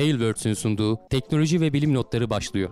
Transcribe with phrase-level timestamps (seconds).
[0.00, 2.70] Tailwords'ün sunduğu teknoloji ve bilim notları başlıyor.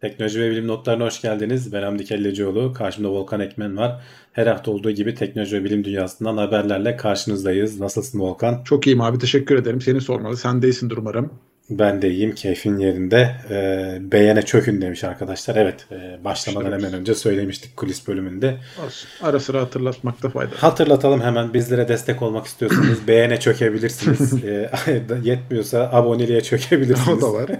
[0.00, 1.72] Teknoloji ve bilim notlarına hoş geldiniz.
[1.72, 2.72] Ben Hamdi Kellecioğlu.
[2.72, 4.02] Karşımda Volkan Ekmen var.
[4.32, 7.80] Her hafta olduğu gibi teknoloji ve bilim dünyasından haberlerle karşınızdayız.
[7.80, 8.64] Nasılsın Volkan?
[8.64, 9.18] Çok iyiyim abi.
[9.18, 9.80] Teşekkür ederim.
[9.80, 10.36] Seni sormalı.
[10.36, 11.51] Sen değilsindir umarım.
[11.78, 12.34] Ben de iyiyim.
[12.34, 13.34] Keyfin yerinde.
[13.50, 15.56] Ee, beğene çökün demiş arkadaşlar.
[15.56, 15.86] Evet.
[15.92, 18.56] E, başlamadan hemen önce söylemiştik kulis bölümünde.
[18.86, 19.08] Olsun.
[19.22, 20.58] Ara sıra hatırlatmakta fayda var.
[20.58, 21.54] Hatırlatalım hemen.
[21.54, 24.44] Bizlere destek olmak istiyorsanız beğene çökebilirsiniz.
[24.44, 24.70] e,
[25.24, 27.22] yetmiyorsa aboneliğe çökebilirsiniz.
[27.22, 27.50] o da var.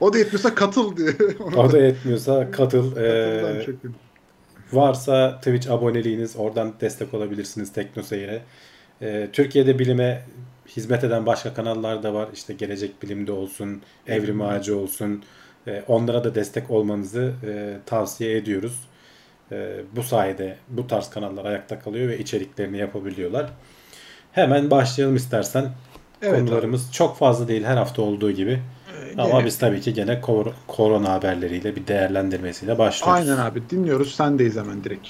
[0.00, 1.10] O da yetmiyorsa katıl diye.
[1.56, 2.96] o da yetmiyorsa katıl.
[2.96, 3.66] E,
[4.72, 8.40] varsa Twitch aboneliğiniz oradan destek olabilirsiniz Teknoseyir'e.
[9.02, 10.22] E, Türkiye'de bilime
[10.76, 12.28] hizmet eden başka kanallar da var.
[12.34, 15.22] İşte Gelecek Bilim'de olsun, Evrim Ağacı olsun.
[15.66, 18.88] E, onlara da destek olmanızı e, tavsiye ediyoruz.
[19.52, 23.50] E, bu sayede bu tarz kanallar ayakta kalıyor ve içeriklerini yapabiliyorlar.
[24.32, 25.70] Hemen başlayalım istersen.
[26.22, 26.92] Evet, Konularımız abi.
[26.92, 28.62] çok fazla değil her hafta olduğu gibi.
[29.16, 33.28] Ee, Ama biz tabii ki gene kor- korona haberleriyle bir değerlendirmesiyle başlıyoruz.
[33.28, 34.14] Aynen abi dinliyoruz.
[34.14, 35.08] Sendeyiz hemen direkt.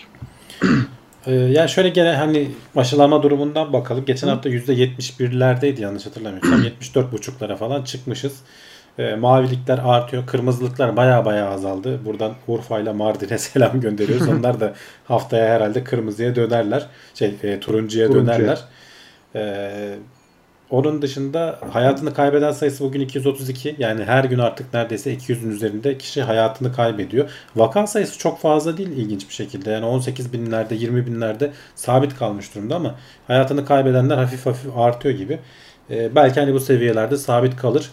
[1.27, 4.05] Ee, yani şöyle gene hani aşılama durumundan bakalım.
[4.05, 4.33] Geçen Hı.
[4.33, 6.63] hafta %71'lerdeydi yanlış hatırlamıyorsam.
[6.81, 8.41] 74,5'lara falan çıkmışız.
[8.99, 10.27] E, mavilikler artıyor.
[10.27, 12.05] Kırmızılıklar baya baya azaldı.
[12.05, 14.29] Buradan Urfa ile Mardin'e selam gönderiyoruz.
[14.39, 16.87] Onlar da haftaya herhalde kırmızıya dönerler.
[17.15, 18.59] Şey e, turuncuya, turuncuya dönerler.
[19.35, 19.99] E,
[20.71, 23.77] onun dışında hayatını kaybeden sayısı bugün 232.
[23.79, 27.31] Yani her gün artık neredeyse 200'ün üzerinde kişi hayatını kaybediyor.
[27.57, 29.71] Vaka sayısı çok fazla değil ilginç bir şekilde.
[29.71, 32.95] Yani 18 binlerde 20 binlerde sabit kalmış durumda ama
[33.27, 35.39] hayatını kaybedenler hafif hafif artıyor gibi.
[35.91, 37.91] Ee, belki hani bu seviyelerde sabit kalır.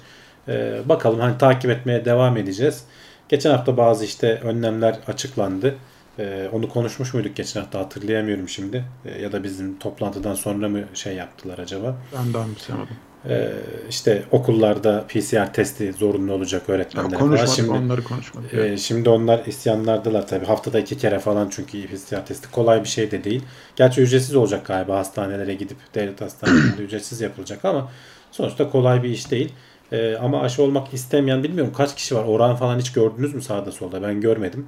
[0.47, 2.83] Ee, bakalım hani takip etmeye devam edeceğiz.
[3.29, 5.75] Geçen hafta bazı işte önlemler açıklandı.
[6.19, 8.85] Ee, onu konuşmuş muyduk geçen hafta hatırlayamıyorum şimdi.
[9.05, 11.95] Ee, ya da bizim toplantıdan sonra mı şey yaptılar acaba?
[12.17, 12.95] Ben de anımsayamadım.
[13.29, 13.51] Ee,
[13.89, 17.45] işte okullarda PCR testi zorunlu olacak öğretmenlere falan.
[17.45, 18.53] Şimdi, onları konuşmadık.
[18.53, 20.45] E, şimdi onlar isyanlardılar tabii.
[20.45, 23.43] Haftada iki kere falan çünkü PCR testi kolay bir şey de değil.
[23.75, 27.91] Gerçi ücretsiz olacak galiba hastanelere gidip devlet hastanelerinde ücretsiz yapılacak ama
[28.31, 29.53] sonuçta kolay bir iş değil.
[29.91, 32.23] E, ama aşı olmak istemeyen bilmiyorum kaç kişi var.
[32.23, 34.01] Oran falan hiç gördünüz mü sağda solda?
[34.01, 34.67] Ben görmedim.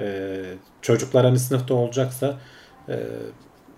[0.00, 0.40] E,
[0.82, 2.36] çocuklar hani sınıfta olacaksa
[2.88, 2.96] e,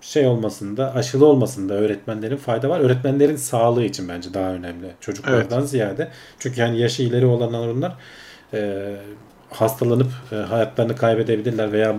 [0.01, 2.79] şey olmasında, aşılı olmasında öğretmenlerin fayda var.
[2.79, 4.87] Öğretmenlerin sağlığı için bence daha önemli.
[4.99, 5.69] Çocuklardan evet.
[5.69, 6.11] ziyade.
[6.39, 7.95] Çünkü yani yaşı ileri olanlar onlar
[8.53, 8.91] e,
[9.49, 11.95] hastalanıp e, hayatlarını kaybedebilirler veya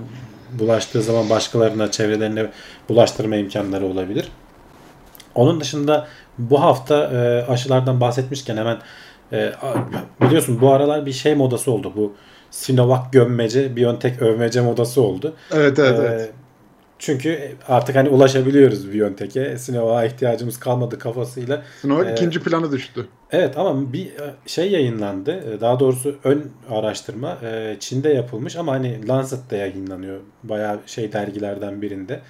[0.52, 2.50] bulaştığı zaman başkalarına, çevrelerine
[2.88, 4.28] bulaştırma imkanları olabilir.
[5.34, 6.06] Onun dışında
[6.38, 8.78] bu hafta e, aşılardan bahsetmişken hemen
[9.32, 9.52] e,
[10.20, 11.92] biliyorsun bu aralar bir şey modası oldu.
[11.96, 12.14] Bu
[12.54, 15.34] Sinovac gömmece, Biontech övmece modası oldu.
[15.53, 16.32] Evet evet, ee, evet.
[16.98, 19.59] Çünkü artık hani ulaşabiliyoruz Biontech'e.
[19.59, 21.62] Sinovac'a ihtiyacımız kalmadı kafasıyla.
[21.82, 23.06] Sinovac ee, ikinci plana düştü.
[23.31, 25.54] Evet ama bir e, şey yayınlandı.
[25.54, 30.21] E, daha doğrusu ön araştırma e, Çin'de yapılmış ama hani Lancet'te yayınlanıyor.
[30.42, 32.21] Bayağı şey dergilerden birinde.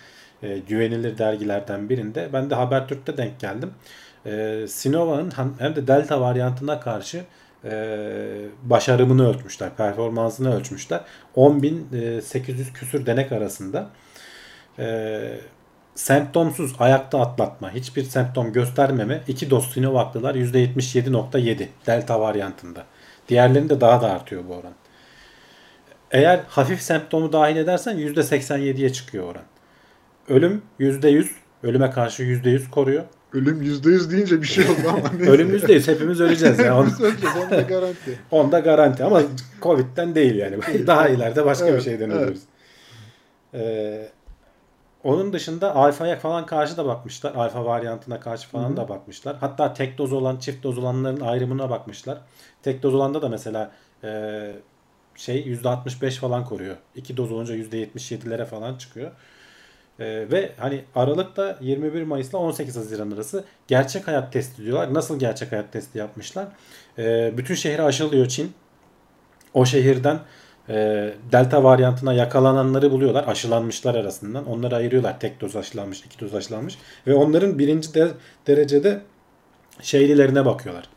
[0.69, 2.29] Güvenilir dergilerden birinde.
[2.33, 3.71] Ben de Habertürk'te denk geldim.
[4.69, 7.21] Sinovac'ın hem de Delta varyantına karşı
[8.63, 9.71] başarımını ölçmüşler.
[9.77, 11.01] Performansını ölçmüşler.
[11.37, 13.91] 10.800 küsür denek arasında
[14.79, 15.21] e,
[15.95, 22.85] semptomsuz ayakta atlatma, hiçbir semptom göstermeme 2 doz Sinovac'lılar %77.7 delta varyantında.
[23.29, 24.73] Diğerlerinde daha da artıyor bu oran.
[26.11, 29.43] Eğer hafif semptomu dahil edersen %87'ye çıkıyor oran.
[30.29, 31.27] Ölüm %100,
[31.63, 33.05] ölüme karşı %100 koruyor.
[33.35, 35.31] Ölüm %100 deyince bir şey oldu ama neyse.
[35.31, 36.79] Ölüm %100 hepimiz öleceğiz ya.
[36.79, 38.19] hepimiz öleceğiz onda garanti.
[38.31, 39.23] onda garanti ama
[39.63, 40.57] Covid'den değil yani.
[40.87, 42.23] Daha ileride başka evet, bir şeyden evet.
[42.23, 42.43] ölürüz.
[43.55, 44.09] Ee,
[45.05, 47.35] onun dışında alfaya falan karşı da bakmışlar.
[47.35, 48.77] Alfa varyantına karşı falan Hı-hı.
[48.77, 49.37] da bakmışlar.
[49.41, 52.19] Hatta tek doz olan, çift doz olanların ayrımına bakmışlar.
[52.63, 53.71] Tek doz olanda da mesela
[54.05, 54.53] e,
[55.15, 56.77] şey %65 falan koruyor.
[56.95, 59.11] İki doz olunca %77'lere falan çıkıyor.
[59.99, 64.95] E, ve hani Aralık'ta 21 Mayıs'la 18 Haziran arası gerçek hayat testi diyorlar.
[64.95, 66.49] Nasıl gerçek hayat testi yapmışlar?
[66.99, 68.53] E, bütün şehri aşılıyor Çin.
[69.55, 70.19] O şehirden
[70.69, 70.75] e,
[71.33, 73.25] delta varyantına yakalananları buluyorlar.
[73.29, 74.47] Aşılanmışlar arasından.
[74.47, 75.21] Onları ayırıyorlar.
[75.21, 76.79] Tek doz aşılanmış, iki doz aşılanmış.
[77.07, 78.09] Ve onların birinci de,
[78.47, 79.01] derecede
[79.83, 80.89] şeylilerine bakıyorlar.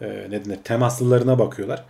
[0.00, 0.58] E, ne denir?
[0.64, 1.84] Temaslılarına bakıyorlar.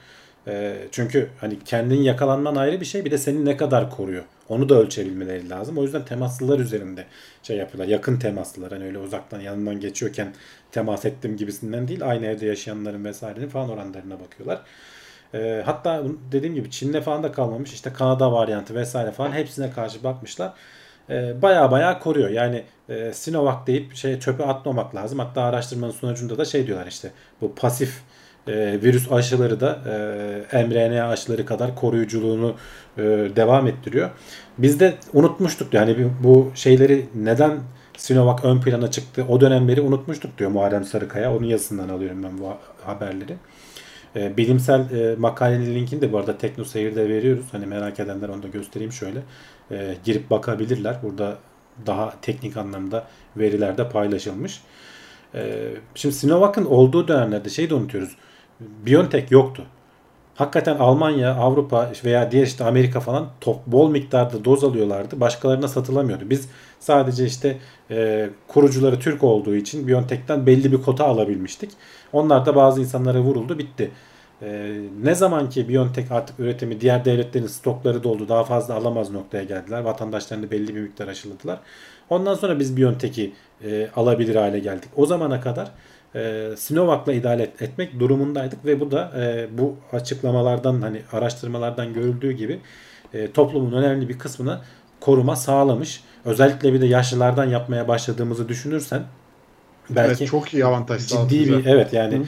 [0.47, 3.05] E, çünkü hani kendin yakalanman ayrı bir şey.
[3.05, 4.25] Bir de seni ne kadar koruyor.
[4.49, 5.79] Onu da ölçebilmeleri lazım.
[5.79, 7.05] O yüzden temaslılar üzerinde
[7.43, 7.93] şey yapıyorlar.
[7.93, 8.73] Yakın temaslılar.
[8.73, 10.35] Hani öyle uzaktan yanından geçiyorken
[10.73, 12.09] temas ettim gibisinden değil.
[12.09, 14.61] Aynı evde yaşayanların vesairenin falan oranlarına bakıyorlar.
[15.35, 16.03] E, hatta
[16.33, 17.73] dediğim gibi Çin'de falan da kalmamış.
[17.73, 20.53] İşte Kanada varyantı vesaire falan hepsine karşı bakmışlar.
[21.11, 22.31] E, baya baya koruyor.
[22.31, 25.19] Yani e, Sinovac deyip şey çöpe atmamak lazım.
[25.19, 27.11] Hatta araştırmanın sonucunda da şey diyorlar işte
[27.41, 28.03] bu pasif
[28.47, 29.79] e, virüs aşıları da
[30.53, 32.55] e, mRNA aşıları kadar koruyuculuğunu
[32.99, 33.03] e,
[33.37, 34.11] devam ettiriyor.
[34.59, 37.59] Biz de unutmuştuk yani bu şeyleri neden
[37.97, 41.37] Sinovac ön plana çıktı o dönemleri unutmuştuk diyor Muharrem Sarıkaya.
[41.37, 42.53] Onun yazısından alıyorum ben bu
[42.85, 43.37] haberleri.
[44.17, 47.45] E, bilimsel e, makalenin linkini de bu arada Tekno veriyoruz.
[47.53, 49.21] Hani merak edenler onu da göstereyim şöyle.
[49.71, 50.97] E, girip bakabilirler.
[51.03, 51.39] Burada
[51.87, 54.61] daha teknik anlamda veriler de paylaşılmış.
[55.35, 58.17] E, şimdi Sinovac'ın olduğu dönemlerde şeyi de unutuyoruz.
[58.61, 59.63] BioNTech yoktu.
[60.35, 65.21] Hakikaten Almanya, Avrupa veya diğer işte Amerika falan top, bol miktarda doz alıyorlardı.
[65.21, 66.31] Başkalarına satılamıyordu.
[66.31, 66.49] Biz
[66.79, 67.59] sadece işte
[67.91, 71.71] e, kurucuları Türk olduğu için BioNTech'ten belli bir kota alabilmiştik.
[72.13, 73.91] Onlar da bazı insanlara vuruldu bitti.
[74.43, 79.45] E, ne zaman ki BioNTech artık üretimi diğer devletlerin stokları doldu daha fazla alamaz noktaya
[79.45, 79.81] geldiler.
[79.81, 81.59] Vatandaşlarını belli bir miktar aşıladılar.
[82.11, 83.33] Ondan sonra biz BioNTech'i
[83.65, 84.91] e, alabilir hale geldik.
[84.97, 85.71] O zamana kadar
[86.15, 92.33] e, Sinovac'la idare et, etmek durumundaydık ve bu da e, bu açıklamalardan hani araştırmalardan görüldüğü
[92.33, 92.61] gibi
[93.15, 94.63] e, toplumun önemli bir kısmına
[95.01, 96.01] koruma sağlamış.
[96.25, 99.03] Özellikle bir de yaşlılardan yapmaya başladığımızı düşünürsen
[99.91, 102.23] belki evet, çok iyi avantaj ciddi bir evet yani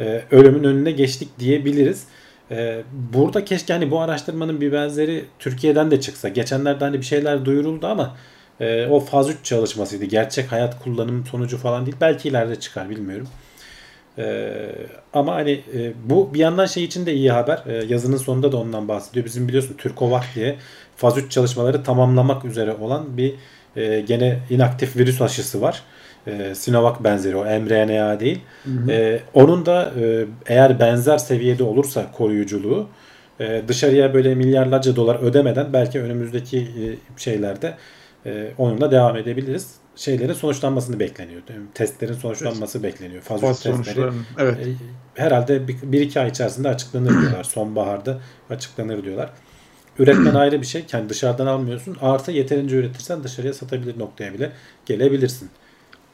[0.00, 2.04] e, ölümün önüne geçtik diyebiliriz.
[2.50, 6.28] E, burada keşke hani bu araştırmanın bir benzeri Türkiye'den de çıksa.
[6.28, 8.16] Geçenlerde hani bir şeyler duyuruldu ama
[8.60, 10.04] e, o faz 3 çalışmasıydı.
[10.04, 11.96] Gerçek hayat kullanım sonucu falan değil.
[12.00, 13.28] Belki ileride çıkar bilmiyorum.
[14.18, 14.48] E,
[15.12, 17.62] ama hani e, bu bir yandan şey için de iyi haber.
[17.66, 19.26] E, yazının sonunda da ondan bahsediyor.
[19.26, 20.56] Bizim biliyorsun Türkovak diye
[20.96, 23.34] faz 3 çalışmaları tamamlamak üzere olan bir
[23.76, 25.82] e, gene inaktif virüs aşısı var.
[26.26, 28.40] E, Sinovac benzeri o mRNA değil.
[28.64, 28.92] Hı hı.
[28.92, 32.88] E, onun da e, eğer benzer seviyede olursa koruyuculuğu
[33.40, 36.84] e, dışarıya böyle milyarlarca dolar ödemeden belki önümüzdeki e,
[37.16, 37.74] şeylerde
[38.26, 39.74] e, onunla devam edebiliriz.
[39.96, 41.42] Şeylerin sonuçlanmasını bekleniyor.
[41.74, 42.92] Testlerin sonuçlanması evet.
[42.92, 43.22] bekleniyor.
[43.22, 44.12] Fazla testleri.
[44.38, 44.58] Evet.
[44.58, 44.70] E,
[45.22, 47.44] herhalde bir, bir iki ay içerisinde açıklanır diyorlar.
[47.54, 48.18] Sonbaharda
[48.50, 49.30] açıklanır diyorlar.
[49.98, 50.84] Üretmen ayrı bir şey.
[50.86, 51.96] Kendi dışarıdan almıyorsun.
[52.00, 54.52] Artı yeterince üretirsen dışarıya satabilir noktaya bile
[54.86, 55.50] gelebilirsin.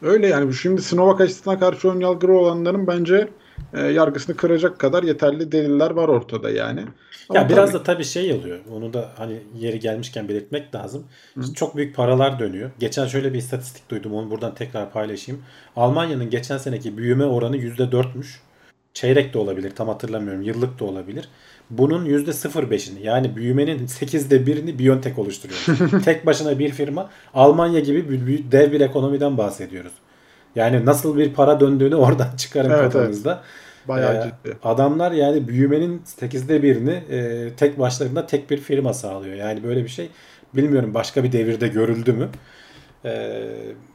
[0.03, 3.29] Öyle yani şimdi Sinovac aşısına karşı ön yargılı olanların bence
[3.75, 6.85] e, yargısını kıracak kadar yeterli deliller var ortada yani.
[7.29, 7.81] Ama ya biraz tabii...
[7.81, 8.59] da tabii şey oluyor.
[8.73, 11.05] Onu da hani yeri gelmişken belirtmek lazım.
[11.35, 11.55] Hı.
[11.55, 12.71] Çok büyük paralar dönüyor.
[12.79, 14.15] Geçen şöyle bir istatistik duydum.
[14.15, 15.43] Onu buradan tekrar paylaşayım.
[15.77, 18.27] Almanya'nın geçen seneki büyüme oranı %4'müş.
[18.95, 19.73] Çeyrek de olabilir.
[19.77, 20.43] Tam hatırlamıyorum.
[20.43, 21.29] Yıllık da olabilir.
[21.71, 26.01] Bunun %0.5'ini yani büyümenin 8'de birini Biontech oluşturuyor.
[26.05, 29.93] Tek başına bir firma Almanya gibi dev bir ekonomiden bahsediyoruz.
[30.57, 33.33] Yani nasıl bir para döndüğünü oradan çıkarın evet, kafanızda.
[33.33, 33.89] Evet.
[33.89, 34.57] Bayağı ee, ciddi.
[34.63, 39.35] Adamlar yani büyümenin 8'de birini e, tek başlarında tek bir firma sağlıyor.
[39.35, 40.09] Yani böyle bir şey
[40.55, 42.29] bilmiyorum başka bir devirde görüldü mü?
[43.05, 43.43] E,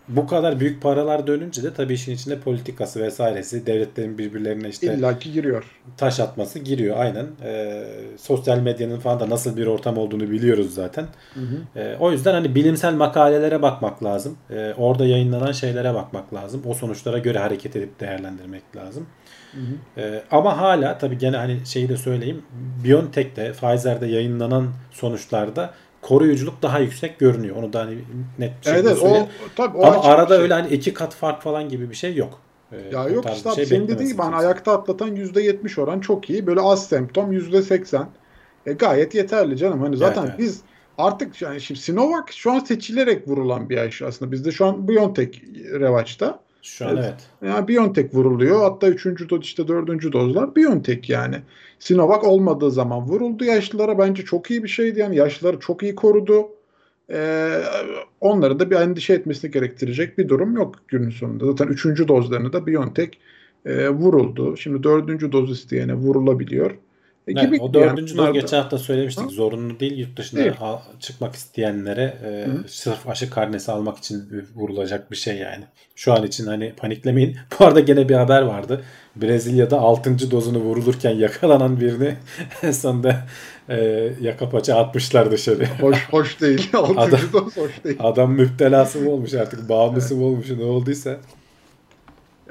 [0.08, 5.32] bu kadar büyük paralar dönünce de tabii işin içinde politikası vesairesi devletlerin birbirlerine işte illaki
[5.32, 5.64] giriyor.
[5.98, 7.26] Taş atması giriyor aynen.
[7.44, 7.84] E,
[8.18, 11.06] sosyal medyanın falan da nasıl bir ortam olduğunu biliyoruz zaten.
[11.34, 11.80] Hı hı.
[11.80, 14.38] E, o yüzden hani bilimsel makalelere bakmak lazım.
[14.50, 16.62] E, orada yayınlanan şeylere bakmak lazım.
[16.66, 19.08] O sonuçlara göre hareket edip değerlendirmek lazım.
[19.52, 20.02] Hı hı.
[20.02, 22.42] E, ama hala tabii gene hani şeyi de söyleyeyim.
[22.84, 27.56] BioNTech'te, Pfizer'de yayınlanan sonuçlarda koruyuculuk daha yüksek görünüyor.
[27.56, 27.98] Onu da hani
[28.40, 29.28] net bir şekilde evet, söyleyeyim.
[29.46, 30.44] O, tabii, o Ama arada şey.
[30.44, 32.40] öyle hani iki kat fark falan gibi bir şey yok.
[32.72, 36.48] Ee, ya yok işte şey senin dediğin gibi hani ayakta atlatan %70 oran çok iyi.
[36.48, 38.06] Böyle az semptom %80.
[38.66, 39.82] E, gayet yeterli canım.
[39.82, 40.40] Hani zaten evet, evet.
[40.40, 40.62] biz
[40.98, 44.32] artık yani şimdi Sinovac şu an seçilerek vurulan bir aşı aslında.
[44.32, 45.44] Bizde şu an BioNTech
[45.80, 46.40] revaçta.
[46.68, 47.06] Şu an evet.
[47.42, 47.52] evet.
[47.52, 48.62] Yani BioNTech vuruluyor.
[48.62, 51.36] Hatta üçüncü doz işte dördüncü dozlar BioNTech yani.
[51.80, 54.00] Sinovac olmadığı zaman vuruldu yaşlılara.
[54.00, 55.00] Bence çok iyi bir şeydi.
[55.00, 56.50] Yani yaşlıları çok iyi korudu.
[57.12, 57.62] Ee,
[58.22, 61.46] onları da bir endişe etmesini gerektirecek bir durum yok günün sonunda.
[61.46, 63.12] Zaten üçüncü dozlarını da BioNTech
[63.66, 64.58] e, vuruldu.
[64.58, 66.72] Şimdi dördüncü doz isteyene vurulabiliyor.
[67.28, 69.26] E, evet, gibi o dördüncü yani, geçen hafta söylemiştik.
[69.26, 69.30] Ha?
[69.30, 70.54] Zorunlu değil yurt dışına değil.
[71.00, 75.64] çıkmak isteyenlere e, sırf aşı karnesi almak için vurulacak bir şey yani.
[75.96, 77.38] Şu an için hani paniklemeyin.
[77.60, 78.84] Bu arada gene bir haber vardı.
[79.16, 80.32] Brezilya'da 6.
[80.32, 82.16] dozunu vurulurken yakalanan birini
[82.64, 83.28] en sonunda
[83.70, 85.66] e, yaka paça atmışlar dışarı.
[85.82, 86.70] Hoş, hoş değil.
[86.74, 87.00] 6.
[87.00, 87.98] Adam, doz hoş değil.
[88.00, 91.18] Adam müptelası mı olmuş artık bağımlısı mı olmuş ne olduysa.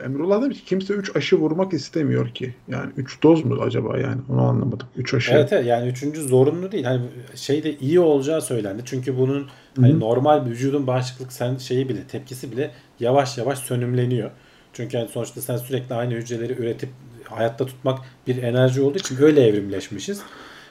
[0.05, 2.55] Emrullah demiş ki kimse 3 aşı vurmak istemiyor ki.
[2.69, 4.87] Yani 3 doz mu acaba yani onu anlamadım.
[4.97, 5.33] 3 aşı.
[5.33, 6.17] Evet, evet yani 3.
[6.17, 6.85] zorunlu değil.
[6.85, 7.00] Hani
[7.35, 8.83] şey de iyi olacağı söylendi.
[8.85, 9.47] Çünkü bunun
[9.81, 14.31] hani normal vücudun bağışıklık sen şeyi bile tepkisi bile yavaş yavaş sönümleniyor.
[14.73, 16.88] Çünkü yani sonuçta sen sürekli aynı hücreleri üretip
[17.25, 20.23] hayatta tutmak bir enerji olduğu için öyle evrimleşmişiz.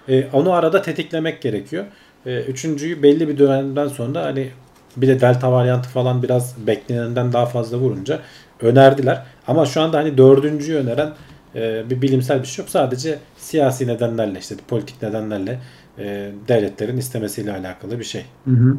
[0.10, 1.86] E, onu arada tetiklemek gerekiyor.
[2.26, 4.50] E, üçüncüyü belli bir dönemden sonra hani
[4.98, 8.20] bir de delta varyantı falan biraz beklenenden daha fazla vurunca
[8.62, 9.24] önerdiler.
[9.48, 11.14] Ama şu anda hani dördüncüyü öneren
[11.56, 12.70] e, bir bilimsel bir şey yok.
[12.70, 15.60] Sadece siyasi nedenlerle işte politik nedenlerle
[16.00, 18.26] e, devletlerin istemesiyle alakalı bir şey.
[18.46, 18.78] Hı hı.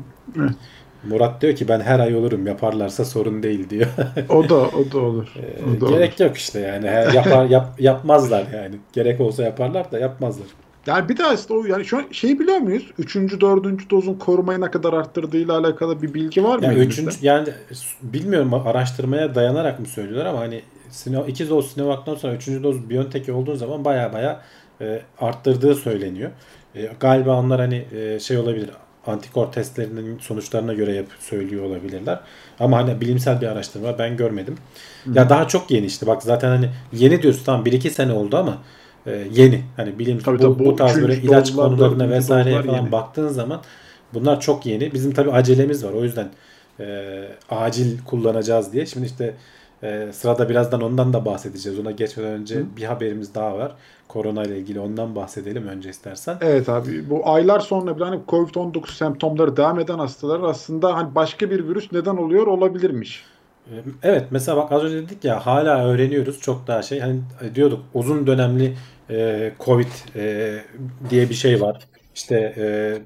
[1.09, 3.87] Murat diyor ki ben her ay olurum yaparlarsa sorun değil diyor.
[4.29, 5.35] O da o da olur.
[5.67, 5.95] O da olur.
[5.95, 8.75] Gerek yok işte yani yapar yap, yapmazlar yani.
[8.93, 10.47] Gerek olsa yaparlar da yapmazlar.
[10.87, 12.91] Yani bir de aslında o yani şu an şey biliyor muyuz?
[12.99, 16.65] Üçüncü, dördüncü dozun korumayı ne kadar arttırdığıyla alakalı bir bilgi var mı?
[16.65, 17.49] Yani üçüncü yani
[18.03, 23.29] bilmiyorum araştırmaya dayanarak mı söylüyorlar ama hani Sino, iki doz Sinovac'tan sonra üçüncü doz Biontech
[23.29, 24.41] olduğu zaman baya baya
[24.81, 26.31] e, arttırdığı söyleniyor.
[26.75, 28.71] E, galiba onlar hani e, şey olabilir
[29.07, 32.21] antikor testlerinin sonuçlarına göre yap söylüyor olabilirler.
[32.61, 34.59] Ama hani bilimsel bir araştırma ben görmedim.
[35.13, 38.59] Ya daha çok yeni işte bak zaten hani yeni diyorsun tamam 1-2 sene oldu ama
[39.07, 39.63] e, yeni.
[39.77, 42.93] Hani bilim Tabii bu, tabii, bu tarz böyle ilaç konularına dozlar falan yeni.
[42.93, 43.61] baktığın zaman
[44.15, 44.95] bunlar çok yeni.
[44.95, 45.93] Bizim tabii acelemiz var.
[45.93, 46.29] O yüzden
[46.81, 46.85] e,
[47.51, 48.87] acil kullanacağız diye.
[48.87, 49.35] Şimdi işte
[49.83, 51.79] e, sırada birazdan ondan da bahsedeceğiz.
[51.79, 53.73] Ona geçmeden önce bir haberimiz daha var.
[54.09, 56.37] Korona ile ilgili ondan bahsedelim önce istersen.
[56.41, 61.51] Evet abi bu aylar sonra bile hani Covid-19 semptomları devam eden hastalar aslında hani başka
[61.51, 63.25] bir virüs neden oluyor olabilirmiş.
[63.71, 67.01] E, Evet mesela bak az önce dedik ya hala öğreniyoruz çok daha şey.
[67.01, 67.21] Hani
[67.55, 68.77] diyorduk uzun dönemli
[69.11, 70.55] e, Covid e,
[71.11, 71.83] diye bir şey var.
[72.15, 72.99] İşte e,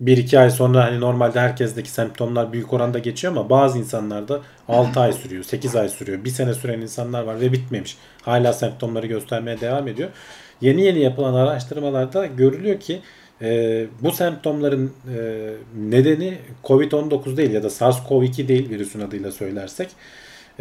[0.00, 5.00] bir iki ay sonra hani normalde herkesteki semptomlar büyük oranda geçiyor ama bazı insanlarda 6
[5.00, 6.24] ay sürüyor, 8 ay sürüyor.
[6.24, 7.96] Bir sene süren insanlar var ve bitmemiş.
[8.22, 10.08] Hala semptomları göstermeye devam ediyor.
[10.60, 13.00] Yeni yeni yapılan araştırmalarda görülüyor ki
[13.42, 19.88] e, bu semptomların e, nedeni COVID-19 değil ya da SARS-CoV-2 değil virüsün adıyla söylersek.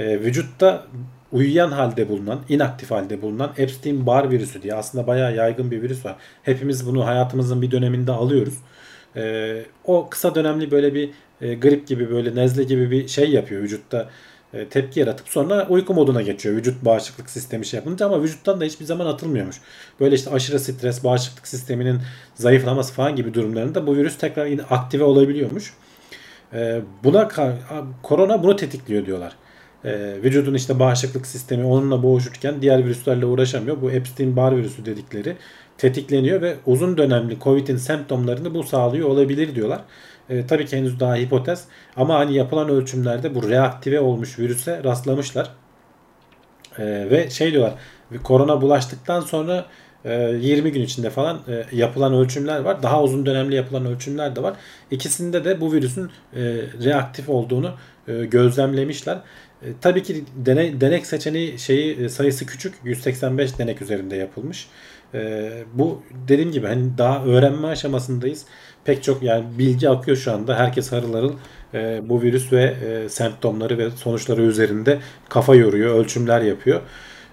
[0.01, 0.85] E, vücutta
[1.31, 6.15] uyuyan halde bulunan, inaktif halde bulunan Epstein-Barr virüsü diye aslında bayağı yaygın bir virüs var.
[6.43, 8.57] Hepimiz bunu hayatımızın bir döneminde alıyoruz.
[9.15, 11.09] E, o kısa dönemli böyle bir
[11.41, 14.09] e, grip gibi böyle nezle gibi bir şey yapıyor vücutta
[14.53, 18.65] e, tepki yaratıp sonra uyku moduna geçiyor vücut bağışıklık sistemi şey yapınca ama vücuttan da
[18.65, 19.55] hiçbir zaman atılmıyormuş.
[19.99, 21.99] Böyle işte aşırı stres, bağışıklık sisteminin
[22.35, 25.73] zayıflaması falan gibi durumlarında bu virüs tekrar yine aktive olabiliyormuş.
[26.53, 27.29] E, buna
[28.03, 29.33] korona bunu tetikliyor diyorlar.
[29.85, 33.81] E, vücudun işte bağışıklık sistemi onunla boğuşurken diğer virüslerle uğraşamıyor.
[33.81, 35.35] Bu Epstein-Barr virüsü dedikleri
[35.77, 39.81] tetikleniyor ve uzun dönemli Covid'in semptomlarını bu sağlıyor olabilir diyorlar.
[40.29, 45.49] E, tabii ki henüz daha hipotez ama hani yapılan ölçümlerde bu reaktive olmuş virüse rastlamışlar.
[46.77, 47.73] E, ve şey diyorlar
[48.19, 49.65] korona bulaştıktan sonra
[50.05, 52.83] e, 20 gün içinde falan e, yapılan ölçümler var.
[52.83, 54.53] Daha uzun dönemli yapılan ölçümler de var.
[54.91, 56.41] İkisinde de bu virüsün e,
[56.83, 57.71] reaktif olduğunu
[58.07, 59.17] e, gözlemlemişler.
[59.61, 62.73] E, tabii ki deney, denek seçeneği şeyi e, sayısı küçük.
[62.83, 64.67] 185 denek üzerinde yapılmış.
[65.13, 68.45] E, bu dediğim gibi hani daha öğrenme aşamasındayız.
[68.85, 70.59] Pek çok yani bilgi akıyor şu anda.
[70.59, 71.33] Herkes harıl harıl
[71.73, 74.99] e, bu virüs ve e, semptomları ve sonuçları üzerinde
[75.29, 76.81] kafa yoruyor, ölçümler yapıyor.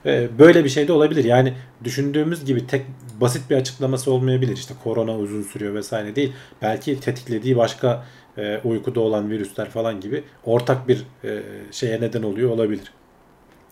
[0.07, 1.25] E, böyle bir şey de olabilir.
[1.25, 1.53] Yani
[1.85, 2.87] düşündüğümüz gibi tek
[3.21, 4.57] basit bir açıklaması olmayabilir.
[4.57, 6.33] İşte korona uzun sürüyor vesaire değil.
[6.63, 8.05] Belki tetiklediği başka
[8.39, 12.93] e, uykuda olan virüsler falan gibi ortak bir e, şeye neden oluyor olabilir.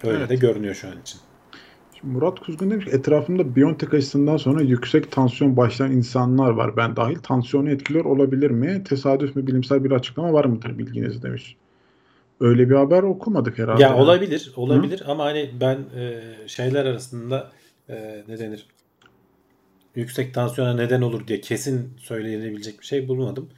[0.04, 0.30] Öyle Evet.
[0.30, 1.20] de görünüyor şu an için.
[2.00, 6.76] Şimdi Murat Kuzgun demiş ki etrafımda Biontech aşısından sonra yüksek tansiyon başlayan insanlar var.
[6.76, 8.84] Ben dahil tansiyonu etkiliyor olabilir mi?
[8.84, 11.56] Tesadüf mü bilimsel bir açıklama var mıdır bilginiz demiş.
[12.40, 13.82] Öyle bir haber okumadık herhalde.
[13.82, 17.52] Ya olabilir, olabilir ama hani ben e, şeyler arasında
[17.88, 18.66] e, ne denir?
[19.94, 23.48] Yüksek tansiyona neden olur diye kesin söylenebilecek bir şey bulmadım.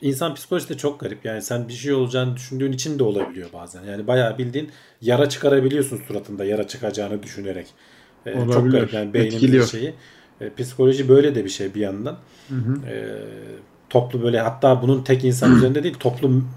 [0.00, 1.24] İnsan psikolojisi de çok garip.
[1.24, 3.84] Yani sen bir şey olacağını düşündüğün için de olabiliyor bazen.
[3.84, 4.70] Yani bayağı bildiğin
[5.02, 7.66] yara çıkarabiliyorsun suratında yara çıkacağını düşünerek.
[8.26, 9.94] E, çok garip yani beynin bir şeyi.
[10.40, 12.16] E, psikoloji böyle de bir şey bir yandan.
[12.48, 12.86] Hı hı.
[12.86, 13.18] E,
[13.90, 16.48] toplu böyle hatta bunun tek insan üzerinde değil toplum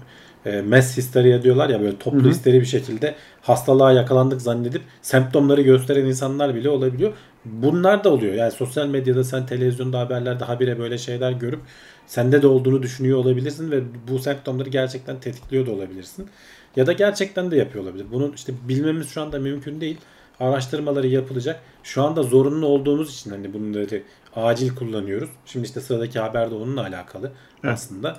[0.46, 2.28] e, mass hysteria diyorlar ya böyle toplu Hı hı.
[2.28, 7.12] histeri bir şekilde hastalığa yakalandık zannedip semptomları gösteren insanlar bile olabiliyor.
[7.44, 8.34] Bunlar da oluyor.
[8.34, 11.60] Yani sosyal medyada sen televizyonda haberlerde habire böyle şeyler görüp
[12.12, 16.28] sende de olduğunu düşünüyor olabilirsin ve bu semptomları gerçekten tetikliyor da olabilirsin.
[16.76, 18.06] Ya da gerçekten de yapıyor olabilir.
[18.12, 19.96] Bunun işte bilmemiz şu anda mümkün değil.
[20.40, 21.60] Araştırmaları yapılacak.
[21.82, 24.02] Şu anda zorunlu olduğumuz için hani bunları
[24.36, 25.30] acil kullanıyoruz.
[25.46, 27.32] Şimdi işte sıradaki haber de onunla alakalı
[27.64, 27.74] Evet.
[27.74, 28.16] aslında.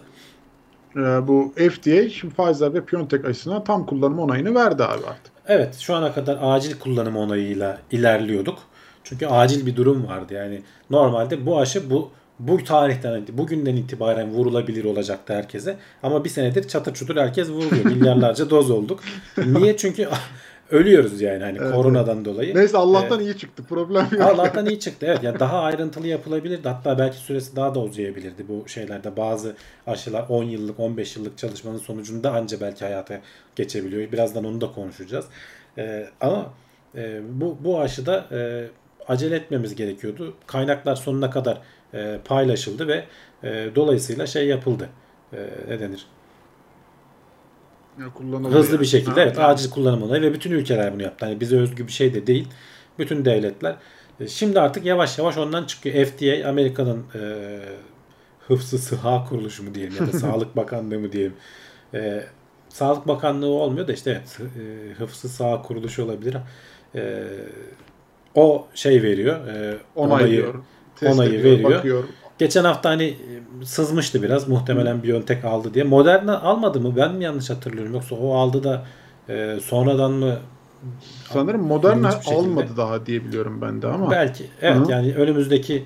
[0.95, 5.33] Ee, bu FDA şimdi Pfizer ve BioNTech aşısına tam kullanım onayını verdi abi artık.
[5.47, 8.59] Evet şu ana kadar acil kullanım onayıyla ilerliyorduk.
[9.03, 10.33] Çünkü acil bir durum vardı.
[10.33, 15.77] Yani normalde bu aşı bu bu tarihten bugünden itibaren vurulabilir olacaktı herkese.
[16.03, 17.85] Ama bir senedir çatır çutur herkes vuruluyor.
[17.85, 18.99] Milyarlarca doz olduk.
[19.45, 19.77] Niye?
[19.77, 20.07] Çünkü
[20.71, 22.55] ölüyoruz yani hani Evet, koronadan dolayı.
[22.55, 23.63] Neyse Allah'tan iyi çıktı.
[23.69, 24.21] Problem yok.
[24.21, 25.05] Allah'tan iyi çıktı.
[25.09, 26.69] Evet yani daha ayrıntılı yapılabilirdi.
[26.69, 29.17] Hatta belki süresi daha da uzayabilirdi bu şeylerde.
[29.17, 29.55] Bazı
[29.87, 33.21] aşılar 10 yıllık, 15 yıllık çalışmanın sonucunda anca belki hayata
[33.55, 34.11] geçebiliyor.
[34.11, 35.25] Birazdan onu da konuşacağız.
[35.77, 36.53] Ee, ama
[36.95, 38.67] e, bu bu aşıda e,
[39.07, 40.33] acele etmemiz gerekiyordu.
[40.47, 41.61] Kaynaklar sonuna kadar
[41.93, 43.05] e, paylaşıldı ve
[43.43, 44.89] e, dolayısıyla şey yapıldı.
[45.33, 46.05] E, ne denir?
[48.13, 51.25] Kullanılıyor Hızlı bir şekilde Ha, evet acil kullanım onayı ve bütün ülkeler bunu yaptı.
[51.25, 52.47] Hani bize özgü bir şey de değil.
[52.99, 53.75] Bütün devletler.
[54.19, 56.05] E, Şimdi artık yavaş yavaş ondan çıkıyor.
[56.05, 57.59] FDA Amerika'nın e,
[58.47, 61.33] hıfzı sıha kuruluşu mu diyelim ya da Sağlık Bakanlığı mı diyelim.
[61.93, 62.23] E,
[62.69, 66.37] Sağlık Bakanlığı olmuyor da işte evet e, hıfzı sıha kuruluşu olabilir.
[66.95, 67.23] E,
[68.35, 69.47] o şey veriyor.
[69.47, 70.53] E, onayı-
[71.03, 71.71] test onayı ediyor, veriyor.
[71.71, 72.03] Bakıyor.
[72.37, 75.83] Geçen hafta hani e, sızmıştı biraz muhtemelen Biontech aldı diye.
[75.83, 76.95] Moderna almadı mı?
[76.95, 77.93] Ben mi yanlış hatırlıyorum?
[77.93, 78.85] Yoksa o aldı da
[79.29, 80.37] e, sonradan mı?
[81.33, 84.11] Sanırım Moderna almadı daha diye biliyorum ben de ama.
[84.11, 84.45] Belki.
[84.61, 84.91] Evet Hı.
[84.91, 85.85] yani önümüzdeki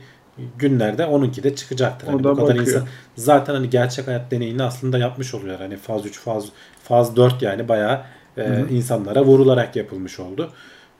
[0.57, 2.07] günlerde onunki de çıkacaktır.
[2.07, 2.67] O Hani da bu kadar bakıyor.
[2.67, 5.59] insan zaten hani gerçek hayat deneyini aslında yapmış oluyor.
[5.59, 6.45] Hani faz 3, faz
[6.83, 8.01] faz 4 yani bayağı
[8.37, 8.67] e, Hı.
[8.71, 10.49] insanlara vurularak yapılmış oldu.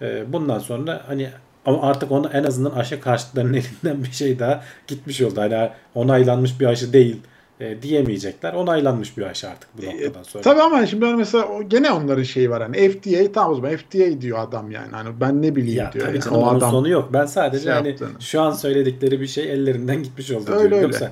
[0.02, 1.30] E, bundan sonra hani
[1.68, 5.42] ama artık onu en azından aşı karşıtlarının elinden bir şey daha gitmiş oldu.
[5.42, 7.22] Hani onaylanmış bir aşı değil
[7.60, 8.54] e, diyemeyecekler.
[8.54, 10.42] Onaylanmış bir aşı artık bu noktadan sonra.
[10.42, 13.76] E, Tabii ama şimdi hani mesela gene onların şeyi var hani FDA tamam o zaman
[13.76, 14.92] FDA diyor adam yani.
[14.92, 16.06] Hani ben ne bileyim Ya diyor.
[16.06, 16.26] tabii yani.
[16.26, 17.10] canım O onun adam sonu yok.
[17.14, 18.10] Ben sadece şey hani yaptığını.
[18.22, 20.74] şu an söyledikleri bir şey ellerinden gitmiş oldu Öyle diyorum.
[20.76, 20.82] öyle.
[20.84, 21.12] Yoksa e,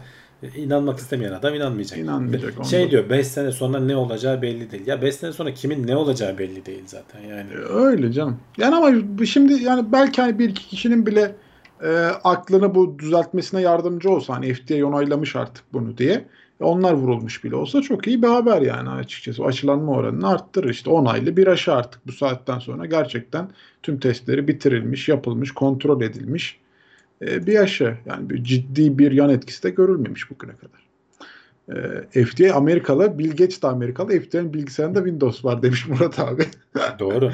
[0.55, 1.99] inanmak istemeyen adam inanmayacak.
[1.99, 4.87] İnanmayacak, onu Şey diyor 5 sene sonra ne olacağı belli değil.
[4.87, 7.49] Ya 5 sene sonra kimin ne olacağı belli değil zaten yani.
[7.69, 8.39] Öyle canım.
[8.57, 11.35] Yani ama şimdi yani belki hani bir iki kişinin bile
[11.83, 11.89] e,
[12.23, 16.25] aklını bu düzeltmesine yardımcı olsa hani FDA onaylamış artık bunu diye.
[16.61, 19.43] e, Onlar vurulmuş bile olsa çok iyi bir haber yani açıkçası.
[19.45, 20.69] Aşılanma oranını arttırır.
[20.69, 23.49] İşte onaylı bir aşı artık bu saatten sonra gerçekten
[23.83, 26.59] tüm testleri bitirilmiş, yapılmış, kontrol edilmiş
[27.21, 27.97] e, bir aşı.
[28.05, 30.85] Yani bir ciddi bir yan etkisi de görülmemiş bugüne kadar.
[32.15, 36.45] E, FDA Amerikalı, Bill Gates de Amerikalı, FDA'nın bilgisayarında Windows var demiş Murat abi.
[36.99, 37.31] Doğru.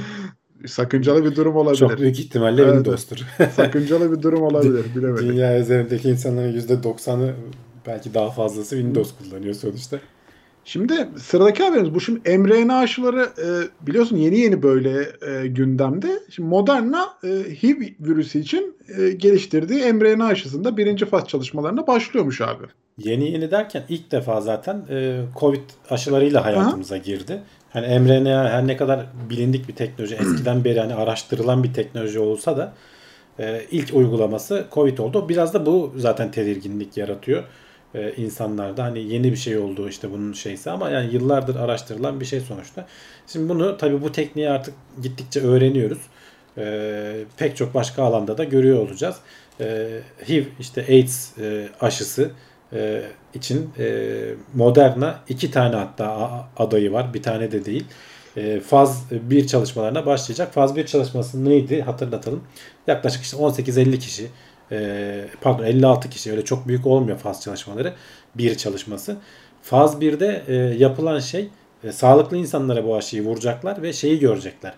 [0.66, 1.80] Sakıncalı bir durum olabilir.
[1.80, 2.74] Çok büyük ihtimalle Evet.
[2.74, 3.26] Windows'tur.
[3.56, 4.86] Sakıncalı bir durum olabilir.
[4.96, 5.28] Bilemedim.
[5.28, 7.34] Dünya üzerindeki insanların %90'ı
[7.88, 10.00] belki daha fazlası Windows kullanıyor sonuçta.
[10.66, 13.48] Şimdi sıradaki haberimiz bu şimdi mRNA aşıları e,
[13.88, 16.20] biliyorsun yeni yeni böyle e, gündemde.
[16.30, 22.64] Şimdi Moderna e, HIV virüsü için e, geliştirdiği mRNA aşısında birinci faz çalışmalarına başlıyormuş abi.
[22.98, 27.42] Yeni yeni derken ilk defa zaten e, Covid aşılarıyla hayatımıza girdi.
[27.70, 32.58] Hani mRNA her ne kadar bilindik bir teknoloji, eskiden beri hani araştırılan bir teknoloji olsa
[32.58, 32.74] da
[33.40, 35.30] e, ilk uygulaması Covid oldu.
[35.30, 37.44] Biraz da bu zaten tedirginlik yaratıyor
[37.96, 38.84] e, insanlarda.
[38.84, 42.88] Hani yeni bir şey oldu işte bunun şeysi ama yani yıllardır araştırılan bir şey sonuçta.
[43.28, 46.00] Şimdi bunu tabii bu tekniği artık gittikçe öğreniyoruz.
[46.58, 49.16] E, pek çok başka alanda da görüyor olacağız.
[49.60, 52.32] E, HIV işte AIDS e, aşısı
[52.74, 53.02] e,
[53.34, 54.08] için e,
[54.54, 57.14] Moderna iki tane hatta adayı var.
[57.14, 57.86] Bir tane de değil.
[58.38, 60.54] E, faz 1 çalışmalarına başlayacak.
[60.54, 62.44] Faz 1 çalışması neydi hatırlatalım.
[62.88, 64.28] Yaklaşık işte 18-50 kişi
[64.72, 67.94] e, pardon 56 kişi öyle çok büyük olmuyor faz çalışmaları.
[68.36, 69.18] Bir çalışması.
[69.62, 71.50] Faz 1'de e, yapılan şey
[71.84, 74.74] e, sağlıklı insanlara bu aşıyı vuracaklar ve şeyi görecekler.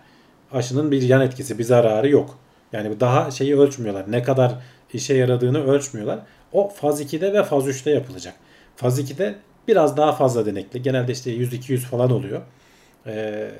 [0.52, 2.38] Aşının bir yan etkisi, bir zararı yok.
[2.72, 4.12] Yani daha şeyi ölçmüyorlar.
[4.12, 4.54] Ne kadar
[4.92, 6.18] işe yaradığını ölçmüyorlar.
[6.52, 8.34] O faz 2'de ve faz 3'te yapılacak.
[8.76, 9.34] Faz 2'de
[9.68, 10.82] biraz daha fazla denekli.
[10.82, 12.42] Genelde işte 100-200 falan oluyor.
[13.06, 13.50] Ee,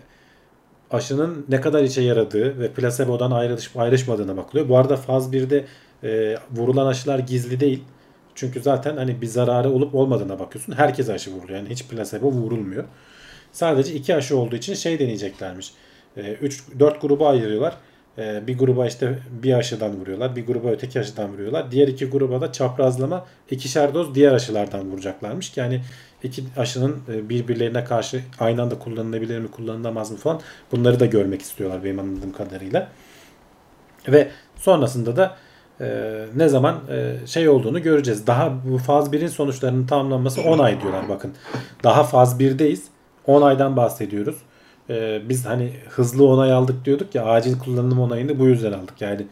[0.90, 4.68] aşının ne kadar işe yaradığı ve plasebodan ayrılışıp ayrışmadığına bakılıyor.
[4.68, 5.64] Bu arada faz 1'de
[6.05, 7.85] e, vurulan aşılar gizli değil.
[8.35, 10.73] Çünkü zaten hani bir zararı olup olmadığına bakıyorsun.
[10.73, 11.59] Herkes aşı vuruluyor.
[11.59, 12.85] Yani hiç plasebo vurulmuyor.
[13.53, 15.73] Sadece iki aşı olduğu için şey deneyeceklermiş.
[16.17, 17.77] 3 4 gruba ayırıyorlar.
[18.19, 20.37] E, bir gruba işte bir aşıdan vuruyorlar.
[20.37, 21.71] Bir gruba öteki aşıdan vuruyorlar.
[21.71, 25.57] Diğer iki gruba da çaprazlama ikişer doz diğer aşılardan vuracaklarmış.
[25.57, 25.81] Yani
[26.23, 30.40] iki aşının e, birbirlerine karşı aynı anda kullanılabilir mi, kullanılamaz mı falan
[30.73, 32.88] bunları da görmek istiyorlar benim anladığım kadarıyla.
[34.09, 35.37] Ve sonrasında da
[35.81, 35.87] e,
[36.37, 38.27] ne zaman e, şey olduğunu göreceğiz.
[38.27, 41.33] Daha bu faz 1'in sonuçlarının tamamlanması 10 ay diyorlar bakın.
[41.85, 42.81] Daha faz 1'deyiz.
[43.27, 44.37] 10 aydan bahsediyoruz.
[44.91, 49.01] E, biz hani hızlı onay aldık diyorduk ya acil kullanım onayını bu yüzden aldık.
[49.01, 49.27] Yani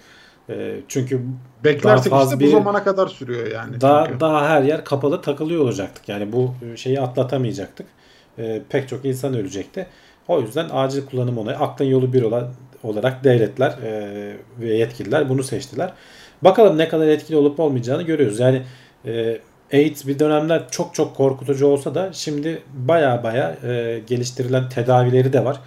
[0.50, 1.20] e, çünkü
[1.64, 3.80] Beklersek Daha faz işte bir- bu zamana kadar sürüyor yani.
[3.80, 4.20] daha çünkü.
[4.20, 6.08] daha her yer kapalı takılıyor olacaktık.
[6.08, 7.86] Yani bu şeyi atlatamayacaktık.
[8.38, 9.86] E, pek çok insan ölecekti.
[10.28, 12.48] O yüzden acil kullanım onayı aklın yolu bir olan
[12.82, 15.92] olarak devletler e, ve yetkililer bunu seçtiler.
[16.42, 18.40] Bakalım ne kadar etkili olup olmayacağını görüyoruz.
[18.40, 18.62] Yani
[19.06, 19.38] e,
[19.72, 25.44] AIDS bir dönemler çok çok korkutucu olsa da şimdi baya baya e, geliştirilen tedavileri de
[25.44, 25.60] var.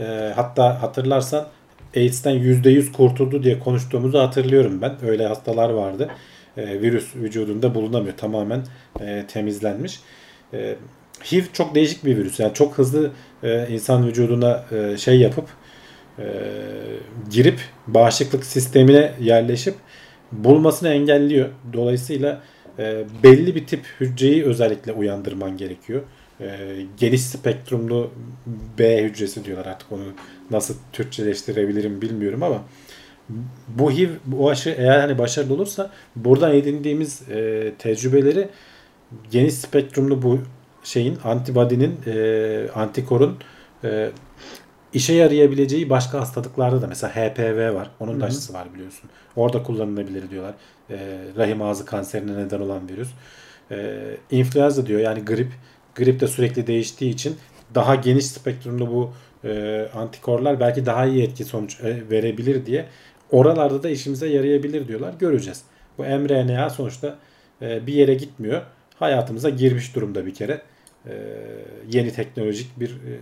[0.00, 1.46] E, hatta hatırlarsan
[1.96, 4.92] AIDS'ten %100 kurtuldu diye konuştuğumuzu hatırlıyorum ben.
[5.06, 6.08] Öyle hastalar vardı.
[6.56, 8.16] E, virüs vücudunda bulunamıyor.
[8.16, 8.62] Tamamen
[9.00, 10.00] e, temizlenmiş.
[10.54, 10.74] E,
[11.32, 12.40] HIV çok değişik bir virüs.
[12.40, 13.10] Yani çok hızlı
[13.42, 15.48] e, insan vücuduna e, şey yapıp
[16.18, 16.24] e,
[17.30, 19.74] girip bağışıklık sistemine yerleşip
[20.32, 21.48] bulmasını engelliyor.
[21.72, 22.42] Dolayısıyla
[22.78, 26.02] e, belli bir tip hücreyi özellikle uyandırman gerekiyor.
[26.40, 26.46] E,
[26.96, 28.10] geniş spektrumlu
[28.78, 30.02] B hücresi diyorlar artık onu
[30.50, 32.62] nasıl Türkçeleştirebilirim bilmiyorum ama
[33.68, 38.48] bu HIV bu aşı eğer hani başarılı olursa buradan edindiğimiz e, tecrübeleri
[39.30, 40.40] geniş spektrumlu bu
[40.84, 43.36] şeyin antibody'nin e, antikorun
[43.84, 44.10] e,
[44.92, 47.90] işe yarayabileceği başka hastalıklarda da mesela HPV var.
[48.00, 49.10] Onun da aşısı var biliyorsun.
[49.36, 50.54] Orada kullanılabilir diyorlar.
[50.90, 53.08] E, rahim ağzı kanserine neden olan virüs.
[53.70, 53.98] E,
[54.30, 55.52] influenza diyor yani grip.
[55.94, 57.36] Grip de sürekli değiştiği için
[57.74, 59.12] daha geniş spektrumlu bu
[59.48, 62.86] e, antikorlar belki daha iyi etki sonuç e, verebilir diye
[63.30, 65.14] oralarda da işimize yarayabilir diyorlar.
[65.18, 65.62] Göreceğiz.
[65.98, 67.18] Bu mRNA sonuçta
[67.62, 68.62] e, bir yere gitmiyor.
[68.98, 70.62] Hayatımıza girmiş durumda bir kere.
[71.06, 71.12] E,
[71.92, 73.12] yeni teknolojik bir e,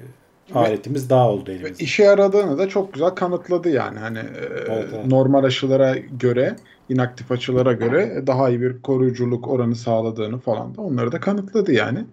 [0.54, 1.84] aletimiz daha oldu elimizde.
[1.84, 3.98] İşe yaradığını da çok güzel kanıtladı yani.
[3.98, 4.22] Hani e,
[4.68, 5.06] Evet, evet.
[5.06, 6.56] normal aşılara göre,
[6.88, 12.04] inaktif aşılara göre daha iyi bir koruyuculuk oranı sağladığını falan da onları da kanıtladı yani.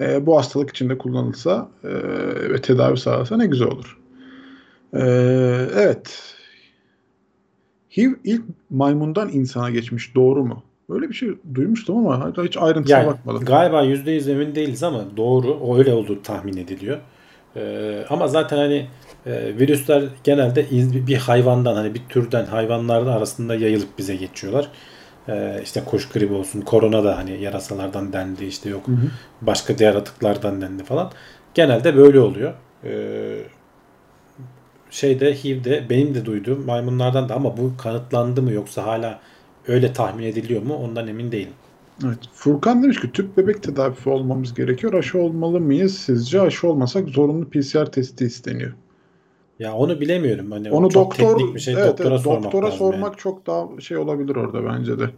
[0.00, 1.88] E, bu hastalık içinde kullanılsa e,
[2.50, 3.98] ve tedavi sağlasa ne güzel olur.
[4.94, 5.00] E,
[5.76, 6.34] evet.
[7.96, 10.14] HIV ilk maymundan insana geçmiş.
[10.14, 10.62] Doğru mu?
[10.90, 13.44] Böyle bir şey duymuştum ama hiç ayrıntısına Yani bakmadım.
[13.44, 15.52] galiba %100 emin değiliz ama doğru.
[15.54, 16.98] O öyle olduğu tahmin ediliyor.
[17.56, 18.86] Ee, ama zaten hani
[19.26, 24.68] e, virüsler genelde iz- bir hayvandan hani bir türden hayvanlarda arasında yayılıp bize geçiyorlar.
[25.28, 28.86] Ee, işte kuş gribi olsun, korona da hani yarasalardan dendi işte yok
[29.42, 31.10] başka diğer atıklardan dendi falan.
[31.54, 32.52] Genelde böyle oluyor.
[32.84, 33.38] Ee,
[34.90, 39.20] şeyde HIV'de benim de duyduğum maymunlardan da ama bu kanıtlandı mı yoksa hala
[39.68, 41.52] öyle tahmin ediliyor mu ondan emin değilim.
[42.04, 42.18] Evet.
[42.32, 44.92] Furkan demiş ki tüp bebek tedavisi olmamız gerekiyor.
[44.92, 46.40] Aşı olmalı mıyız sizce?
[46.40, 48.72] Aşı olmasak zorunlu PCR testi isteniyor.
[49.58, 50.50] Ya onu bilemiyorum.
[50.50, 53.16] Hani Onu çok doktor teknik bir şey evet, doktora evet, sormak doktora sormak yani.
[53.16, 55.10] çok daha şey olabilir orada bence de.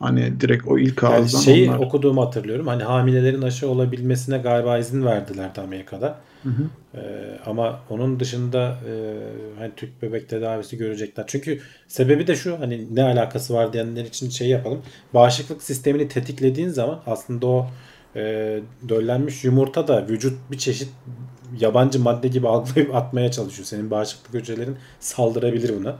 [0.00, 1.78] Hani direkt o ilk Yani ağızdan şeyi onlar.
[1.78, 2.66] okuduğumu hatırlıyorum.
[2.66, 6.18] Hani hamilelerin aşı olabilmesine galiba izin verdilerdi Amerika'da.
[6.42, 6.62] Hı hı.
[6.94, 7.00] Ee,
[7.46, 8.92] ama onun dışında e,
[9.58, 11.24] hani tüp bebek tedavisi görecekler.
[11.26, 14.82] Çünkü sebebi de şu hani ne alakası var diyenler için şey yapalım.
[15.14, 17.66] Bağışıklık sistemini tetiklediğin zaman aslında o
[18.16, 20.88] e, döllenmiş yumurta da vücut bir çeşit
[21.60, 23.66] yabancı madde gibi algılayıp atmaya çalışıyor.
[23.66, 25.96] Senin bağışıklık hücrelerin saldırabilir buna.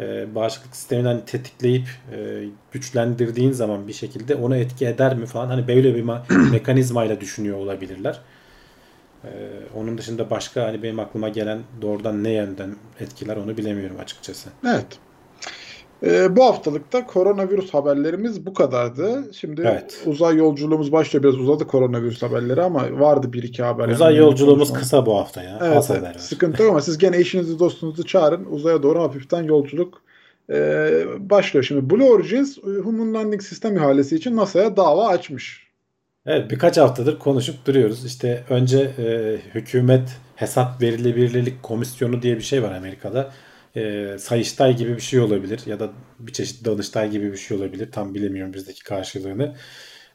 [0.00, 5.46] Ee, bağışıklık sistemini hani tetikleyip e, güçlendirdiğin zaman bir şekilde ona etki eder mi falan
[5.46, 8.20] hani böyle bir ma- mekanizmayla düşünüyor olabilirler.
[9.24, 9.28] Ee,
[9.74, 14.50] onun dışında başka hani benim aklıma gelen doğrudan ne yönden etkiler onu bilemiyorum açıkçası.
[14.66, 14.98] Evet.
[16.02, 19.24] Ee, bu haftalıkta koronavirüs haberlerimiz bu kadardı.
[19.34, 20.02] Şimdi Evet.
[20.06, 21.22] uzay yolculuğumuz başlıyor.
[21.22, 23.88] Biraz uzadı koronavirüs haberleri ama vardı bir iki haber.
[23.88, 25.58] Uzay Yani yolculuğumuz kısa bu hafta ya.
[25.62, 26.20] Evet, evet.
[26.20, 28.44] sıkıntı yok ama siz gene eşinizi dostunuzu çağırın.
[28.50, 30.02] Uzaya doğru hafiften yolculuk
[30.50, 30.56] e,
[31.18, 31.64] başlıyor.
[31.64, 35.66] Şimdi Blue Origins Human Landing Sistem ihalesi için NASA'ya dava açmış.
[36.26, 38.04] Evet birkaç haftadır konuşup duruyoruz.
[38.04, 43.30] İşte önce e, hükümet hesap verilebilirlik komisyonu diye bir şey var Amerika'da.
[43.76, 47.92] E, Sayıştay gibi bir şey olabilir ya da bir çeşit Danıştay gibi bir şey olabilir.
[47.92, 49.54] Tam bilemiyorum bizdeki karşılığını.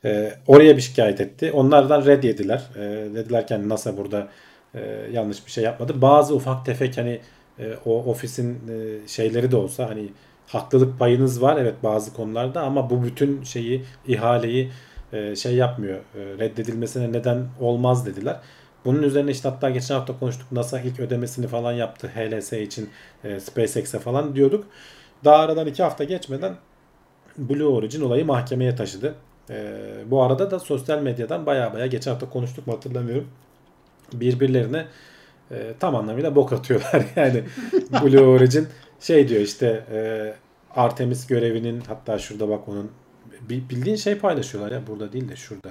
[0.05, 1.51] E, oraya bir şikayet etti.
[1.51, 2.61] Onlardan red yediler.
[2.75, 2.79] E,
[3.15, 4.27] dediler ki hani NASA burada
[4.75, 4.79] e,
[5.13, 6.01] yanlış bir şey yapmadı.
[6.01, 7.19] Bazı ufak tefek hani
[7.59, 10.09] e, o ofisin e, şeyleri de olsa hani
[10.47, 14.71] haklılık payınız var evet bazı konularda ama bu bütün şeyi ihaleyi
[15.13, 15.97] e, şey yapmıyor.
[15.97, 18.39] E, reddedilmesine neden olmaz dediler.
[18.85, 20.51] Bunun üzerine işte hatta geçen hafta konuştuk.
[20.51, 22.89] NASA ilk ödemesini falan yaptı HLS için
[23.23, 24.65] e, SpaceX'e falan diyorduk.
[25.25, 26.55] Daha aradan iki hafta geçmeden
[27.37, 29.15] Blue Origin olayı mahkemeye taşıdı.
[29.49, 29.75] E,
[30.07, 33.27] bu arada da sosyal medyadan baya baya geçen hafta konuştuk mu hatırlamıyorum.
[34.13, 34.87] Birbirlerine
[35.51, 37.05] e, tam anlamıyla bok atıyorlar.
[37.15, 37.43] Yani
[38.03, 38.67] Blue Origin
[38.99, 40.33] şey diyor işte e,
[40.75, 42.91] Artemis görevinin hatta şurada bak onun
[43.49, 45.69] bi- bildiğin şey paylaşıyorlar ya burada değil de şurada.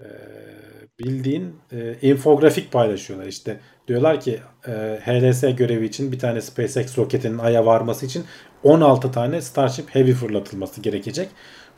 [0.00, 0.06] E,
[0.98, 3.60] bildiğin e, infografik paylaşıyorlar işte.
[3.88, 8.24] Diyorlar ki e, HLS görevi için bir tane SpaceX roketinin aya varması için
[8.62, 11.28] 16 tane Starship Heavy fırlatılması gerekecek.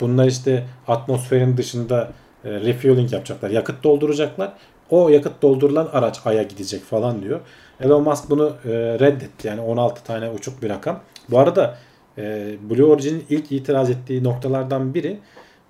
[0.00, 2.12] Bunlar işte atmosferin dışında
[2.44, 3.50] e, refueling yapacaklar.
[3.50, 4.52] Yakıt dolduracaklar.
[4.90, 7.40] O yakıt doldurulan araç aya gidecek falan diyor.
[7.80, 9.48] Elon Musk bunu e, reddetti.
[9.48, 11.00] Yani 16 tane uçuk bir rakam.
[11.30, 11.78] Bu arada
[12.18, 15.18] e, Blue Origin'in ilk itiraz ettiği noktalardan biri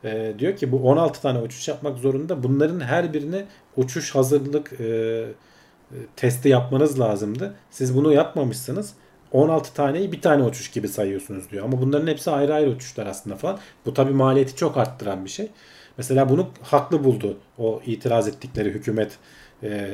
[0.04, 2.42] e, diyor ki bu 16 tane uçuş yapmak zorunda.
[2.42, 3.44] Bunların her birine
[3.76, 7.54] uçuş hazırlık e, e, testi yapmanız lazımdı.
[7.70, 8.92] Siz bunu yapmamışsınız.
[9.32, 11.64] 16 taneyi bir tane uçuş gibi sayıyorsunuz diyor.
[11.64, 13.58] Ama bunların hepsi ayrı ayrı uçuşlar aslında falan.
[13.86, 15.48] Bu tabi maliyeti çok arttıran bir şey.
[15.98, 19.18] Mesela bunu haklı buldu o itiraz ettikleri hükümet
[19.62, 19.88] e,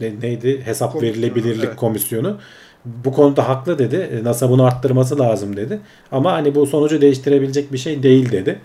[0.00, 1.76] ne, neydi hesap Komisyonu, verilebilirlik evet.
[1.76, 2.38] komisyonu.
[2.84, 3.96] Bu konuda haklı dedi.
[3.96, 5.80] E, NASA bunu arttırması lazım dedi.
[6.12, 8.60] Ama hani bu sonucu değiştirebilecek bir şey değil dedi.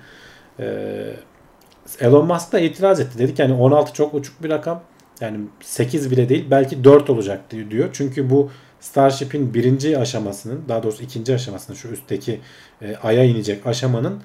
[0.60, 1.14] Ee,
[2.00, 3.20] Elon Musk da itiraz etti.
[3.20, 4.82] Dedi ki hani 16 çok uçuk bir rakam.
[5.22, 7.90] Yani 8 bile değil belki 4 olacak diyor.
[7.94, 12.40] Çünkü bu Starship'in birinci aşamasının daha doğrusu ikinci aşamasının şu üstteki
[12.82, 14.22] e, Ay'a inecek aşamanın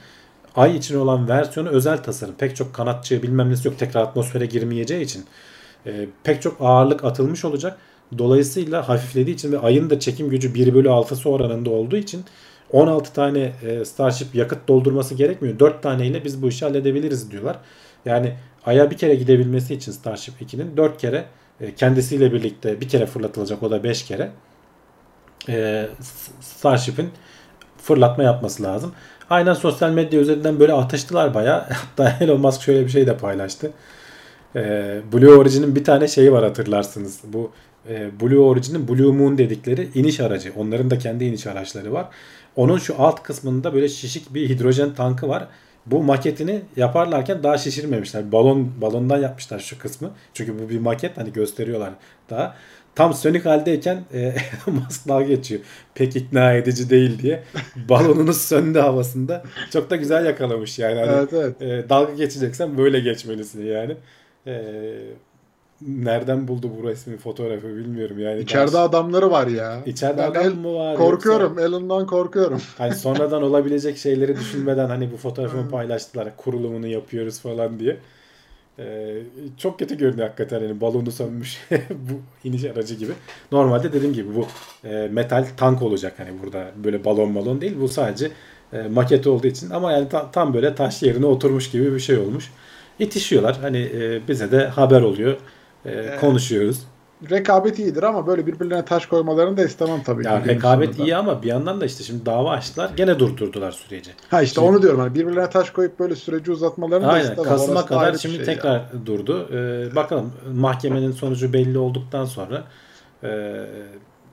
[0.57, 2.35] Ay için olan versiyonu özel tasarım.
[2.35, 3.79] Pek çok kanatçı bilmem nesi yok.
[3.79, 5.25] Tekrar atmosfere girmeyeceği için
[5.87, 7.79] e, pek çok ağırlık atılmış olacak.
[8.19, 12.25] Dolayısıyla hafiflediği için ve ayın da çekim gücü 1 bölü 6'sı oranında olduğu için
[12.73, 15.59] 16 tane e, Starship yakıt doldurması gerekmiyor.
[15.59, 17.57] 4 taneyle biz bu işi halledebiliriz diyorlar.
[18.05, 18.35] Yani
[18.67, 21.25] Ay'a bir kere gidebilmesi için Starship 2'nin 4 kere
[21.61, 24.31] e, kendisiyle birlikte bir kere fırlatılacak o da 5 kere
[25.49, 25.87] e,
[26.41, 27.09] Starship'in
[27.79, 28.93] fırlatma yapması lazım.
[29.31, 31.61] Aynen sosyal medya üzerinden böyle atıştılar bayağı.
[31.71, 33.71] Hatta Elon Musk şöyle bir şey de paylaştı.
[34.57, 37.21] E, Blue Origin'in bir tane şeyi var hatırlarsınız.
[37.25, 37.51] Bu
[37.89, 40.53] e, Blue Origin'in Blue Moon dedikleri iniş aracı.
[40.57, 42.07] Onların da kendi iniş araçları var.
[42.57, 45.49] Onun şu alt kısmında böyle şişik bir hidrojen tankı var.
[45.87, 48.33] Bu maketini yaparlarken daha şişirmemişler.
[48.33, 50.11] Balon balondan yapmışlar şu kısmı.
[50.35, 51.91] Çünkü bu bir maket hani gösteriyorlar
[52.31, 52.57] daha.
[52.95, 54.35] Tam sönük haldeyken e,
[54.67, 55.61] Musk dalga geçiyor.
[55.95, 57.43] Pek ikna edici değil diye.
[57.89, 59.45] Balonunuz söndü havasında.
[59.73, 61.01] Çok da güzel yakalamış yani.
[61.01, 61.63] Hani, Evet evet.
[61.63, 63.97] e, dalga geçeceksen böyle geçmelisin yani.
[64.47, 64.63] E,
[65.89, 68.41] nereden buldu bu resmi fotoğrafı bilmiyorum yani.
[68.41, 69.83] İçeride Daha- adamları var ya.
[69.87, 70.97] İçeride Ben adam el- mı var?
[70.97, 71.59] Korkuyorum.
[71.59, 72.53] Elon'dan korkuyorum.
[72.53, 76.37] Yoksa, hani sonradan olabilecek şeyleri düşünmeden hani bu fotoğrafımı paylaştılar.
[76.37, 77.97] Kurulumunu yapıyoruz falan diye.
[78.79, 79.15] Ee,
[79.59, 80.61] çok kötü görünüyor hakikaten.
[80.63, 81.59] Yani balonu sönmüş
[81.91, 83.13] bu iniş aracı gibi.
[83.53, 84.47] Normalde dediğim gibi bu
[84.89, 87.77] e, metal tank olacak hani burada böyle balon balon değil.
[87.81, 88.31] Bu sadece
[88.73, 92.19] e, maket olduğu için ama yani ta- tam böyle taş yerine oturmuş gibi bir şey
[92.19, 92.51] olmuş.
[92.99, 93.59] İtişiyorlar.
[93.61, 95.37] Hani e, bize de haber oluyor.
[95.87, 96.81] E, konuşuyoruz.
[97.31, 100.27] Rekabet iyidir ama böyle birbirlerine taş koymalarını da istemem tabii.
[100.27, 101.11] Ya rekabet sonunda.
[101.11, 102.91] iyi ama bir yandan da işte şimdi dava açtılar.
[102.97, 104.11] Gene durdurdular süreci.
[104.31, 105.01] Ha işte onu diyorum.
[105.01, 107.25] Hani birbirlerine taş koyup böyle süreci uzatmalarını da Aynen.
[107.31, 107.45] istemem.
[107.45, 108.91] Kasım'a Orası da kadar şimdi şey tekrar ya.
[109.07, 109.49] durdu.
[109.53, 112.65] Ee, bakalım mahkemenin sonucu belli olduktan sonra
[113.25, 113.61] e,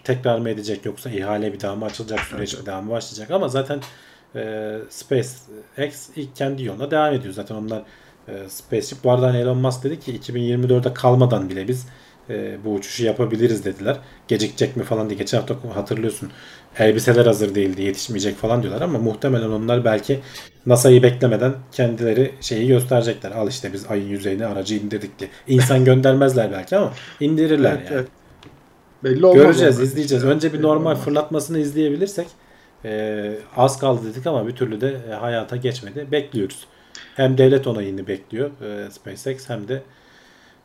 [0.03, 3.47] tekrar mı edecek yoksa ihale bir daha mı açılacak süreç bir daha mı başlayacak ama
[3.47, 3.79] zaten
[4.35, 7.33] e, SpaceX ilk kendi yoluna devam ediyor.
[7.33, 7.81] Zaten onlar
[8.27, 11.87] e, Spaceship arada hani Elon Musk dedi ki 2024'e kalmadan bile biz
[12.29, 13.97] e, bu uçuşu yapabiliriz dediler.
[14.27, 15.19] Gecikecek mi falan diye.
[15.19, 16.31] Geçen hafta hatırlıyorsun
[16.79, 20.19] elbiseler hazır değildi yetişmeyecek falan diyorlar ama muhtemelen onlar belki
[20.65, 23.31] NASA'yı beklemeden kendileri şeyi gösterecekler.
[23.31, 25.29] Al işte biz ayın yüzeyine aracı indirdik diye.
[25.47, 27.95] İnsan göndermezler belki ama indirirler Evet, yani.
[27.95, 28.07] evet.
[29.03, 29.57] Belli olmaz.
[29.57, 29.85] Göreceğiz, onlar.
[29.85, 30.25] izleyeceğiz.
[30.25, 31.05] Önce bir normal olmaz.
[31.05, 32.27] fırlatmasını izleyebilirsek
[32.85, 36.07] e, az kaldı dedik ama bir türlü de e, hayata geçmedi.
[36.11, 36.67] Bekliyoruz.
[37.21, 39.81] Hem devlet onayını bekliyor e, SpaceX hem de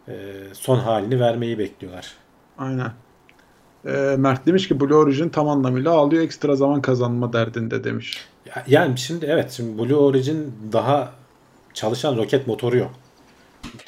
[0.08, 0.14] e,
[0.52, 2.12] son halini vermeyi bekliyorlar.
[2.58, 2.90] Aynen.
[3.86, 8.24] Ee, Mert demiş ki Blue Origin tam anlamıyla ağlıyor ekstra zaman kazanma derdinde demiş.
[8.46, 11.12] Ya- Yani şimdi evet şimdi Blue Origin daha
[11.74, 12.90] çalışan roket motoru yok.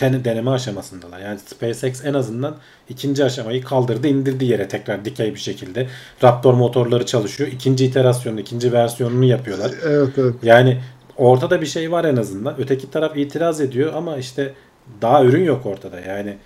[0.01, 1.19] Den- deneme aşamasındalar.
[1.21, 2.57] Yani SpaceX en azından
[2.89, 5.89] ikinci aşamayı kaldırdı indirdi yere tekrar dikey bir şekilde.
[6.23, 7.51] Raptor motorları çalışıyor.
[7.53, 9.71] İkinci iterasyonunu, ikinci versiyonunu yapıyorlar.
[9.85, 10.35] Evet evet.
[10.43, 10.81] Yani
[11.19, 12.55] ortada bir şey var en azından.
[12.61, 14.55] Öteki taraf itiraz ediyor ama işte
[15.03, 16.01] daha ürün yok ortada.
[16.01, 16.37] Yani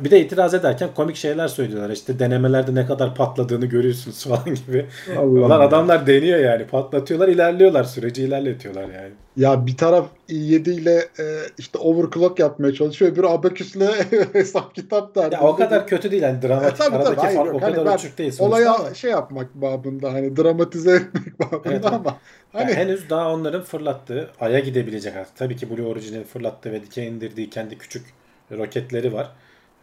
[0.00, 1.90] bir de itiraz ederken komik şeyler söylüyorlar.
[1.90, 4.86] İşte denemelerde ne kadar patladığını görüyorsunuz falan gibi.
[5.18, 5.60] Allah Allah.
[5.60, 6.66] adamlar deniyor yani.
[6.66, 7.84] Patlatıyorlar, ilerliyorlar.
[7.84, 9.12] Süreci ilerletiyorlar yani.
[9.36, 11.24] Ya bir taraf i7 ile e,
[11.58, 13.12] işte overclock yapmaya çalışıyor.
[13.12, 13.88] Öbürü abaküsle
[14.32, 15.34] hesap kitap derdinde.
[15.34, 16.80] Ya o kadar kötü değil yani dramatik.
[16.80, 17.16] E, tabii, tabii.
[17.20, 17.56] Hayır, fark yok.
[17.56, 18.34] o Hani kadar ben uçuk değil.
[18.38, 18.94] Olaya ama.
[18.94, 21.86] şey yapmak babında hani dramatize etmek babında Evet.
[21.86, 22.20] ama
[22.52, 25.36] hani Yani henüz daha onların fırlattığı, Ay'a gidebilecek artık.
[25.36, 28.06] Tabii ki Blue Origin'in fırlattığı ve dikey indirdiği kendi küçük
[28.52, 29.32] roketleri var.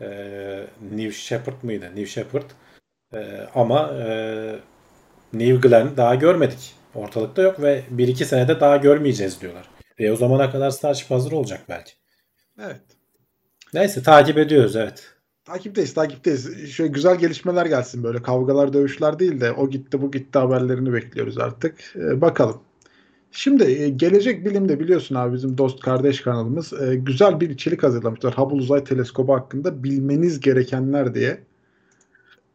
[0.01, 1.85] Ee, New Shepard mıydı?
[1.85, 2.49] New Shepard.
[3.13, 4.55] Ee, ama e,
[5.33, 6.73] New Glenn daha görmedik.
[6.95, 9.69] Ortalıkta yok ve 1-2 senede daha görmeyeceğiz diyorlar.
[9.99, 11.93] Ve o zamana kadar Starship hazır olacak belki.
[12.59, 12.81] evet.
[13.73, 15.09] Neyse takip ediyoruz evet.
[15.45, 16.71] Takipteyiz, takipteyiz.
[16.71, 21.37] Şöyle güzel gelişmeler gelsin böyle kavgalar, dövüşler değil de o gitti, bu gitti haberlerini bekliyoruz
[21.37, 21.95] artık.
[21.95, 22.61] Ee, bakalım.
[23.35, 28.33] Şimdi e, Gelecek Bilim'de biliyorsun abi bizim dost kardeş kanalımız e, güzel bir içerik hazırlamışlar.
[28.37, 31.39] Hubble Uzay Teleskobu hakkında bilmeniz gerekenler diye.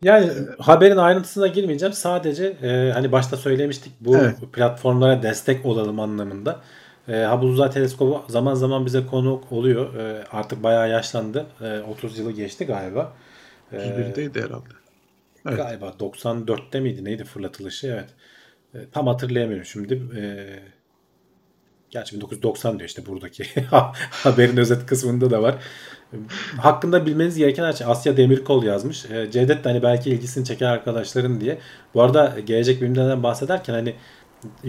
[0.02, 1.92] Yani haberin ayrıntısına girmeyeceğim.
[1.92, 4.36] Sadece e, hani başta söylemiştik bu Evet.
[4.52, 6.60] platformlara destek olalım anlamında.
[7.08, 9.94] E, Hubble Uzay Teleskobu zaman zaman bize konuk oluyor.
[9.94, 11.46] E, artık bayağı yaşlandı.
[11.60, 13.12] E, 30 yılı geçti galiba.
[13.72, 14.68] E, 31'deydi herhalde.
[15.48, 15.56] Evet.
[15.56, 18.08] Galiba 94'te miydi neydi fırlatılışı evet.
[18.74, 19.94] E, tam hatırlayamıyorum şimdi.
[20.18, 20.22] E,
[21.90, 23.44] gerçi 1990 diyor işte buradaki
[24.10, 25.54] haberin özet kısmında da var.
[26.12, 26.16] E,
[26.60, 27.86] hakkında bilmeniz gereken her şey.
[27.86, 29.04] Asya Demirkol yazmış.
[29.10, 31.58] E, Cevdet de hani belki ilgisini çeker arkadaşların diye.
[31.94, 33.94] Bu arada gelecek bilimlerden bahsederken hani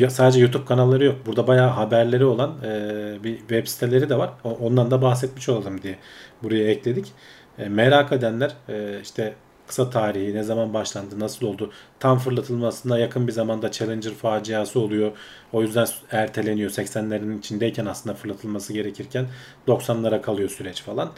[0.09, 1.15] sadece YouTube kanalları yok.
[1.25, 4.29] Burada bayağı haberleri olan e, bir web siteleri de var.
[4.43, 5.95] O- Ondan da bahsetmiş olalım diye
[6.43, 7.11] buraya ekledik.
[7.57, 9.33] E, merak edenler e, işte
[9.69, 15.11] kısa tarihi, ne zaman başlandı, nasıl oldu, tam fırlatılmasına yakın bir zamanda Challenger faciası oluyor.
[15.53, 16.69] O yüzden erteleniyor.
[16.69, 19.25] 80'lerin içindeyken aslında fırlatılması gerekirken
[19.67, 21.11] 90'lara kalıyor süreç falan.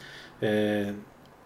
[0.43, 0.85] E,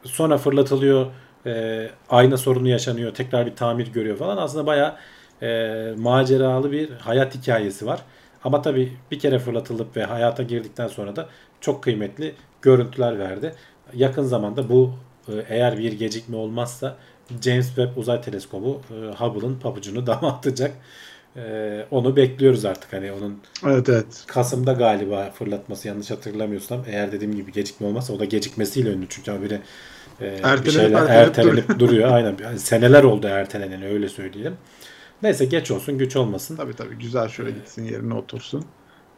[0.03, 1.07] sonra fırlatılıyor,
[1.45, 4.37] e, ayna sorunu yaşanıyor, tekrar bir tamir görüyor falan.
[4.37, 4.95] Aslında bayağı
[5.41, 8.01] e, maceralı bir hayat hikayesi var.
[8.43, 11.29] Ama tabii bir kere fırlatılıp ve hayata girdikten sonra da
[11.61, 13.55] çok kıymetli görüntüler verdi.
[13.93, 14.93] Yakın zamanda bu
[15.49, 16.97] eğer bir gecikme olmazsa
[17.41, 20.71] James Webb Uzay Teleskobu e, Hubble'ın pabucunu dama atacak.
[21.37, 22.93] E, onu bekliyoruz artık.
[22.93, 24.23] Hani onun Evet evet.
[24.27, 26.83] Kasım'da galiba fırlatması yanlış hatırlamıyorsam.
[26.87, 29.61] Eğer dediğim gibi gecikme olmazsa o da gecikmesiyle ünlü çünkü habire
[30.21, 32.11] e, bir şeyler ertelenip ertelenip duruyor.
[32.11, 32.37] Aynen.
[32.43, 34.57] Yani seneler oldu ertelenen öyle söyleyelim.
[35.23, 36.55] Neyse geç olsun güç olmasın.
[36.55, 38.65] Tabii tabii güzel şöyle gitsin yerine otursun.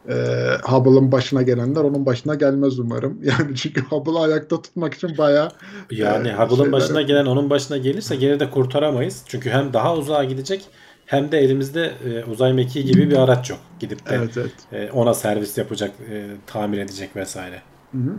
[0.08, 0.14] Ee,
[0.62, 3.18] Hubble'ın başına gelenler onun başına gelmez umarım.
[3.22, 5.50] Yani çünkü Hubble'ı ayakta tutmak için bayağı
[5.90, 9.22] Yani e, Hubble'ın başına gelen onun başına gelirse geri de kurtaramayız.
[9.26, 10.64] Çünkü hem daha uzağa gidecek
[11.06, 13.58] hem de elimizde e, uzay mekiği gibi bir araç yok.
[13.80, 14.52] Gidip de Evet evet.
[14.72, 17.62] e, ona servis yapacak, e, tamir edecek vesaire.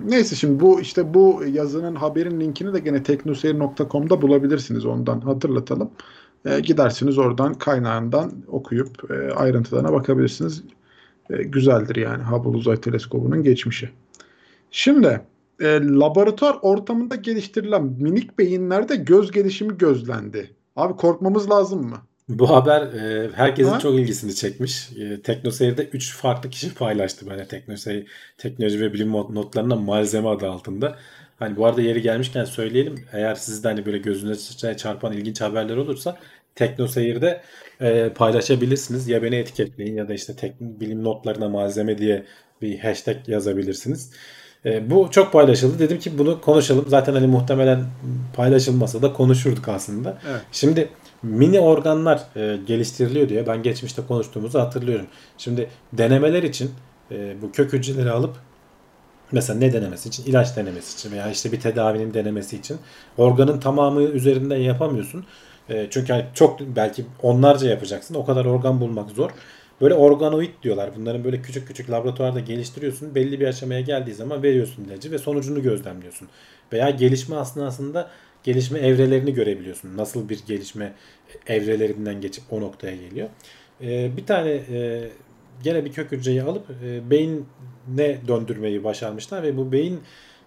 [0.05, 5.91] Neyse şimdi bu işte bu yazının haberin linkini de gene teknoseyir.com'da bulabilirsiniz ondan hatırlatalım.
[6.45, 10.63] Ee, gidersiniz oradan kaynağından okuyup e, ayrıntılarına bakabilirsiniz.
[11.29, 13.89] E, güzeldir yani Hubble Uzay Teleskobu'nun geçmişi.
[14.71, 15.21] Şimdi
[15.61, 20.51] e, laboratuvar ortamında geliştirilen minik beyinlerde göz gelişimi gözlendi.
[20.75, 21.97] Abi korkmamız lazım mı?
[22.29, 23.79] Bu haber e, herkesin Ha?
[23.79, 24.89] çok ilgisini çekmiş.
[24.97, 30.49] E, Teknoseyir'de 3 farklı kişi paylaştı böyle Teknoseyir teknoloji ve bilim not- notlarına malzeme adı
[30.49, 30.95] altında.
[31.39, 32.95] Hani bu arada yeri gelmişken söyleyelim.
[33.13, 36.17] Eğer sizde hani böyle gözünüze çarpan ilginç haberler olursa
[36.55, 37.41] Teknoseyir'de
[37.81, 39.07] e, paylaşabilirsiniz.
[39.07, 42.25] Ya beni etiketleyin ya da işte tek, bilim notlarına malzeme diye
[42.61, 44.11] bir hashtag yazabilirsiniz.
[44.65, 45.79] E, bu çok paylaşıldı.
[45.79, 46.85] Dedim ki bunu konuşalım.
[46.87, 47.83] Zaten hani muhtemelen
[48.35, 50.17] paylaşılmasa da konuşurduk aslında.
[50.29, 50.41] Evet.
[50.51, 50.89] Şimdi
[51.23, 55.05] mini organlar e, geliştiriliyor diye ben geçmişte konuştuğumuzu hatırlıyorum.
[55.37, 56.71] Şimdi denemeler için
[57.11, 58.35] e, bu kök hücreleri alıp
[59.31, 60.25] mesela ne denemesi için?
[60.25, 62.77] ilaç denemesi için veya işte bir tedavinin denemesi için
[63.17, 65.25] organın tamamı üzerinden yapamıyorsun.
[65.69, 68.15] E, çünkü hani çok belki onlarca yapacaksın.
[68.15, 69.31] O kadar organ bulmak zor.
[69.81, 70.89] Böyle organoid diyorlar.
[70.95, 73.15] Bunların böyle küçük küçük laboratuvarda geliştiriyorsun.
[73.15, 76.27] Belli bir aşamaya geldiği zaman veriyorsun ilacı ve sonucunu gözlemliyorsun.
[76.73, 78.09] Veya gelişme aslında
[78.43, 79.97] gelişme evrelerini görebiliyorsun.
[79.97, 80.93] Nasıl bir gelişme
[81.47, 83.29] evrelerinden geçip o noktaya geliyor.
[83.81, 85.09] Ee, bir tane e,
[85.63, 89.99] gene bir kök hücreyi alıp e, beyine döndürmeyi başarmışlar ve bu beyin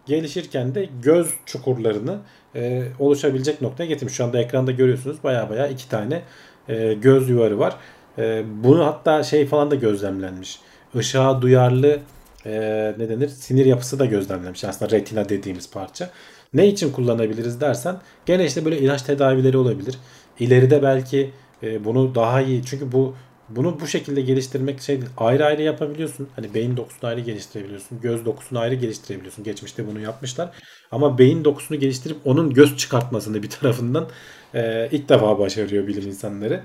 [0.07, 2.19] gelişirken de göz çukurlarını
[2.55, 4.15] e, oluşabilecek noktaya getirmiş.
[4.15, 6.23] Şu anda ekranda görüyorsunuz baya baya iki tane
[6.69, 7.77] e, göz yuvarı var.
[8.19, 10.61] E, bunu hatta şey falan da gözlemlenmiş.
[10.95, 12.01] Işığa duyarlı
[12.47, 12.53] e,
[12.99, 13.29] ne denir?
[13.29, 14.65] Sinir yapısı da gözlemlenmiş.
[14.65, 16.11] Aslında retina dediğimiz parça.
[16.55, 19.99] Ne için kullanabiliriz dersen gene işte böyle ilaç tedavileri olabilir.
[20.41, 21.31] İleride belki
[21.63, 23.15] e, bunu daha iyi çünkü bu
[23.49, 25.11] bunu bu şekilde geliştirmek şey değil.
[25.17, 26.29] ayrı ayrı yapabiliyorsun.
[26.37, 28.01] Hani beyin dokusunu ayrı geliştirebiliyorsun.
[28.01, 29.45] Göz dokusunu ayrı geliştirebiliyorsun.
[29.45, 30.51] Geçmişte bunu yapmışlar.
[30.91, 34.09] Ama beyin dokusunu geliştirip onun göz çıkartmasını bir tarafından
[34.55, 36.63] e, ilk defa başarıyor bilim insanları.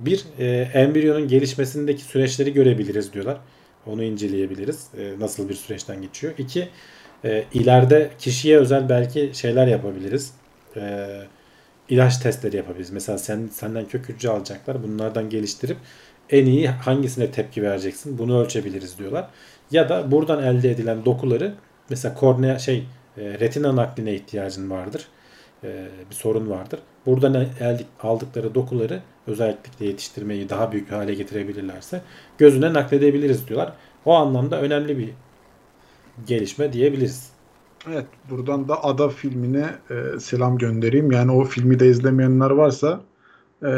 [0.00, 3.38] Bir, e, embriyonun gelişmesindeki süreçleri görebiliriz diyorlar.
[3.86, 4.88] Onu inceleyebiliriz.
[4.98, 6.32] E, nasıl bir süreçten geçiyor.
[6.38, 6.68] İki,
[7.24, 10.32] e, ileride kişiye özel belki şeyler yapabiliriz.
[10.76, 11.06] E,
[11.88, 12.90] ilaç testleri yapabiliriz.
[12.90, 14.82] Mesela sen senden kök hücre alacaklar.
[14.82, 15.76] Bunlardan geliştirip
[16.30, 19.28] en iyi hangisine tepki vereceksin bunu ölçebiliriz diyorlar.
[19.70, 21.54] Ya da buradan elde edilen dokuları
[21.90, 22.86] mesela kornea şey
[23.18, 25.06] e, retina nakline ihtiyacın vardır.
[25.64, 26.80] E, bir sorun vardır.
[27.06, 32.00] Buradan elde aldıkları dokuları özellikle yetiştirmeyi daha büyük hale getirebilirlerse
[32.38, 33.72] gözüne nakledebiliriz diyorlar.
[34.04, 35.10] O anlamda önemli bir
[36.26, 37.30] gelişme diyebiliriz.
[37.88, 41.12] Evet, buradan da Ada filmine e, selam göndereyim.
[41.12, 43.00] Yani o filmi de izlemeyenler varsa
[43.62, 43.68] e,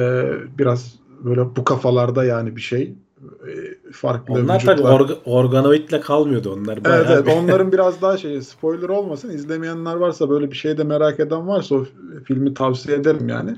[0.58, 0.94] biraz
[1.24, 3.50] böyle bu kafalarda yani bir şey e,
[3.92, 4.76] farklı Onlar vücutlar.
[4.76, 6.78] tabii orga, organoidle kalmıyordu onlar.
[6.84, 9.30] Evet, evet bir- onların biraz daha şey spoiler olmasın.
[9.30, 11.84] İzlemeyenler varsa böyle bir şey de merak eden varsa o
[12.24, 13.56] filmi tavsiye ederim yani.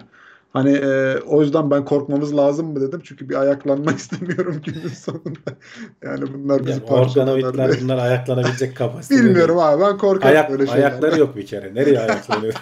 [0.53, 3.01] Hani e, o yüzden ben korkmamız lazım mı dedim.
[3.05, 5.51] Çünkü bir ayaklanma istemiyorum günün sonunda.
[6.05, 7.81] Yani bunlar bizi Yani organoidler diye.
[7.83, 9.19] bunlar ayaklanabilecek kapasitede.
[9.19, 9.29] değil.
[9.31, 10.91] Bilmiyorum abi ben korkarım Ayak, böyle şeylerden.
[10.91, 11.75] ayakları yok bir kere.
[11.75, 12.55] Nereye ayaklanıyor?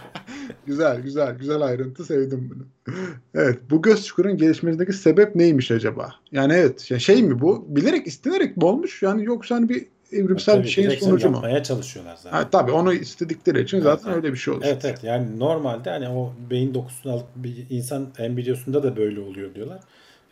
[0.66, 2.94] Güzel güzel güzel ayrıntı sevdim bunu.
[3.34, 6.14] Evet bu göz çukurun gelişmesindeki sebep neymiş acaba?
[6.32, 7.66] Yani evet şey, şey mi bu?
[7.68, 9.02] Bilerek istenerek mi olmuş?
[9.02, 11.34] Yani yoksa hani bir evrimsel Tabii bir şeyin sonucu mu?
[11.36, 12.30] yapmaya çalışıyorlar zaten.
[12.30, 14.16] Ha, tabii onu istedikleri için Evet, zaten evet.
[14.16, 14.70] öyle bir şey oluştu.
[14.72, 19.54] Evet evet yani normalde hani o beyin dokusunu alıp bir insan embriyosunda da böyle oluyor
[19.54, 19.80] diyorlar.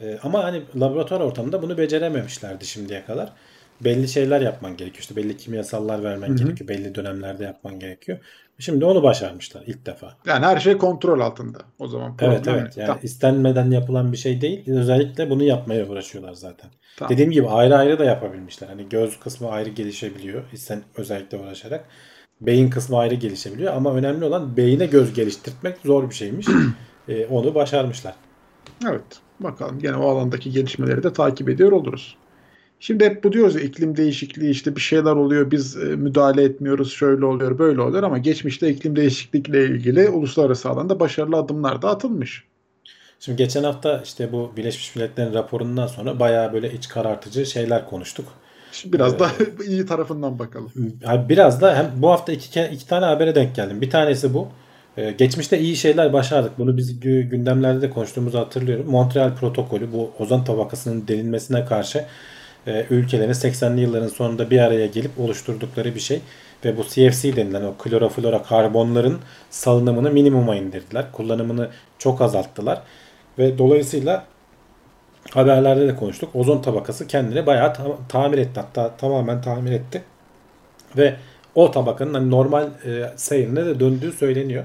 [0.01, 3.33] Ee, ama hani laboratuvar ortamında bunu becerememişlerdi şimdiye kadar.
[3.81, 5.01] Belli şeyler yapman gerekiyor.
[5.01, 6.37] İşte belli kimyasallar vermen Hı hı.
[6.37, 6.69] gerekiyor.
[6.69, 8.19] Belli dönemlerde yapman gerekiyor.
[8.61, 10.17] Şimdi onu başarmışlar ilk defa.
[10.27, 11.59] Yani her şey kontrol altında.
[11.79, 12.77] O zaman Evet evet.
[12.77, 14.71] Yani Tamam, istenmeden yapılan bir şey değil.
[14.71, 16.71] Özellikle bunu yapmaya uğraşıyorlar zaten.
[16.97, 17.13] tamam.
[17.13, 18.69] Dediğim gibi ayrı ayrı da yapabilmişler.
[18.69, 20.43] Hani göz kısmı ayrı gelişebiliyor.
[20.55, 21.85] Sen özellikle uğraşarak.
[22.41, 23.75] Beyin kısmı ayrı gelişebiliyor.
[23.75, 26.47] Ama önemli olan beyine göz geliştirmek zor bir şeymiş.
[27.09, 28.15] Ee, onu başarmışlar.
[28.89, 29.21] Evet.
[29.41, 32.17] Bakalım gene o alandaki gelişmeleri de takip ediyor oluruz.
[32.81, 36.93] Şimdi hep bu diyoruz ya iklim değişikliği işte bir şeyler oluyor biz e, müdahale etmiyoruz
[36.93, 42.45] şöyle oluyor böyle oluyor ama geçmişte iklim değişiklikle ilgili uluslararası alanda başarılı adımlar da atılmış.
[43.21, 48.25] Şimdi geçen hafta işte bu Birleşmiş Milletler'in raporundan sonra bayağı böyle iç karartıcı şeyler konuştuk.
[48.73, 49.31] Şimdi biraz Ee, da
[49.67, 50.73] iyi tarafından bakalım.
[51.29, 53.81] Biraz da hem bu hafta iki, iki tane habere denk geldim.
[53.81, 54.49] Bir tanesi bu.
[54.97, 56.59] Ee, geçmişte iyi şeyler başardık.
[56.59, 58.91] Bunu biz gü- gündemlerde de konuştuğumuzu hatırlıyorum.
[58.91, 62.05] Montreal protokolü bu ozon tabakasının delinmesine karşı
[62.67, 66.21] e, ülkelerin 80'li yılların sonunda bir araya gelip oluşturdukları bir şey.
[66.65, 69.19] Ve bu CFC denilen o kloroflora karbonların
[69.51, 71.13] salınımını minimuma indirdiler.
[71.13, 72.83] Kullanımını çok azalttılar.
[73.39, 74.25] Ve dolayısıyla
[75.31, 76.37] haberlerde de konuştuk.
[76.37, 78.61] Ozon tabakası kendini bayağı ta- tamir etti.
[78.61, 80.03] Hatta tamamen tamir etti.
[80.97, 81.17] Ve
[81.55, 84.65] o tabakanın hani normal e, seyrine de döndüğü söyleniyor.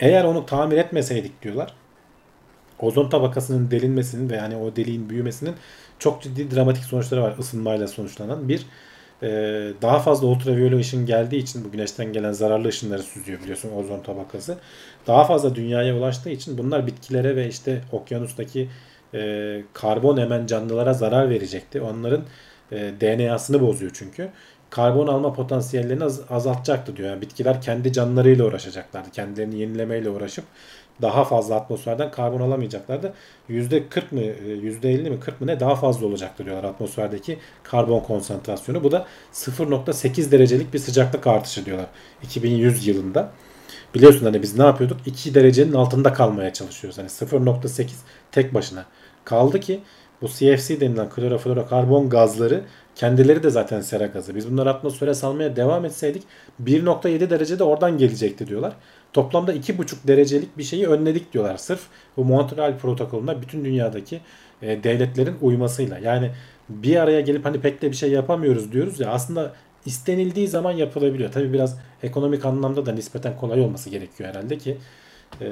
[0.00, 1.74] Eğer onu tamir etmeseydik diyorlar.
[2.78, 5.54] Ozon tabakasının delinmesinin ve yani o deliğin büyümesinin
[6.04, 8.48] çok ciddi dramatik sonuçları var ısınmayla sonuçlanan.
[8.48, 8.66] Bir
[9.22, 9.28] e,
[9.82, 14.58] daha fazla ultraviyole ışın geldiği için bu güneşten gelen zararlı ışınları süzüyor biliyorsun ozon tabakası.
[15.06, 18.68] Daha fazla dünyaya ulaştığı için bunlar bitkilere ve işte okyanustaki
[19.14, 21.80] e, karbon emen canlılara zarar verecekti.
[21.80, 22.24] Onların
[22.72, 24.28] e, DNA'sını bozuyor çünkü.
[24.70, 27.08] Karbon alma potansiyellerini az- azaltacaktı diyor.
[27.10, 29.10] Yani bitkiler kendi canlarıyla uğraşacaklardı.
[29.10, 30.44] Kendilerini yenilemeyle uğraşıp
[31.02, 33.14] daha fazla atmosferden karbon alamayacaklardı.
[33.50, 38.84] %40 mı e, %50 mi 40 mı ne daha fazla olacaktı diyorlar atmosferdeki karbon konsantrasyonu.
[38.84, 41.86] Bu da 0.8 derecelik bir sıcaklık artışı diyorlar
[42.22, 43.30] 2100 yılında.
[43.94, 44.96] Biliyorsun hani biz ne yapıyorduk?
[45.06, 46.98] 2 derecenin altında kalmaya çalışıyoruz.
[46.98, 47.86] Hani 0.8
[48.32, 48.84] tek başına.
[49.24, 49.80] Kaldı ki
[50.22, 52.64] bu CFC denilen kloroflorokarbon gazları
[52.94, 54.34] kendileri de zaten sera gazı.
[54.34, 56.22] Biz bunları atmosfere salmaya devam etseydik
[56.64, 58.72] 1.7 derecede oradan gelecekti diyorlar.
[59.14, 61.56] Toplamda 2.5 derecelik bir şeyi önledik diyorlar.
[61.56, 61.80] Sırf
[62.16, 64.20] bu Montreal protokolüne bütün dünyadaki
[64.62, 65.98] e, devletlerin uymasıyla.
[65.98, 66.30] Yani
[66.68, 69.52] bir araya gelip hani pek de bir şey yapamıyoruz diyoruz ya aslında
[69.86, 71.32] istenildiği zaman yapılabiliyor.
[71.32, 74.76] Tabii biraz ekonomik anlamda da nispeten kolay olması gerekiyor herhalde ki
[75.40, 75.46] e,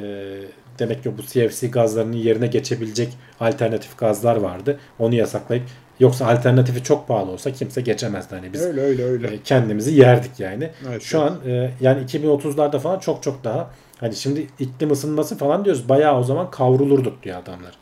[0.79, 3.09] demek ki bu CFC gazlarının yerine geçebilecek
[3.41, 4.81] alternatif gazlar vardı.
[4.99, 5.65] Onu yasaklayıp
[6.01, 8.35] yoksa alternatifi çok pahalı olsa kimse geçemezdi.
[8.35, 9.27] Hani biz öyle öyle öyle.
[9.27, 10.71] e, kendimizi yerdik yani.
[10.89, 11.31] Evet, Şu evet.
[11.31, 13.71] an e, yani 2030'larda falan çok çok daha
[14.01, 17.73] hani şimdi iklim ısınması falan diyoruz bayağı o zaman kavrulurduk diyor adamlar.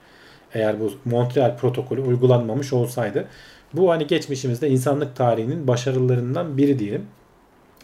[0.54, 3.24] Eğer bu Montreal protokolü uygulanmamış olsaydı.
[3.72, 7.06] Bu hani geçmişimizde insanlık tarihinin başarılarından biri diyelim.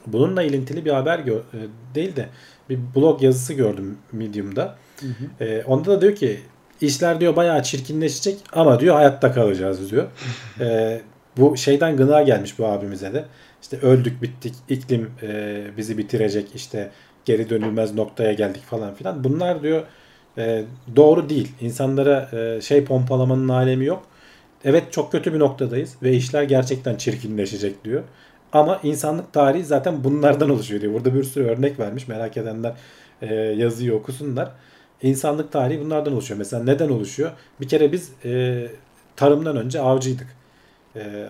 [0.06, 1.58] Bununla ilintili bir haber gö- e,
[1.94, 2.28] değil de
[2.70, 4.76] bir blog yazısı gördüm Medium'da.
[5.40, 6.40] E, onda da diyor ki
[6.80, 10.06] işler diyor bayağı çirkinleşecek ama diyor hayatta kalacağız diyor.
[10.60, 11.00] E,
[11.36, 13.24] bu şeyden gına gelmiş bu abimize de.
[13.62, 16.90] İşte öldük bittik iklim e, bizi bitirecek işte
[17.24, 19.24] geri dönülmez noktaya geldik falan filan.
[19.24, 19.82] Bunlar diyor
[20.38, 20.64] e,
[20.96, 21.52] doğru değil.
[21.60, 24.02] İnsanlara e, şey pompalamanın alemi yok.
[24.64, 28.02] Evet çok kötü bir noktadayız ve işler gerçekten çirkinleşecek diyor.
[28.52, 30.94] Ama insanlık tarihi zaten bunlardan oluşuyor diyor.
[30.94, 32.08] Burada bir sürü örnek vermiş.
[32.08, 32.72] Merak edenler
[33.22, 34.50] e, yazıyı okusunlar.
[35.02, 36.38] İnsanlık tarihi bunlardan oluşuyor.
[36.38, 37.30] Mesela neden oluşuyor?
[37.60, 38.66] Bir kere biz e,
[39.16, 40.26] tarımdan önce avcıydık.
[40.96, 41.26] E,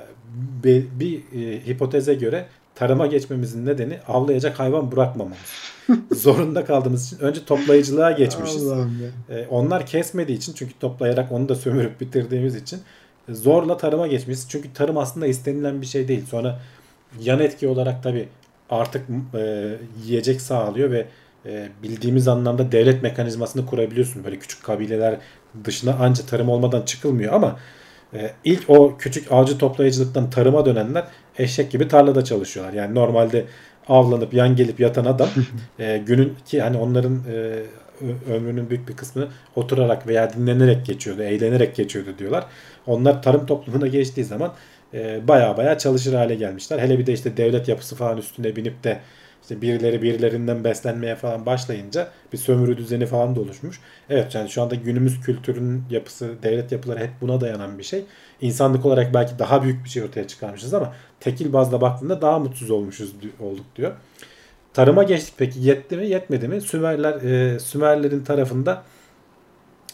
[0.64, 5.38] bir, bir e, hipoteze göre tarıma geçmemizin nedeni avlayacak hayvan bırakmamamız.
[6.12, 8.72] Zorunda kaldığımız için önce toplayıcılığa geçmişiz.
[9.30, 12.80] E, onlar kesmediği için çünkü toplayarak onu da sömürüp bitirdiğimiz için
[13.28, 14.46] zorla tarıma geçmişiz.
[14.48, 16.26] Çünkü tarım aslında istenilen bir şey değil.
[16.26, 16.60] Sonra
[17.20, 18.28] yan etki olarak tabi
[18.70, 21.06] artık e, yiyecek sağlıyor ve
[21.46, 24.24] e, bildiğimiz anlamda devlet mekanizmasını kurabiliyorsun.
[24.24, 25.16] Böyle küçük kabileler
[25.64, 27.56] dışına anca tarım olmadan çıkılmıyor ama
[28.14, 31.04] e, ilk o küçük avcı toplayıcılıktan tarıma dönenler
[31.38, 32.72] eşek gibi tarlada çalışıyorlar.
[32.72, 33.44] Yani normalde
[33.88, 35.28] avlanıp yan gelip yatan adam
[35.78, 37.62] e, günün ki hani onların e,
[38.32, 42.44] ömrünün büyük bir kısmını oturarak veya dinlenerek geçiyordu, eğlenerek geçiyordu diyorlar.
[42.86, 44.54] Onlar tarım toplumuna geçtiği zaman
[44.94, 46.78] e, baya baya çalışır hale gelmişler.
[46.78, 49.00] Hele bir de işte devlet yapısı falan üstüne binip de
[49.42, 53.80] işte birileri birilerinden beslenmeye falan başlayınca bir sömürü düzeni falan da oluşmuş.
[54.10, 58.04] Evet yani şu anda günümüz kültürünün yapısı, devlet yapıları hep buna dayanan bir şey.
[58.40, 62.70] İnsanlık olarak belki daha büyük bir şey ortaya çıkarmışız ama tekil bazda baktığında daha mutsuz
[62.70, 63.92] olmuşuz olduk diyor.
[64.74, 66.60] Tarıma geçtik peki yetti mi yetmedi mi?
[66.60, 68.82] Sümerler e, Sümerlerin tarafında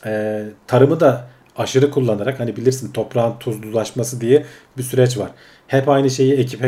[0.07, 4.45] e, tarımı da aşırı kullanarak hani bilirsin toprağın tuzlulaşması diye
[4.78, 5.30] bir süreç var.
[5.66, 6.64] Hep aynı şeyi ekip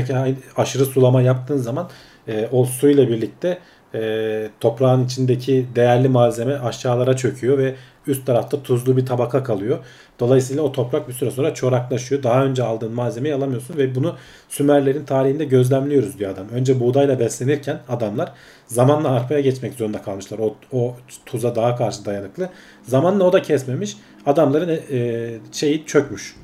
[0.57, 1.91] aşırı sulama yaptığın zaman
[2.29, 3.59] e, o suyla birlikte
[3.95, 7.75] e, toprağın içindeki değerli malzeme aşağılara çöküyor ve
[8.07, 9.79] üst tarafta tuzlu bir tabaka kalıyor.
[10.21, 12.23] Dolayısıyla o toprak bir süre sonra çoraklaşıyor.
[12.23, 14.17] Daha önce aldığın malzemeyi alamıyorsun ve bunu
[14.49, 16.49] Sümerlerin tarihinde gözlemliyoruz diyor adam.
[16.49, 18.33] Önce buğdayla beslenirken adamlar
[18.67, 20.39] zamanla arpaya geçmek zorunda kalmışlar.
[20.39, 20.97] O, o
[21.27, 22.49] tuza daha karşı dayanıklı.
[22.83, 23.97] Zamanla o da kesmemiş.
[24.27, 26.37] Adamların e, şeyi çökmüş.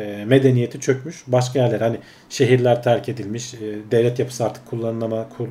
[0.00, 1.22] E, medeniyeti çökmüş.
[1.26, 1.98] Başka yerler hani
[2.28, 3.54] şehirler terk edilmiş.
[3.54, 3.58] E,
[3.90, 5.46] devlet yapısı artık kullanılama kul,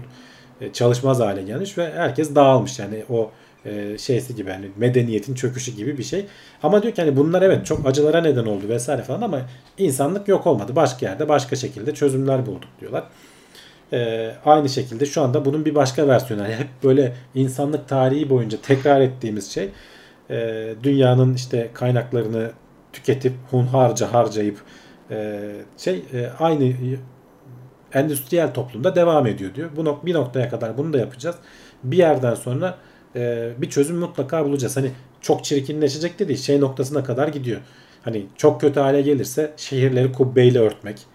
[0.62, 2.80] e, çalışmaz hale gelmiş ve herkes dağılmış.
[2.80, 3.32] Yani o
[3.98, 6.26] şeysi gibi hani medeniyetin çöküşü gibi bir şey.
[6.64, 9.42] Ama diyor ki hani bunlar evet çok acılara neden oldu vesaire falan ama
[9.78, 10.76] insanlık yok olmadı.
[10.76, 13.04] Başka yerde başka şekilde çözümler bulduk diyorlar.
[13.94, 16.44] E, aynı şekilde şu anda bunun bir başka versiyonu.
[16.44, 19.70] Yani hep böyle insanlık tarihi boyunca tekrar ettiğimiz şey
[20.30, 22.52] e, dünyanın işte kaynaklarını
[22.94, 24.58] tüketip hunharca harcayıp
[25.12, 25.40] e,
[25.78, 26.74] şey e, aynı
[27.94, 29.70] endüstriyel toplumda devam ediyor diyor.
[29.76, 31.36] Bu nok- bir noktaya kadar bunu da yapacağız.
[31.84, 32.78] Bir yerden sonra
[33.16, 34.78] e, bir çözüm mutlaka bulacağız.
[34.78, 36.40] Hani çok çirkinleşecek de değil.
[36.40, 37.62] Şey noktasına kadar gidiyor.
[38.04, 41.06] Hani çok kötü hale gelirse şehirleri kubbeyle örtmek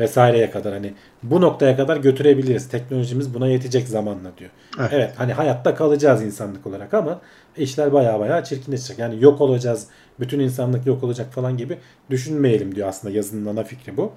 [0.00, 2.68] vesaireye kadar hani bu noktaya kadar götürebiliriz.
[2.68, 4.50] Teknolojimiz buna yetecek zamanla diyor.
[4.78, 4.90] Evet.
[4.92, 7.20] Evet, hani hayatta kalacağız insanlık olarak ama
[7.56, 8.98] işler baya baya çirkinleşecek.
[8.98, 9.86] Yani yok olacağız,
[10.20, 11.78] bütün insanlık yok olacak falan gibi
[12.10, 14.12] düşünmeyelim diyor aslında yazının ana fikri bu.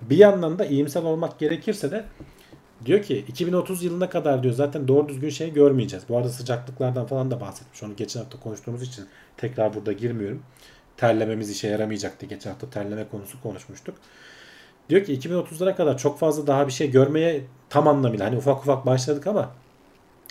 [0.00, 2.04] Bir yandan da iyimser olmak gerekirse de
[2.86, 6.04] diyor ki 2030 yılına kadar diyor zaten doğru düzgün şey görmeyeceğiz.
[6.08, 7.82] Bu arada sıcaklıklardan falan da bahsetmiş.
[7.82, 9.04] Onu geçen hafta konuştuğumuz için
[9.36, 10.42] tekrar burada girmiyorum.
[10.96, 12.26] Terlememiz işe yaramayacaktı.
[12.26, 13.94] Geçen hafta terleme konusu konuşmuştuk.
[14.88, 18.86] Diyor ki 2030'lara kadar çok fazla daha bir şey görmeye tam anlamıyla hani ufak ufak
[18.86, 19.50] başladık ama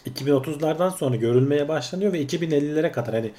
[0.05, 3.31] 2030'lardan sonra görülmeye başlanıyor ve 2050'lere kadar hani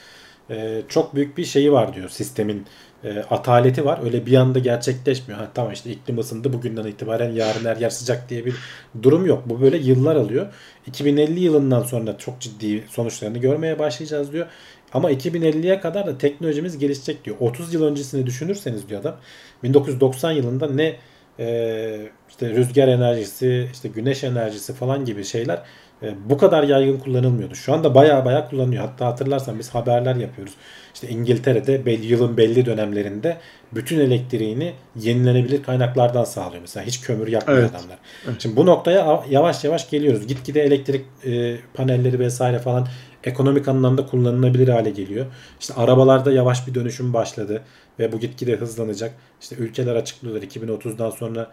[0.51, 2.67] e, çok büyük bir şeyi var diyor sistemin
[3.05, 4.01] e, ataleti var.
[4.05, 5.41] Öyle bir anda gerçekleşmiyor.
[5.41, 8.55] Ha, tamam işte iklim ısındı bugünden itibaren yarın her yer sıcak diye bir
[9.03, 9.43] durum yok.
[9.47, 10.47] Bu böyle yıllar alıyor.
[10.87, 14.47] 2050 yılından sonra çok ciddi sonuçlarını görmeye başlayacağız diyor.
[14.95, 17.37] Ama 2050'ye kadar da teknolojimiz gelişecek diyor.
[17.41, 19.17] 30 yıl öncesini düşünürseniz diyor adam
[19.63, 20.97] 1990 yılında ne
[21.39, 25.63] e, işte rüzgar enerjisi, işte güneş enerjisi falan gibi şeyler
[26.03, 27.55] e, bu kadar yaygın kullanılmıyordu.
[27.55, 28.85] Şu anda baya baya kullanılıyor.
[28.85, 30.55] Hatta hatırlarsan biz haberler yapıyoruz.
[30.95, 33.37] İşte İngiltere'de belli, yılın belli dönemlerinde
[33.73, 36.61] bütün elektriğini yenilenebilir kaynaklardan sağlıyor.
[36.61, 37.71] Mesela hiç kömür yakmıyor Evet.
[37.71, 37.99] adamlar.
[38.39, 40.27] Şimdi bu noktaya yavaş yavaş geliyoruz.
[40.27, 42.87] Gitgide elektrik e, panelleri vesaire falan
[43.25, 45.27] ekonomik anlamda kullanılabilir hale geliyor.
[45.61, 47.63] İşte arabalarda yavaş bir dönüşüm başladı
[47.99, 49.15] ve bu gitgide hızlanacak.
[49.41, 51.51] İşte ülkeler açıklıyorlar 2030'dan sonra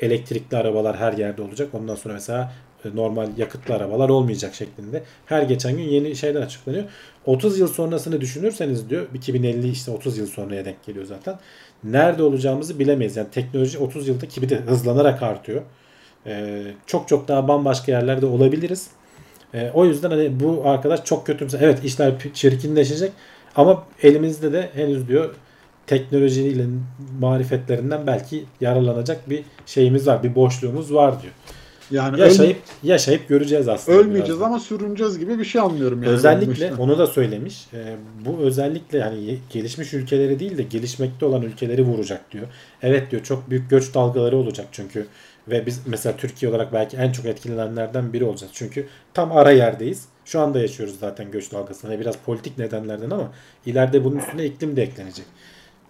[0.00, 1.68] elektrikli arabalar her yerde olacak.
[1.74, 2.52] Ondan sonra mesela
[2.84, 5.02] e, normal yakıtlı arabalar olmayacak şeklinde.
[5.26, 6.84] Her geçen gün yeni şeyler açıklanıyor.
[7.26, 11.38] 30 yıl sonrasını düşünürseniz diyor 2050 işte 30 yıl sonraya denk geliyor zaten.
[11.84, 13.16] Nerede olacağımızı bilemeyiz.
[13.16, 15.62] Yani teknoloji 30 yılda ki bir de hızlanarak artıyor.
[16.26, 18.90] Ee, çok çok daha bambaşka yerlerde olabiliriz.
[19.54, 21.46] Ee, o yüzden hani bu arkadaş çok kötü.
[21.60, 23.12] Evet işler çirkinleşecek
[23.56, 25.34] ama elimizde de henüz diyor
[25.86, 26.64] teknolojiyle
[27.20, 30.22] marifetlerinden belki yararlanacak bir şeyimiz var.
[30.22, 31.32] Bir boşluğumuz var diyor.
[31.90, 33.98] Yani Yaşayıp yaşayıp göreceğiz aslında.
[33.98, 34.46] ölmeyeceğiz birazdan.
[34.46, 36.12] ama sürüneceğiz gibi bir şey anlıyorum yani.
[36.12, 37.66] Özellikle onu da söylemiş.
[37.74, 37.96] Ee,
[38.26, 42.46] bu özellikle yani gelişmiş ülkeleri değil de gelişmekte olan ülkeleri vuracak diyor.
[42.82, 45.06] Evet diyor çok büyük göç dalgaları olacak çünkü
[45.50, 48.52] ve biz mesela Türkiye olarak belki en çok etkilenenlerden biri olacağız.
[48.54, 50.08] Çünkü tam ara yerdeyiz.
[50.24, 51.90] Şu anda yaşıyoruz zaten göç dalgasını.
[51.90, 53.32] Hani biraz politik nedenlerden ama
[53.66, 55.26] ileride bunun üstüne iklim de eklenecek.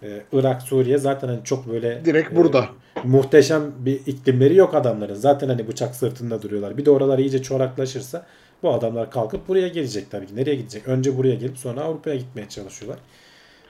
[0.03, 2.69] Ee, Irak, Suriye zaten hani çok böyle Direkt e, burada.
[3.03, 5.15] muhteşem bir iklimleri yok adamların.
[5.15, 6.77] Zaten hani bıçak sırtında duruyorlar.
[6.77, 8.25] Bir de oralar iyice çoraklaşırsa
[8.63, 10.35] bu adamlar kalkıp buraya gelecek tabii ki.
[10.35, 10.87] Nereye gidecek?
[10.87, 12.99] Önce buraya gelip sonra Avrupa'ya gitmeye çalışıyorlar.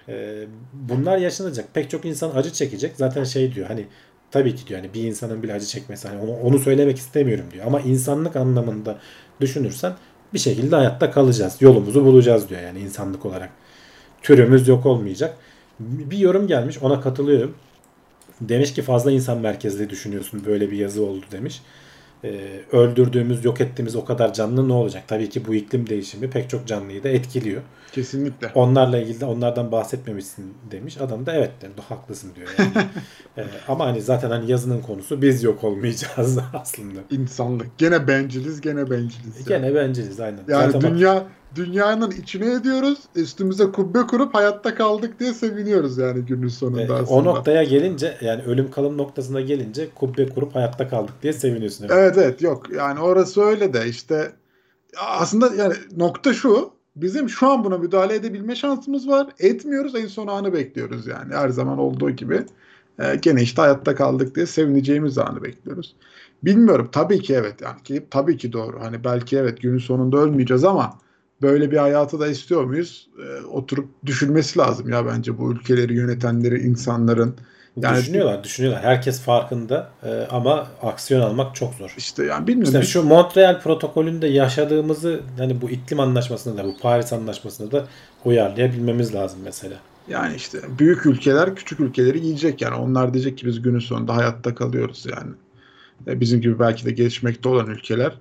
[0.09, 1.65] Ee, bunlar yaşanacak.
[1.73, 2.91] Pek çok insan acı çekecek.
[2.95, 3.85] Zaten şey diyor hani
[4.31, 7.65] tabii ki diyor hani bir insanın bile acı çekmesi hani onu, onu söylemek istemiyorum diyor.
[7.67, 8.99] Ama insanlık anlamında
[9.41, 9.93] düşünürsen
[10.33, 11.57] bir şekilde hayatta kalacağız.
[11.59, 13.49] Yolumuzu bulacağız diyor yani insanlık olarak.
[14.21, 15.37] Türümüz yok olmayacak.
[15.79, 17.55] Bir yorum gelmiş ona katılıyorum.
[18.41, 21.61] Demiş ki fazla insan merkezli düşünüyorsun böyle bir yazı oldu demiş.
[22.23, 25.03] E, öldürdüğümüz, yok ettiğimiz o kadar canlı ne olacak?
[25.07, 27.61] Tabii ki bu iklim değişimi pek çok canlıyı da etkiliyor.
[27.91, 28.51] Kesinlikle.
[28.55, 30.97] Onlarla ilgili de onlardan bahsetmemişsin demiş.
[31.01, 31.81] Adam da evet dedi.
[31.89, 32.71] Haklısın diyor yani.
[33.37, 36.99] E, ama hani zaten hani yazının konusu biz yok olmayacağız aslında.
[37.11, 37.77] İnsanlık.
[37.77, 39.49] Gene benciliz, gene benciliz.
[39.49, 39.61] yani.
[39.61, 40.39] Gene benciliz aynen.
[40.47, 41.23] Yani zaten bak- dünya
[41.55, 42.99] dünyanın içine ediyoruz.
[43.15, 47.09] Üstümüze kubbe kurup hayatta kaldık diye seviniyoruz yani günün sonunda E, aslında.
[47.09, 51.85] o noktaya gelince yani ölüm kalım noktasına gelince kubbe kurup hayatta kaldık diye seviniyorsun.
[51.85, 51.93] Evet.
[51.97, 54.31] Evet evet yok yani orası öyle de işte
[55.07, 59.27] aslında yani nokta şu bizim şu an buna müdahale edebilme şansımız var.
[59.39, 62.45] Etmiyoruz en son anı bekliyoruz yani her zaman olduğu gibi.
[62.99, 65.95] Ee, gene işte hayatta kaldık diye sevineceğimiz anı bekliyoruz.
[66.43, 68.79] Bilmiyorum tabii ki evet yani ki, tabii ki doğru.
[68.81, 70.93] Hani belki evet günün sonunda ölmeyeceğiz ama
[71.41, 73.07] böyle bir hayatı da istiyor muyuz?
[73.19, 77.35] Ee, oturup düşünmesi lazım ya bence bu ülkeleri yönetenleri insanların.
[77.77, 78.83] Yani- düşünüyorlar, düşünüyorlar.
[78.83, 81.93] Herkes farkında e, ama aksiyon almak çok zor.
[81.97, 82.79] İşte yani bilmiyorum.
[82.81, 87.85] İşte şu Montreal protokolünde yaşadığımızı hani bu iklim anlaşmasında da bu Paris anlaşmasında da
[88.25, 89.75] uyarlayabilmemiz lazım mesela.
[90.07, 92.75] Yani işte büyük ülkeler küçük ülkeleri yiyecek yani.
[92.75, 95.31] Onlar diyecek ki biz günün sonunda hayatta kalıyoruz yani.
[96.07, 98.11] E, Bizim gibi belki de gelişmekte olan ülkeler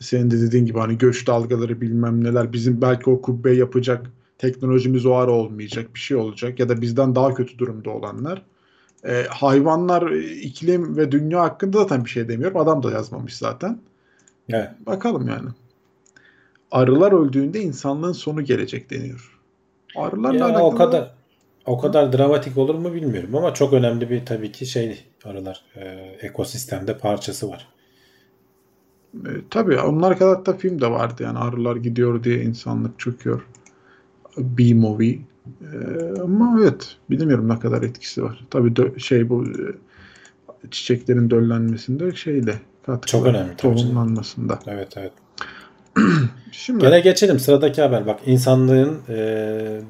[0.00, 4.06] senin de dediğin gibi hani göç dalgaları bilmem neler bizim belki o kubbe yapacak
[4.38, 8.42] teknolojimiz o ara olmayacak bir şey olacak ya da bizden daha kötü durumda olanlar.
[9.04, 12.56] E, hayvanlar, e, iklim ve dünya hakkında zaten bir şey demiyorum.
[12.56, 13.78] Adam da yazmamış zaten.
[14.48, 14.70] Evet.
[14.86, 15.48] Bakalım yani.
[16.70, 19.40] Arılar öldüğünde insanlığın sonu gelecek deniyor.
[19.96, 21.14] Arılarla Ya alakalı o kadar
[21.66, 25.82] o kadar dramatik olur mu bilmiyorum ama çok önemli bir tabii ki şey arılar e,
[26.20, 27.68] ekosistemde parçası var.
[29.24, 33.46] E, tabii onlar kadar da film de vardı yani arılar gidiyor diye insanlık çöküyor.
[34.38, 35.18] B-movie.
[35.72, 35.76] E,
[36.20, 38.46] ama evet bilmiyorum ne kadar etkisi var.
[38.50, 39.54] Tabii dö- şey bu e,
[40.70, 43.56] çiçeklerin döllenmesinde şeyle katkı Çok önemli.
[43.56, 44.58] Tohumlanmasında.
[44.66, 45.12] Evet evet.
[46.52, 49.16] Şimdi Gene geçelim sıradaki haber bak insanlığın e,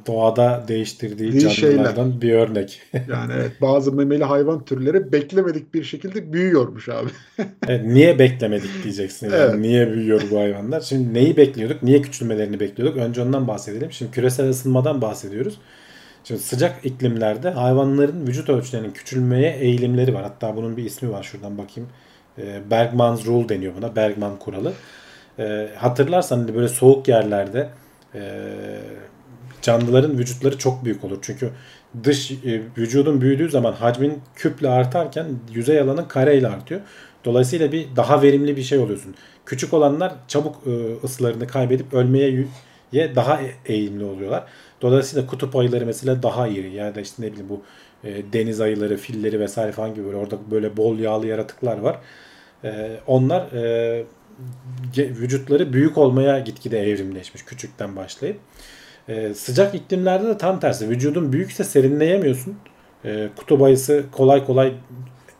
[0.06, 2.82] doğada değiştirdiği Bir canlılardan bir örnek.
[2.92, 7.10] yani evet bazı memeli hayvan türleri beklemedik bir şekilde büyüyormuş abi.
[7.68, 9.30] Evet, niye beklemedik diyeceksin.
[9.30, 9.36] Yani.
[9.36, 9.54] Evet.
[9.54, 10.80] Niye büyüyor bu hayvanlar?
[10.80, 11.82] Şimdi neyi bekliyorduk?
[11.82, 12.96] Niye küçülmelerini bekliyorduk?
[12.96, 13.92] Önce ondan bahsedelim.
[13.92, 15.58] Şimdi küresel ısınmadan bahsediyoruz.
[16.24, 20.22] Şimdi sıcak iklimlerde hayvanların vücut ölçülerinin küçülmeye eğilimleri var.
[20.22, 21.22] Hatta bunun bir ismi var.
[21.22, 21.90] Şuradan bakayım.
[22.38, 23.96] Ee, Bergman's Rule deniyor buna.
[23.96, 24.72] Bergman kuralı.
[25.38, 27.68] Ee, hatırlarsan hani böyle soğuk yerlerde
[28.14, 28.20] e,
[29.62, 31.18] canlıların vücutları çok büyük olur.
[31.22, 31.50] Çünkü
[32.04, 36.80] dış e, vücudun büyüdüğü zaman hacmin küple artarken yüzey alanın kareyle artıyor.
[37.24, 39.14] Dolayısıyla bir daha verimli bir şey oluyorsun.
[39.46, 40.70] Küçük olanlar çabuk e,
[41.04, 42.46] ısılarını kaybedip ölmeye
[42.92, 44.44] ye daha e- eğilimli oluyorlar.
[44.82, 46.74] Dolayısıyla kutup ayıları mesela daha iri.
[46.74, 47.62] Yani da işte ne bileyim bu
[48.04, 51.98] e, deniz ayıları, filleri vesaire falan gibi böyle orada böyle bol yağlı yaratıklar var.
[52.64, 54.04] E, onlar e,
[54.96, 58.38] vücutları büyük olmaya gitgide evrimleşmiş küçükten başlayıp.
[59.08, 60.88] E, sıcak iklimlerde de tam tersi.
[60.88, 62.58] Vücudun büyükse serinleyemiyorsun.
[63.04, 64.72] E, kutup ayısı kolay kolay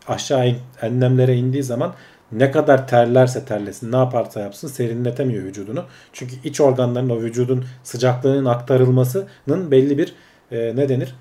[0.09, 1.95] aşağı in- enlemlere indiği zaman
[2.33, 5.85] ne kadar terlerse terlesin, ne yaparsa yapsın serinletemiyor vücudunu.
[6.13, 10.15] Çünkü iç organların o vücudun sıcaklığının aktarılmasının belli bir
[10.53, 11.15] e, ne denir?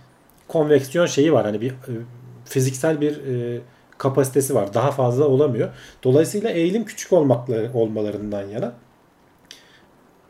[0.47, 1.45] Konveksiyon şeyi var.
[1.45, 1.93] Hani bir e,
[2.45, 3.61] fiziksel bir e,
[3.97, 4.73] kapasitesi var.
[4.73, 5.69] Daha fazla olamıyor.
[6.03, 8.73] Dolayısıyla eğilim küçük olmakları olmalarından yana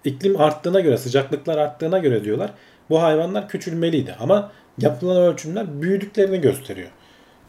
[0.03, 2.51] iklim arttığına göre, sıcaklıklar arttığına göre diyorlar
[2.89, 4.15] bu hayvanlar küçülmeliydi.
[4.19, 6.89] Ama yapılan ölçümler büyüdüklerini gösteriyor.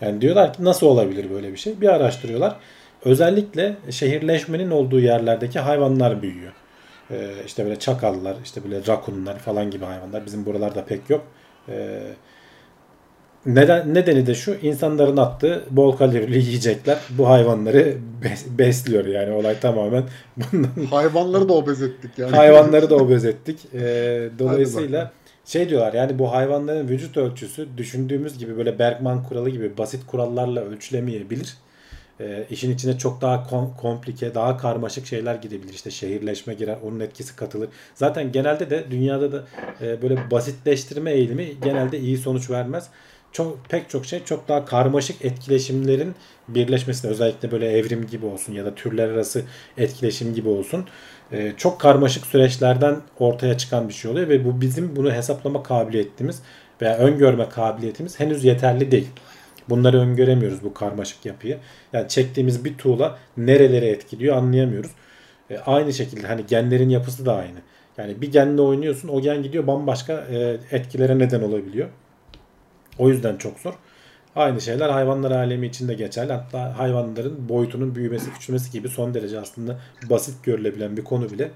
[0.01, 1.81] Yani diyorlar ki nasıl olabilir böyle bir şey?
[1.81, 2.57] Bir araştırıyorlar.
[3.05, 6.53] Özellikle şehirleşmenin olduğu yerlerdeki hayvanlar büyüyor.
[7.11, 10.27] Ee, işte böyle çakallar, işte böyle rakunlar falan gibi hayvanlar.
[10.27, 11.25] Bizim buralarda pek yok.
[11.69, 12.03] Ee,
[13.47, 19.61] neden, nedeni de şu insanların attığı bol kalorili yiyecekler bu hayvanları bes- besliyor yani olay
[19.61, 20.05] tamamen
[20.37, 22.37] bundan Hayvanları da obez ettik yani.
[22.37, 23.59] hayvanları da obez ettik.
[23.75, 25.13] Ee, dolayısıyla
[25.45, 30.61] şey diyorlar yani bu hayvanların vücut ölçüsü düşündüğümüz gibi böyle Bergman kuralı gibi basit kurallarla
[30.61, 31.55] ölçülemeyebilir.
[32.21, 35.73] Ee, işin içine çok daha kom- komplike, daha karmaşık şeyler girebilir.
[35.75, 37.69] İşte şehirleşme girer, onun etkisi katılır.
[37.95, 39.45] Zaten genelde de dünyada da
[39.83, 42.87] e, böyle basitleştirme eğilimi genelde iyi sonuç vermez.
[43.37, 46.15] Çok pek çok şey çok daha karmaşık etkileşimlerin
[46.49, 49.43] birleşmesine özellikle böyle evrim gibi olsun ya da türler arası
[49.77, 50.85] etkileşim gibi olsun.
[51.33, 56.43] e, çok karmaşık süreçlerden ortaya çıkan bir şey oluyor ve bu bizim bunu hesaplama kabiliyetimiz
[56.83, 59.09] veya öngörme kabiliyetimiz henüz yeterli değil.
[59.69, 61.59] Bunları öngöremiyoruz bu karmaşık yapıyı.
[61.93, 64.91] Yani çektiğimiz bir tuğla nerelere etkiliyor anlayamıyoruz.
[65.51, 67.59] E, aynı şekilde hani genlerin yapısı da aynı.
[67.99, 71.89] Yani bir genle oynuyorsun o gen gidiyor bambaşka e, etkilere neden olabiliyor.
[72.99, 73.75] O yüzden çok zor.
[74.37, 76.33] Aynı şeyler hayvanlar alemi için de geçerli.
[76.33, 79.79] Hatta hayvanların boyutunun büyümesi, küçülmesi gibi son derece aslında
[80.11, 81.51] basit görülebilen bir konu bile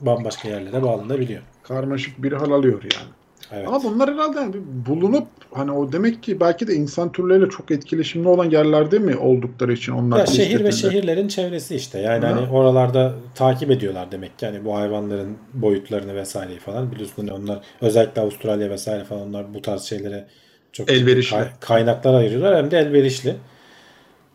[0.00, 1.42] bambaşka yerlere bağlanabiliyor.
[1.62, 3.10] Karmaşık bir hal alıyor yani.
[3.52, 3.68] Evet.
[3.68, 4.54] Ama bunlar herhalde hani
[4.86, 9.72] bulunup hani o demek ki belki de insan türleriyle çok etkileşimli olan yerlerde mi oldukları
[9.72, 11.98] için onlar Ya şehir ve şehirlerin çevresi işte.
[11.98, 12.32] Yani Ha.
[12.36, 14.44] hani oralarda takip ediyorlar demek ki.
[14.44, 16.92] Yani bu hayvanların boyutlarını vesaireyi falan.
[16.92, 20.26] Biliyorsun hani onlar özellikle Avustralya vesaire falan onlar bu tarz şeylere
[20.72, 21.36] çok Elverişli.
[21.36, 23.36] kay- kaynaklar ayırıyorlar hem de elverişli.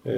[0.06, 0.12] Ee,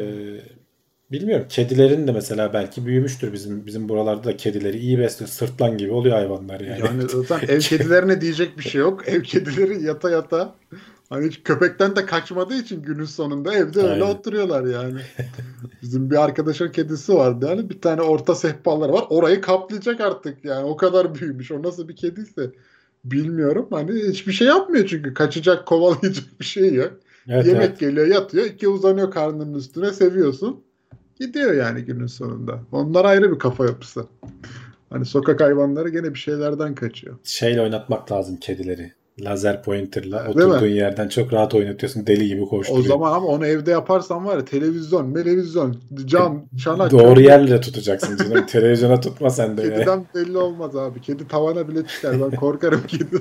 [1.12, 1.45] bilmiyorum.
[1.49, 5.30] Kedilerin de mesela belki büyümüştür bizim bizim buralarda da kedileri iyi besliyor.
[5.30, 6.80] Sırtlan gibi oluyor hayvanlar yani.
[6.80, 9.07] Yani zaten ev kedilerine diyecek bir şey yok.
[9.07, 10.55] Ev kedileri yata yata
[11.09, 14.16] hani hiç köpekten de kaçmadığı için günün sonunda evde öyle Aynen.
[14.16, 14.99] oturuyorlar yani.
[15.82, 19.05] Bizim bir arkadaşın kedisi vardı yani bir tane orta sehpaları var.
[19.09, 21.51] Orayı kaplayacak artık yani o kadar büyümüş.
[21.51, 22.51] O nasıl bir kediyse
[23.03, 23.68] bilmiyorum.
[23.72, 26.91] Hani hiçbir şey yapmıyor çünkü kaçacak kovalayacak bir şey yok.
[27.28, 27.80] Evet, Yemek evet.
[27.80, 30.64] geliyor yatıyor iki uzanıyor karnının üstüne seviyorsun.
[31.22, 32.59] Gidiyor yani günün sonunda.
[32.72, 34.05] Onlar ayrı bir kafa yapısı.
[34.89, 37.15] Hani sokak hayvanları gene bir şeylerden kaçıyor.
[37.24, 38.93] Şeyle oynatmak lazım kedileri.
[39.19, 42.07] Lazer pointerla oturduğun yerden çok rahat oynatıyorsun.
[42.07, 42.86] Deli gibi O koşturuyor.
[42.86, 46.91] zaman ama onu evde yaparsan var ya televizyon, televizyon, cam, çanak.
[46.91, 48.45] Doğru yerlere tutacaksın canım.
[48.47, 49.61] Televizyona tutma sen de.
[49.61, 51.01] Kediden belli olmaz abi.
[51.01, 52.22] Kedi tavana bile çıkar.
[52.22, 53.17] Ben korkarım kedi.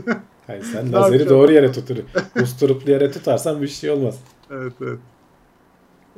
[0.46, 1.96] Hayır, sen lazeri doğru yere tutur.
[2.42, 4.18] Usturuplu yere tutarsan bir şey olmaz.
[4.50, 4.98] evet evet.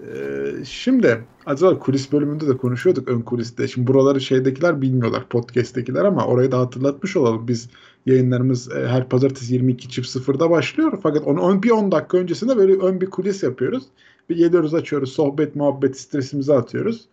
[0.03, 3.69] Ee, şimdi acaba kulis bölümünde de konuşuyorduk ön kuliste.
[3.69, 7.49] Şimdi buraları şeydekiler bilmiyorlar podcast'tekiler ama orayı da hatırlatmış olalım.
[7.49, 7.69] Biz
[8.07, 10.99] yayınlarımız e, her pazartesi 22.00'da başlıyor.
[11.03, 13.85] Fakat onu ön- bir 10 dakika öncesinde böyle ön bir kulis yapıyoruz.
[14.31, 17.09] Bir geliyoruz açıyoruz sohbet muhabbet stresimizi atıyoruz.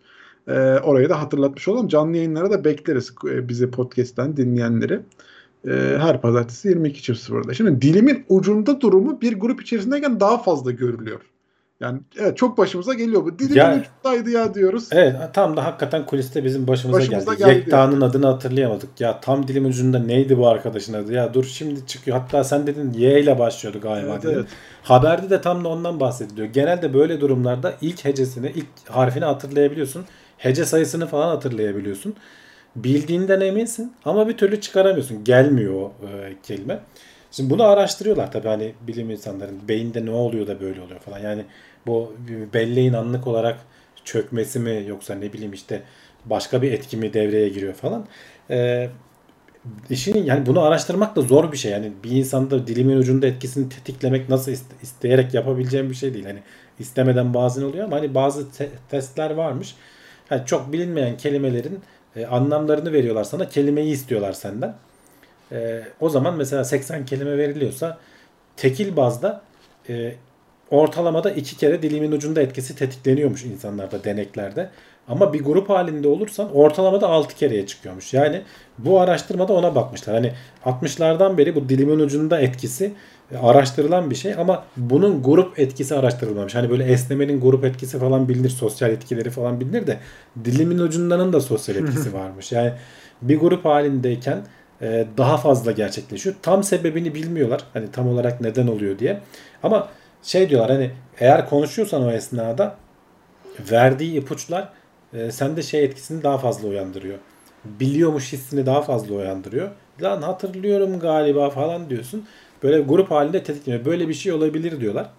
[0.48, 1.88] Ee, orayı da hatırlatmış olalım.
[1.88, 5.00] Canlı yayınlara da bekleriz e, bizi podcast'ten dinleyenleri.
[5.66, 5.70] Ee,
[6.00, 7.54] her pazartesi 22.00'da.
[7.54, 11.29] Şimdi dilimin ucunda durumu bir grup içerisindeyken daha fazla görülüyor.
[11.80, 13.38] Yani evet çok başımıza geliyor bu.
[13.38, 14.88] Dilimin Ya- ucundaydı ya diyoruz.
[14.92, 17.44] Evet tam da hakikaten kuliste bizim başımıza, Başımıza geldi.
[17.44, 17.58] geldi.
[17.58, 19.00] Yekta'nın adını hatırlayamadık.
[19.00, 21.12] Ya tam dilim ucunda neydi bu arkadaşın adı?
[21.12, 22.18] Ya dur şimdi çıkıyor.
[22.18, 24.34] Hatta sen dedin Y ile başlıyordu galiba Evet, dedin.
[24.34, 24.46] evet.
[24.82, 26.46] Haberde de tam da ondan bahsediliyor.
[26.48, 30.04] Genelde böyle durumlarda ilk hecesini, ilk harfini hatırlayabiliyorsun.
[30.38, 32.14] Hece sayısını falan hatırlayabiliyorsun.
[32.76, 35.24] Bildiğinden eminsin ama bir türlü çıkaramıyorsun.
[35.24, 36.78] Gelmiyor o e, kelime.
[37.32, 41.18] Şimdi bunu araştırıyorlar tabii hani bilim insanların beyinde ne oluyor da böyle oluyor falan.
[41.18, 41.44] Yani
[41.86, 42.14] bu
[42.54, 43.60] belleğin anlık olarak
[44.04, 45.82] çökmesi mi yoksa ne bileyim işte
[46.24, 48.06] başka bir etki mi devreye giriyor falan.
[48.50, 48.90] Ee,
[49.90, 51.72] işin yani bunu araştırmak da zor bir şey.
[51.72, 56.24] Yani bir insanda dilimin ucunda etkisini tetiklemek nasıl iste- isteyerek yapabileceğim bir şey değil.
[56.24, 56.42] Hani
[56.78, 59.74] istemeden bazen oluyor ama hani bazı te- testler varmış.
[60.30, 61.80] Yani çok bilinmeyen kelimelerin
[62.16, 63.48] e, anlamlarını veriyorlar sana.
[63.48, 64.74] Kelimeyi istiyorlar senden.
[65.52, 67.98] E, o zaman mesela 80 kelime veriliyorsa
[68.56, 69.42] tekil bazda
[69.88, 70.14] e,
[70.70, 74.70] ortalamada iki kere dilimin ucunda etkisi tetikleniyormuş insanlarda deneklerde.
[75.08, 78.14] Ama bir grup halinde olursan ortalamada 6 kereye çıkıyormuş.
[78.14, 78.42] Yani
[78.78, 80.14] bu araştırmada ona bakmışlar.
[80.14, 80.32] Hani
[80.64, 82.92] 60'lardan beri bu dilimin ucunda etkisi
[83.32, 86.54] e, araştırılan bir şey ama bunun grup etkisi araştırılmamış.
[86.54, 89.98] Hani böyle esnemenin grup etkisi falan bilinir, sosyal etkileri falan bilinir de
[90.44, 92.52] dilimin ucundanın da sosyal etkisi varmış.
[92.52, 92.72] Yani
[93.22, 94.38] bir grup halindeyken
[94.82, 96.36] e, daha fazla gerçekleşiyor.
[96.42, 97.60] Tam sebebini bilmiyorlar.
[97.72, 99.20] Hani tam olarak neden oluyor diye.
[99.62, 99.88] Ama
[100.22, 100.90] şey diyorlar hani
[101.20, 102.76] eğer konuşuyorsan o esnada
[103.70, 104.68] verdiği ipuçlar
[105.12, 107.18] e, sende şey etkisini daha fazla uyandırıyor.
[107.64, 109.70] Biliyormuş hissini daha fazla uyandırıyor.
[110.02, 112.26] Lan hatırlıyorum galiba falan diyorsun.
[112.62, 113.84] Böyle grup halinde tetikleniyor.
[113.84, 115.10] Böyle bir şey olabilir diyorlar.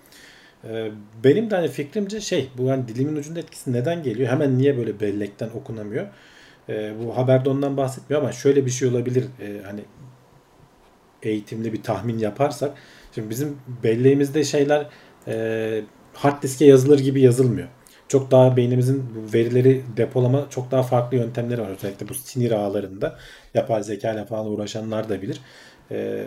[0.69, 0.91] E,
[1.23, 4.29] benim de hani fikrimce şey bu yani dilimin ucunda etkisi neden geliyor?
[4.29, 6.07] Hemen niye böyle bellekten okunamıyor?
[6.69, 9.25] E, bu haberde ondan bahsetmiyor ama şöyle bir şey olabilir.
[9.41, 9.81] E, hani
[11.23, 12.77] eğitimli bir tahmin yaparsak.
[13.15, 14.85] Şimdi bizim belleğimizde şeyler
[15.27, 15.81] e,
[16.13, 17.67] hard diske yazılır gibi yazılmıyor.
[18.07, 19.03] Çok daha beynimizin
[19.33, 21.69] verileri depolama çok daha farklı yöntemleri var.
[21.69, 23.17] Özellikle bu sinir ağlarında
[23.53, 25.39] yapay zeka ile falan uğraşanlar da bilir.
[25.91, 26.23] E,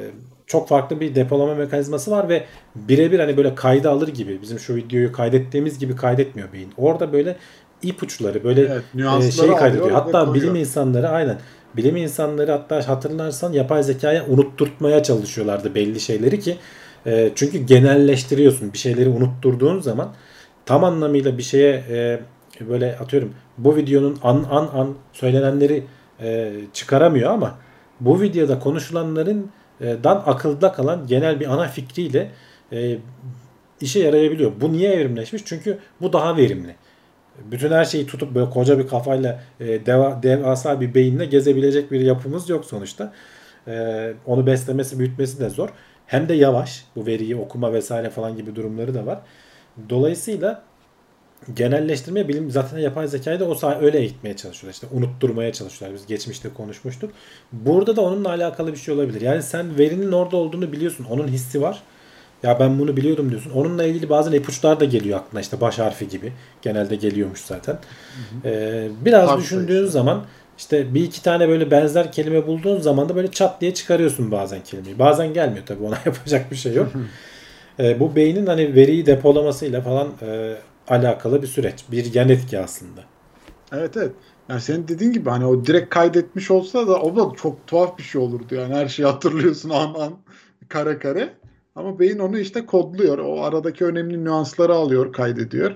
[0.47, 4.77] çok farklı bir depolama mekanizması var ve birebir hani böyle kayda alır gibi bizim şu
[4.77, 6.73] videoyu kaydettiğimiz gibi kaydetmiyor beyin.
[6.77, 7.37] Orada böyle
[7.83, 9.91] ipuçları böyle Evet, e, şey kaydediyor.
[9.91, 11.39] Hatta bilim insanları aynen
[11.77, 16.57] bilim insanları hatta hatırlarsan yapay zekaya unutturtmaya çalışıyorlardı belli şeyleri ki
[17.07, 20.15] e, çünkü genelleştiriyorsun bir şeyleri unutturduğun zaman
[20.67, 22.21] tam anlamıyla bir şeye e,
[22.69, 25.85] böyle atıyorum bu videonun an an an söylenenleri
[26.21, 27.59] e, çıkaramıyor ama
[28.01, 29.51] bu videoda konuşulanların
[29.81, 32.31] e, dan akılda kalan genel bir ana fikriyle
[32.73, 32.99] e,
[33.81, 34.53] işe yarayabiliyor.
[34.61, 35.43] Bu niye evrimleşmiş?
[35.45, 36.77] Çünkü bu daha verimli.
[37.51, 42.01] Bütün her şeyi tutup böyle koca bir kafayla e, deva, devasa bir beyinle gezebilecek bir
[42.01, 43.13] yapımız yok sonuçta.
[43.69, 45.69] E, onu beslemesi, büyütmesi de zor.
[46.07, 46.85] Hem de yavaş.
[46.97, 49.19] Bu veriyi okuma vesaire falan gibi durumları da var.
[49.91, 50.63] Dolayısıyla
[51.55, 54.75] genelleştirme bilim zaten yapay zekayı da o sah- öyle eğitmeye çalışıyorlar.
[54.75, 55.99] İşte unutturmaya çalışıyorlar.
[56.01, 57.13] Biz geçmişte konuşmuştuk.
[57.53, 59.21] Burada da onunla alakalı bir şey olabilir.
[59.21, 61.07] Yani sen verinin orada olduğunu biliyorsun.
[61.11, 61.83] Onun hissi var.
[62.45, 63.51] Ya ben bunu biliyordum diyorsun.
[63.51, 65.41] Onunla ilgili bazen ipuçlar da geliyor aklına.
[65.41, 66.33] İşte baş harfi gibi.
[66.63, 67.79] Genelde geliyormuş zaten.
[68.45, 69.93] Ee, biraz Harf düşündüğün sayısı.
[69.93, 70.25] zaman
[70.59, 74.61] işte bir iki tane böyle benzer kelime bulduğun zaman da böyle çat diye çıkarıyorsun bazen
[74.65, 74.99] kelimeyi.
[74.99, 76.89] Bazen gelmiyor tabii ona yapacak bir şey yok.
[77.81, 80.55] Ee, bu beynin hani veriyi depolamasıyla falan e,
[80.89, 81.85] alakalı bir süreç.
[81.91, 83.01] Bir yan etki aslında.
[83.73, 84.13] Evet evet.
[84.49, 88.03] Yani senin dediğin gibi hani o direkt kaydetmiş olsa da o da çok tuhaf bir
[88.03, 88.55] şey olurdu.
[88.55, 90.13] Yani her şeyi hatırlıyorsun an an
[90.69, 91.33] kare kare.
[91.77, 93.19] Ama beyin onu işte kodluyor.
[93.19, 95.73] O aradaki önemli nüansları alıyor, kaydediyor.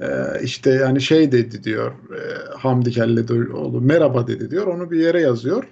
[0.00, 0.06] Ee,
[0.42, 2.20] işte yani şey dedi diyor e,
[2.58, 4.66] Hamdi Kelledoğlu merhaba dedi diyor.
[4.66, 5.64] Onu bir yere yazıyor.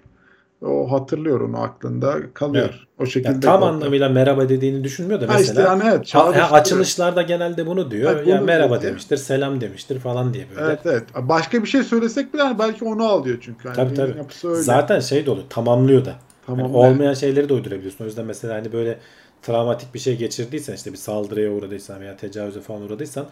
[0.63, 2.69] O hatırlıyor onu aklında kalıyor.
[2.71, 2.81] Evet.
[2.99, 3.33] O şekilde.
[3.33, 3.75] Yani tam kodluyor.
[3.75, 5.93] anlamıyla merhaba dediğini düşünmüyor da Ha işte mesela yani evet.
[5.95, 6.61] ha- ha, çağrıştırıyor.
[6.61, 8.13] açılışlarda genelde bunu diyor.
[8.13, 8.93] Evet, ya bunu merhaba diyor.
[8.93, 10.67] demiştir, selam demiştir falan diye böyle.
[10.67, 11.03] Evet evet.
[11.17, 13.69] Başka bir şey söylesek bile hani belki onu alıyor çünkü.
[13.69, 14.15] Yani Tabii tabii.
[14.45, 14.63] öyle.
[14.63, 15.47] Zaten şey de oluyor.
[15.51, 16.15] Tamamlıyor da.
[16.47, 16.61] Tamam.
[16.61, 18.05] Yani olmayan şeyleri de uydurabiliyorsun.
[18.05, 18.99] O yüzden mesela hani böyle
[19.47, 23.27] travmatik bir şey geçirdiysen işte bir saldırıya uğradıysan veya tecavüze falan uğradıysan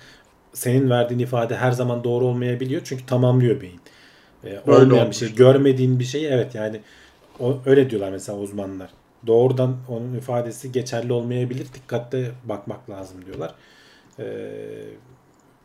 [0.53, 2.83] senin verdiğin ifade her zaman doğru olmayabiliyor.
[2.85, 3.81] Çünkü tamamlıyor beyin.
[4.45, 5.17] Ee, olmayan bir olmuş.
[5.17, 6.81] şey, görmediğin bir şeyi evet yani
[7.41, 8.91] o, öyle diyorlar mesela uzmanlar.
[9.27, 11.67] Doğrudan onun ifadesi geçerli olmayabilir.
[11.75, 13.55] Dikkatli bakmak lazım diyorlar.
[14.19, 14.25] Ee,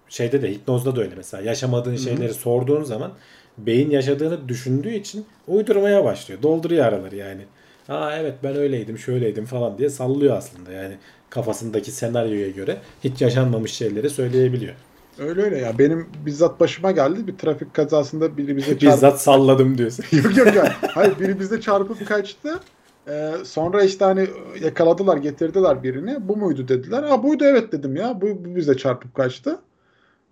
[0.10, 1.44] şeyde de hipnozda da öyle mesela.
[1.44, 3.12] Yaşamadığın şeyleri sorduğun zaman
[3.58, 6.42] beyin yaşadığını düşündüğü için uydurmaya başlıyor.
[6.42, 7.42] Dolduruyor araları yani.
[7.90, 10.72] Aa evet ben öyleydim, şöyleydim falan diye sallıyor aslında.
[10.72, 10.98] Yani
[11.30, 14.74] kafasındaki senaryoya göre hiç yaşanmamış şeyleri söyleyebiliyor.
[15.20, 15.80] Öyle öyle ya.
[15.80, 17.28] Benim bizzat başıma geldi.
[17.28, 18.88] Bir trafik kazasında biri bize çarptı.
[18.88, 20.06] Bizzat salladım diyorsun.
[20.24, 20.74] yok yok ya.
[20.94, 22.60] Hayır biri bize çarpıp kaçtı.
[23.08, 24.28] Ee, sonra işte hani
[24.62, 26.28] yakaladılar getirdiler birini.
[26.28, 27.04] Bu muydu dediler.
[27.04, 28.22] Ha buydu evet dedim ya.
[28.22, 29.60] Bu, bu bize çarpıp kaçtı.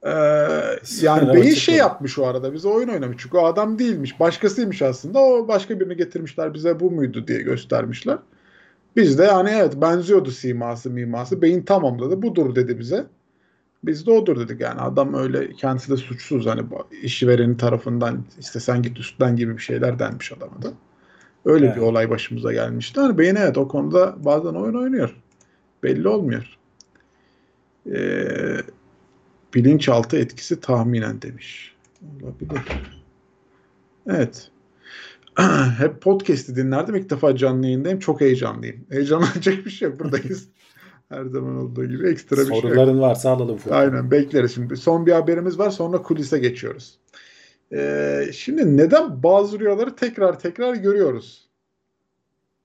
[0.06, 0.10] Ee,
[1.02, 1.56] yani çıktı.
[1.56, 2.54] şey yapmış o arada.
[2.54, 3.18] Bize oyun oynamış.
[3.20, 4.20] Çünkü o adam değilmiş.
[4.20, 5.20] Başkasıymış aslında.
[5.20, 6.54] O başka birini getirmişler.
[6.54, 8.18] Bize bu muydu diye göstermişler.
[8.96, 11.42] Biz de yani evet benziyordu siması miması.
[11.42, 12.22] Beyin tamamladı.
[12.22, 13.06] Budur dedi bize.
[13.84, 18.60] Biz de odur dedik yani adam öyle kendisi de suçsuz hani bu işverenin tarafından işte
[18.60, 20.68] sen git üstten gibi bir şeyler denmiş adama da.
[21.46, 21.76] Öyle Evet.
[21.76, 23.00] bir olay başımıza gelmişti.
[23.02, 25.16] Hani beyin evet o konuda bazen oyun oynuyor.
[25.84, 26.58] Belli olmuyor.
[27.94, 28.58] Ee,
[29.56, 31.76] bilinçaltı etkisi tahminen demiş.
[32.24, 32.62] Olabilir.
[34.10, 34.52] Evet.
[35.78, 36.96] Hep podcast'i dinlerdim.
[36.96, 38.00] İlk defa canlı yayındayım.
[38.00, 38.86] Çok heyecanlıyım.
[38.90, 40.00] Heyecanlanacak bir şey yok.
[40.00, 40.48] Buradayız.
[41.10, 42.62] Her zaman olduğu gibi ekstra bir şey.
[42.62, 43.58] Soruların varsa alalım.
[43.58, 43.78] Furkan.
[43.78, 44.78] Aynen bekleriz şimdi.
[44.78, 47.00] Son bir haberimiz var sonra kulise geçiyoruz.
[47.74, 51.46] Ee, şimdi neden bazı rüyaları tekrar tekrar görüyoruz?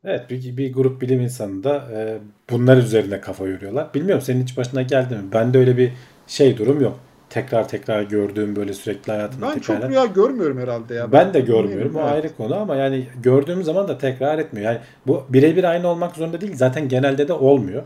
[0.05, 2.19] Evet bir, bir grup bilim insanı da e,
[2.51, 3.95] bunlar üzerine kafa yoruyorlar.
[3.95, 5.23] Bilmiyorum senin hiç başına geldi mi?
[5.33, 5.93] Bende öyle bir
[6.31, 6.99] şey durum yok.
[7.31, 9.81] Tekrar tekrar gördüğüm böyle sürekli hayatımda Ben tekrar.
[9.81, 11.13] çok rüya görmüyorum herhalde ya.
[11.13, 11.97] Ben de görmüyorum.
[11.97, 12.13] O Evet.
[12.13, 14.73] ayrı konu ama yani gördüğüm zaman da tekrar etmiyor.
[14.73, 16.53] Yani bu birebir aynı olmak zorunda değil.
[16.57, 17.83] Zaten genelde de olmuyor.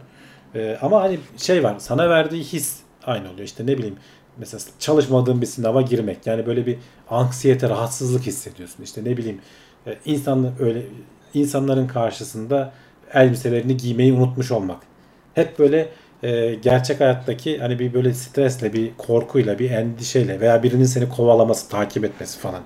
[0.54, 1.74] Ee, ama hani şey var.
[1.78, 3.44] Sana verdiği his aynı oluyor.
[3.44, 3.96] İşte ne bileyim
[4.38, 6.26] mesela çalışmadığın bir sınava girmek.
[6.26, 6.76] Yani böyle bir
[7.10, 8.82] anksiyete, rahatsızlık hissediyorsun.
[8.84, 9.38] İşte ne bileyim
[9.86, 10.82] e, insan öyle
[11.34, 12.72] insanların karşısında
[13.14, 14.78] elbiselerini giymeyi unutmuş olmak.
[15.34, 15.88] Hep böyle
[16.24, 21.68] e, gerçek hayattaki hani bir böyle stresle, bir korkuyla, bir endişeyle veya birinin seni kovalaması,
[21.68, 22.62] takip etmesi falan.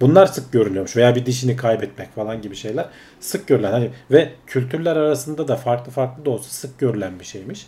[0.00, 2.86] Bunlar sık görülüyormuş veya bir dişini kaybetmek falan gibi şeyler
[3.20, 7.66] sık görülen hani ve kültürler arasında da farklı farklı da olsa sık görülen bir şeymiş.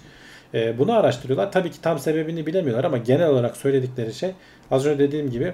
[0.54, 1.52] E, bunu araştırıyorlar.
[1.52, 4.30] Tabii ki tam sebebini bilemiyorlar ama genel olarak söyledikleri şey
[4.70, 5.52] az önce dediğim gibi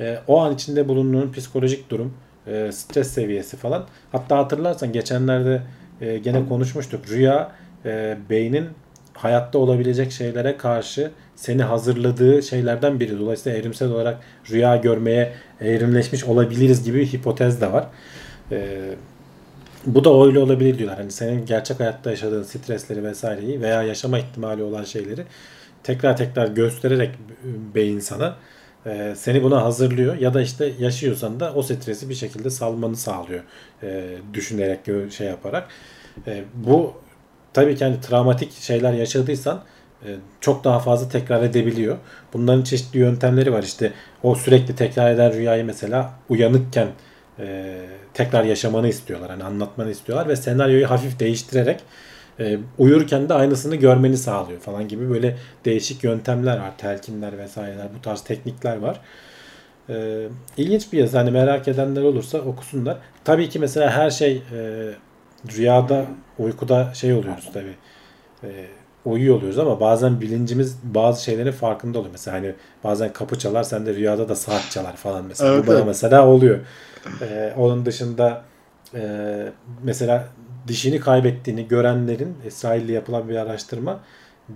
[0.00, 2.14] e, o an içinde bulunduğun psikolojik durum,
[2.46, 3.86] e, stres seviyesi falan.
[4.12, 5.62] Hatta hatırlarsan geçenlerde
[6.00, 7.08] e, gene konuşmuştuk.
[7.10, 7.52] Rüya
[7.84, 8.68] e, beynin
[9.16, 13.18] hayatta olabilecek şeylere karşı seni hazırladığı şeylerden biri.
[13.18, 14.18] Dolayısıyla evrimsel olarak
[14.50, 17.86] rüya görmeye evrimleşmiş olabiliriz gibi bir hipotez de var.
[18.52, 18.78] E,
[19.86, 20.98] bu da öyle olabilir diyorlar.
[20.98, 25.24] Hani senin gerçek hayatta yaşadığın stresleri vesaireyi veya yaşama ihtimali olan şeyleri
[25.82, 27.10] tekrar tekrar göstererek
[27.74, 28.36] beyin sana
[28.86, 33.42] e, seni buna hazırlıyor ya da işte yaşıyorsan da o stresi bir şekilde salmanı sağlıyor
[33.82, 34.04] e,
[34.34, 34.80] düşünerek
[35.12, 35.68] şey yaparak.
[36.26, 36.94] E, bu
[37.56, 39.62] tabii ki hani travmatik şeyler yaşadıysan
[40.04, 40.08] e,
[40.40, 41.96] çok daha fazla tekrar edebiliyor.
[42.32, 43.62] Bunların çeşitli yöntemleri var.
[43.62, 43.92] İşte
[44.22, 46.88] o sürekli tekrar eden rüyayı mesela uyanıkken
[47.38, 47.76] e,
[48.14, 49.30] tekrar yaşamanı istiyorlar.
[49.30, 51.80] Hani anlatmanı istiyorlar ve senaryoyu hafif değiştirerek
[52.40, 56.70] e, uyurken de aynısını görmeni sağlıyor falan gibi böyle değişik yöntemler var.
[56.78, 59.00] Telkinler vesaireler bu tarz teknikler var.
[59.88, 60.26] E,
[60.56, 61.16] ilginç bir yazı.
[61.16, 62.96] Hani merak edenler olursa okusunlar.
[63.24, 64.90] Tabii ki mesela her şey e,
[65.56, 66.04] rüyada
[66.38, 67.76] uykuda şey oluyoruz tabi
[69.04, 72.12] uyuyor oluyoruz ama bazen bilincimiz bazı şeylerin farkında oluyor.
[72.12, 75.52] Mesela hani bazen kapı çalar sen de rüyada da saat çalar falan mesela.
[75.54, 75.86] Evet, Bu bana evet.
[75.86, 76.60] mesela oluyor.
[77.22, 78.42] Ee, onun dışında
[78.94, 79.02] e,
[79.82, 80.28] mesela
[80.68, 84.00] dişini kaybettiğini görenlerin İsrail'le yapılan bir araştırma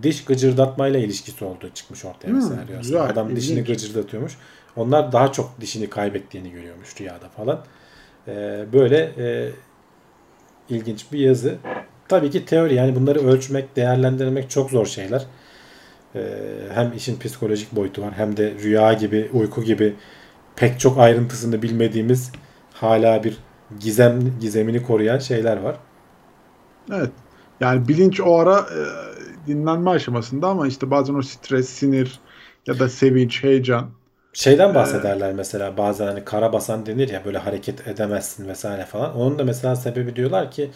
[0.03, 2.83] diş gıcırdatmayla ilişkisi olduğu çıkmış ortaya Hmm, mesela rüyasında.
[2.83, 3.67] güzel, Adam dişini ilginç.
[3.67, 4.37] gıcırdatıyormuş.
[4.77, 7.61] Onlar daha çok dişini kaybettiğini görüyormuş rüyada falan.
[8.29, 9.49] Ee, böyle e,
[10.71, 11.59] ilginç bir yazı.
[12.09, 15.27] Tabii ki teori yani bunları ölçmek, değerlendirmek çok zor şeyler.
[16.15, 16.21] Ee,
[16.75, 19.95] hem işin psikolojik boyutu var hem de rüya gibi, uyku gibi
[20.57, 22.33] pek çok ayrıntısını bilmediğimiz
[22.73, 23.39] hala bir
[23.81, 25.77] gizem gizemini koruyan şeyler var.
[26.93, 27.11] Evet.
[27.61, 28.81] Yani bilinç o ara e,
[29.47, 32.21] dinlenme aşamasında ama işte bazen o stres, sinir
[32.67, 33.91] ya da sevinç, heyecan.
[34.33, 39.17] Şeyden bahsederler mesela bazen hani karabasan denir ya böyle hareket edemezsin vesaire falan.
[39.17, 40.71] Onun da mesela sebebi diyorlar ki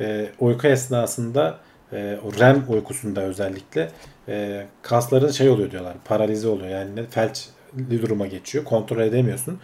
[0.00, 1.58] e, uyku esnasında
[1.92, 3.90] e, o REM uykusunda özellikle
[4.28, 9.60] e, kasların şey oluyor diyorlar paralize oluyor yani felçli duruma geçiyor kontrol edemiyorsun.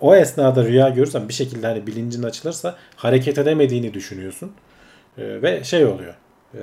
[0.00, 4.52] O esnada rüya görürsen bir şekilde hani bilincin açılırsa hareket edemediğini düşünüyorsun
[5.18, 6.14] E, ve şey oluyor
[6.54, 6.60] e,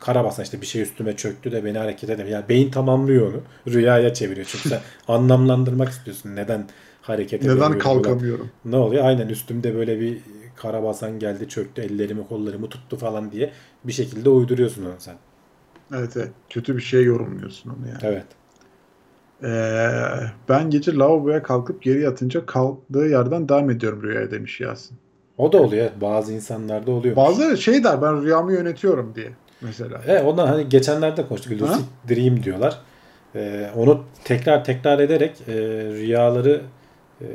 [0.00, 2.38] karabasan işte bir şey üstüme çöktü de beni hareket edemiyor.
[2.38, 3.42] Yani beyin tamamlıyor onu.
[3.68, 4.46] Rüyaya çeviriyor.
[4.46, 6.36] Çünkü sen anlamlandırmak istiyorsun.
[6.36, 6.68] Neden
[7.02, 7.78] hareket Neden edemiyorum?
[7.78, 8.52] kalkamıyorum?
[8.64, 9.04] Ne oluyor?
[9.04, 10.22] Aynen üstümde böyle bir
[10.56, 13.52] karabasan geldi çöktü ellerimi kollarımı tuttu falan diye
[13.84, 15.16] bir şekilde uyduruyorsun onu sen.
[15.94, 16.32] Evet, evet.
[16.48, 17.98] Kötü bir şey yorumluyorsun onu yani.
[18.02, 18.26] Evet.
[19.42, 24.98] Ee, ben gece lavaboya kalkıp geri yatınca kalktığı yerden devam ediyorum rüyaya demiş Yasin.
[25.36, 25.90] O da oluyor.
[26.00, 27.16] Bazı insanlarda oluyor.
[27.16, 29.32] Bazıları şey der ben rüyamı yönetiyorum diye
[29.62, 30.00] mesela.
[30.06, 31.52] Evet ondan hani geçenlerde konuştuk.
[31.52, 32.78] Lucid Dream diyorlar.
[33.34, 35.52] Ee, onu tekrar tekrar ederek e,
[35.84, 36.60] rüyaları
[37.20, 37.26] e,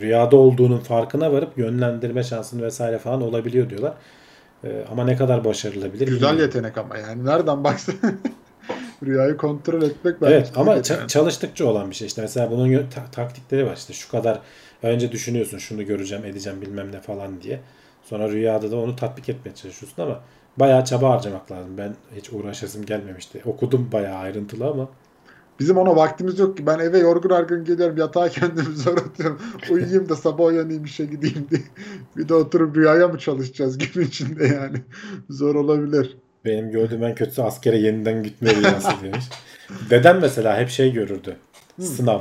[0.00, 3.92] rüyada olduğunun farkına varıp yönlendirme şansın vesaire falan olabiliyor diyorlar.
[4.64, 6.40] E, ama ne kadar başarılı bilir Güzel bilmiyorum.
[6.40, 7.94] yetenek ama yani nereden baksan
[9.06, 11.08] rüyayı kontrol etmek bence Evet ama yetenek.
[11.08, 14.38] çalıştıkça olan bir şey işte mesela bunun ta- taktikleri var işte şu kadar
[14.82, 17.60] önce düşünüyorsun şunu göreceğim edeceğim bilmem ne falan diye
[18.04, 20.20] sonra rüyada da onu tatbik etmeye çalışıyorsun ama
[20.56, 24.88] bayağı çaba harcamak lazım ben hiç uğraşasım gelmemişti okudum bayağı ayrıntılı ama
[25.60, 26.66] Bizim ona vaktimiz yok ki.
[26.66, 29.40] Ben eve yorgun argın geliyorum yatağa kendimi zor atıyorum.
[29.70, 31.62] Uyuyayım da sabah uyanayım işe gideyim diye.
[32.16, 34.76] Bir de oturup rüyaya mı çalışacağız gün içinde yani.
[35.30, 36.16] Zor olabilir.
[36.44, 39.24] benim gördüğüm en kötüsü askere yeniden gitme rüyası demiş.
[39.90, 41.36] Dedem mesela hep şey görürdü
[41.80, 42.20] sınav.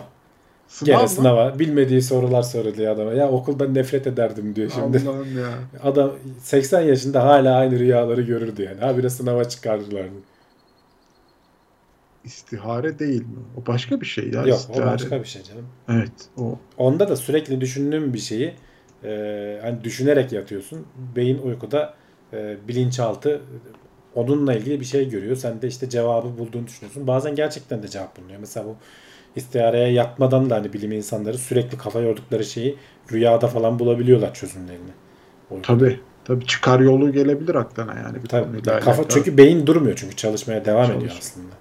[0.71, 1.09] Sınav Gene mı?
[1.09, 3.13] sınava bilmediği sorular soruluyor adama.
[3.13, 5.09] Ya okuldan nefret ederdim diyor şimdi.
[5.09, 5.49] Allah'ım ya.
[5.83, 8.79] Adam 80 yaşında hala aynı rüyaları görürdü yani.
[8.79, 10.15] Habire sınava çıkardılardı.
[12.23, 13.39] İstihare değil mi?
[13.57, 14.41] O başka bir şey ya.
[14.41, 14.83] Yok istihare.
[14.83, 15.65] o başka bir şey canım.
[15.89, 16.11] Evet.
[16.37, 18.53] O Onda da sürekli düşündüğün bir şeyi
[19.03, 20.85] e, hani düşünerek yatıyorsun.
[21.15, 21.93] Beyin uykuda
[22.33, 23.41] e, bilinçaltı
[24.15, 25.35] onunla ilgili bir şey görüyor.
[25.35, 27.07] Sen de işte cevabı bulduğunu düşünüyorsun.
[27.07, 28.39] Bazen gerçekten de cevap bulunuyor.
[28.39, 28.75] Mesela bu
[29.35, 32.77] istihareye yatmadan da hani bilim insanları sürekli kafa yordukları şeyi
[33.11, 34.91] rüyada falan bulabiliyorlar çözümlerini.
[35.51, 35.67] Uykuda.
[35.67, 35.99] tabii.
[36.25, 38.23] Tabii çıkar yolu gelebilir aklına yani.
[38.23, 38.61] Bir Tabii.
[38.61, 39.07] Kafa alakalı.
[39.09, 41.19] çünkü beyin durmuyor çünkü çalışmaya devam ediyor Çalışıyor.
[41.19, 41.53] aslında.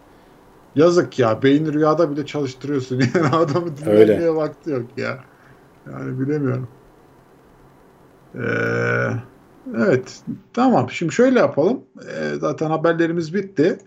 [0.77, 1.43] Yazık ya.
[1.43, 3.01] Beyni rüyada bile çalıştırıyorsun.
[3.15, 5.19] Yani adamı dinlemeye vakti yok ya.
[5.93, 6.69] Yani bilemiyorum.
[8.35, 8.41] Ee,
[9.77, 10.21] evet.
[10.53, 10.91] Tamam.
[10.91, 11.81] Şimdi şöyle yapalım.
[12.01, 13.79] Ee, zaten haberlerimiz bitti.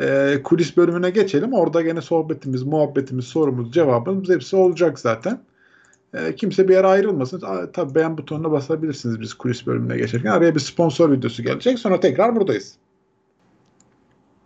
[0.00, 1.52] Ee, kulis bölümüne geçelim.
[1.52, 5.40] Orada gene sohbetimiz, muhabbetimiz, sorumuz, cevabımız hepsi olacak zaten.
[6.14, 7.42] Ee, kimse bir yere ayrılmasın.
[7.42, 10.30] Aa, tabii beğen butonuna basabilirsiniz biz kulis bölümüne geçerken.
[10.30, 11.78] Araya bir sponsor videosu gelecek.
[11.78, 12.74] Sonra tekrar buradayız.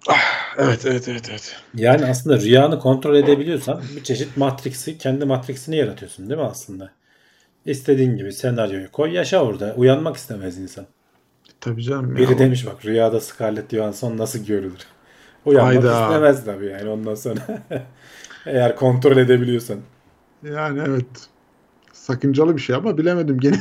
[0.09, 0.21] Ah,
[0.59, 1.57] evet, evet, evet, evet.
[1.75, 6.91] Yani aslında rüyanı kontrol edebiliyorsan bir çeşit matriksi, kendi matriksini yaratıyorsun değil mi aslında?
[7.67, 9.75] İstediğin gibi senaryoyu koy, yaşa orada.
[9.77, 10.87] Uyanmak istemez insan.
[11.61, 12.17] Tabii canım.
[12.17, 12.17] ya.
[12.17, 14.87] Biri demiş bak rüyada Scarlett Johansson nasıl görülür?
[15.49, 16.03] Uyanmak Hayda.
[16.05, 17.41] istemez tabii yani ondan sonra.
[18.47, 19.79] Eğer kontrol edebiliyorsan.
[20.43, 21.29] Yani evet.
[21.93, 23.59] Sakıncalı bir şey ama bilemedim gene.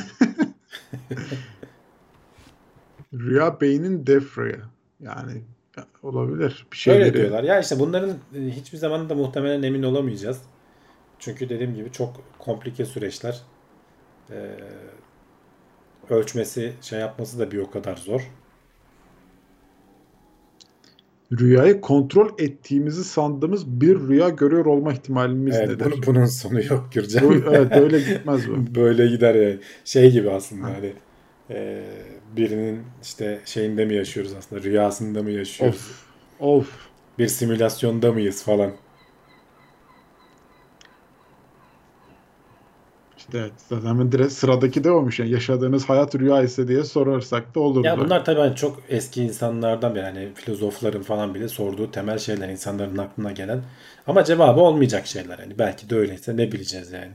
[3.13, 4.57] Rüya beynin defraya.
[4.99, 5.41] Yani
[6.03, 6.67] olabilir.
[6.71, 7.43] Bir şey Öyle diyorlar.
[7.43, 10.41] Ya işte bunların e, hiçbir zaman da muhtemelen emin olamayacağız.
[11.19, 13.41] Çünkü dediğim gibi çok komplike süreçler.
[14.31, 14.35] Ee,
[16.09, 18.31] ölçmesi, şey yapması da bir o kadar zor.
[21.31, 25.85] Rüyayı kontrol ettiğimizi sandığımız bir rüya görüyor olma ihtimalimiz Evet, nedir?
[25.85, 27.29] bunun, bunun sonu yok Gürcan.
[27.29, 28.75] Bu, evet böyle gitmez bu.
[28.75, 29.59] Böyle gider yani.
[29.85, 30.93] Şey gibi aslında hani
[31.49, 31.83] e,
[32.37, 35.75] birinin işte şeyinde mi yaşıyoruz aslında rüyasında mı yaşıyoruz?
[36.39, 36.49] Of.
[36.49, 36.87] Of.
[37.19, 38.71] Bir simülasyonda mıyız falan.
[43.27, 43.49] İşte.
[43.69, 45.19] Zaten direkt sıradaki de olmuş.
[45.19, 47.85] Yani yaşadığınız hayat rüya ise diye sorarsak da olur.
[47.85, 52.49] Ya bunlar tabii hani çok eski insanlardan beri hani filozofların falan bile sorduğu temel şeyler
[52.49, 53.61] insanların aklına gelen.
[54.07, 55.39] Ama cevabı olmayacak şeyler.
[55.39, 57.13] Hani belki de öyleyse ne bileceğiz yani.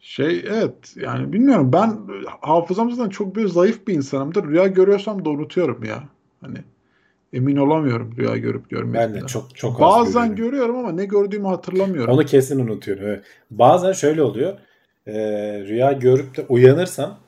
[0.00, 2.00] Şey evet yani bilmiyorum ben
[2.40, 4.44] hafızamızdan çok böyle zayıf bir insanımdır.
[4.44, 6.04] Rüya görüyorsam da unutuyorum ya.
[6.40, 6.58] Hani
[7.32, 9.14] emin olamıyorum rüya görüp görmediğimden.
[9.14, 10.36] Ben de çok çok az Bazen görüyorum.
[10.36, 12.14] görüyorum ama ne gördüğümü hatırlamıyorum.
[12.14, 13.06] Onu kesin unutuyorum.
[13.06, 13.24] Evet.
[13.50, 14.58] Bazen şöyle oluyor.
[15.06, 15.12] Ee,
[15.68, 17.18] rüya görüp de uyanırsam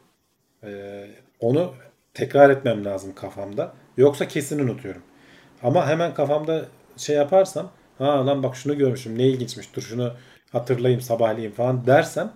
[0.64, 1.04] e,
[1.40, 1.72] onu
[2.14, 3.72] tekrar etmem lazım kafamda.
[3.96, 5.02] Yoksa kesin unutuyorum.
[5.62, 10.12] Ama hemen kafamda şey yaparsam ha lan bak şunu görmüşüm ne ilginçmiş dur şunu
[10.52, 12.32] hatırlayayım sabahleyin falan dersem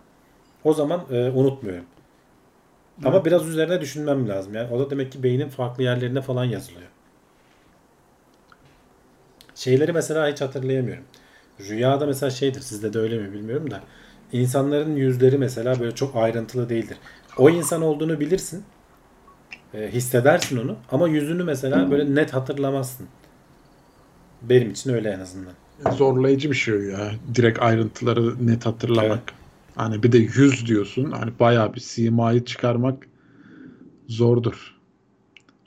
[0.64, 1.84] o zaman e, unutmuyorum.
[3.04, 4.54] Ama biraz üzerine düşünmem lazım.
[4.54, 6.88] Yani o da demek ki beynin farklı yerlerine falan yazılıyor.
[9.54, 11.04] Şeyleri mesela hiç hatırlayamıyorum.
[11.68, 13.80] Rüyada mesela şeydir sizde de öyle mi bilmiyorum da
[14.32, 16.96] insanların yüzleri mesela böyle çok ayrıntılı değildir.
[17.38, 18.62] O insan olduğunu bilirsin.
[19.74, 23.06] e, hissedersin onu ama yüzünü mesela böyle net hatırlamazsın.
[24.42, 25.52] Benim için öyle en azından.
[25.96, 27.12] Zorlayıcı bir şey ya.
[27.34, 29.22] Direkt ayrıntıları net hatırlamak.
[29.74, 31.10] Hani bir de yüz diyorsun.
[31.10, 33.06] Hani bayağı bir simayı çıkarmak
[34.08, 34.81] zordur.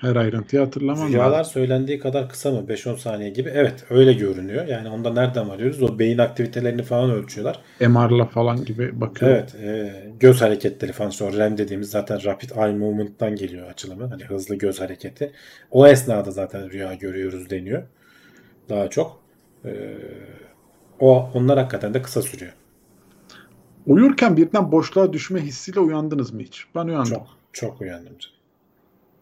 [0.06, 1.54] Her ayrıntıyı hatırlamam Rüyalar lazım.
[1.54, 2.66] söylendiği kadar kısa mı?
[2.68, 3.52] 5-10 saniye gibi.
[3.54, 4.68] Evet öyle görünüyor.
[4.68, 5.84] Yani onda nereden varıyoruz?
[5.84, 7.60] O beyin aktivitelerini falan ölçüyorlar.
[7.80, 9.32] MR'la falan gibi bakıyor.
[9.32, 14.08] Evet, e, göz hareketleri falan sonra REM dediğimiz zaten Rapid Eye Movement'tan geliyor açılımı.
[14.08, 15.32] Hani hızlı göz hareketi.
[15.72, 17.84] O esnada zaten rüya görüyoruz deniyor.
[18.70, 19.22] Daha çok.
[19.66, 19.72] E,
[21.00, 22.54] o onlar hakikaten de kısa sürüyor.
[23.86, 26.66] Uyurken birden boşluğa düşme hissiyle uyandınız mı hiç?
[26.76, 27.12] Ben uyandım.
[27.12, 28.14] Çok çok uyandım.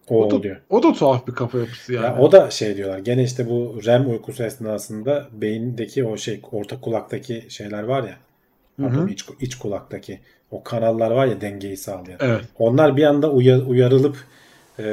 [0.08, 0.56] O, O da, oluyor.
[0.70, 2.04] o da tuhaf bir kafa yapısı yani.
[2.04, 2.98] Ya o da şey diyorlar.
[2.98, 8.16] Gene işte bu REM uykusu esnasında beyindeki o şey orta kulaktaki şeyler var ya.
[8.82, 12.18] Pardon, iç, iç kulaktaki o kanallar var ya dengeyi sağlayan.
[12.20, 12.44] Evet.
[12.58, 14.16] Onlar bir anda uya- uyarılıp
[14.78, 14.84] e,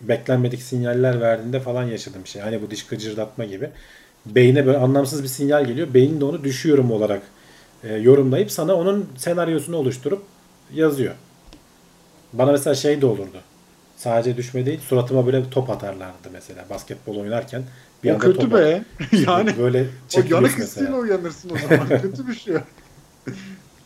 [0.00, 2.42] beklenmedik sinyaller verdiğinde falan yaşadığım şey.
[2.42, 3.70] Hani bu diş gıcırdatma gibi.
[4.26, 5.94] Beyne böyle anlamsız bir sinyal geliyor.
[5.94, 7.22] Beyin de onu düşüyorum olarak
[7.84, 10.22] e, yorumlayıp sana onun senaryosunu oluşturup
[10.74, 11.14] yazıyor.
[12.32, 13.40] Bana mesela şey de olurdu.
[13.96, 17.62] Sadece düşme değil suratıma böyle bir top atarlardı mesela basketbol oynarken.
[18.04, 18.82] Bir o kötü top be.
[19.26, 19.86] yani böyle
[20.16, 21.88] o yanık hissiyle uyanırsın o zaman.
[22.02, 22.54] kötü bir şey.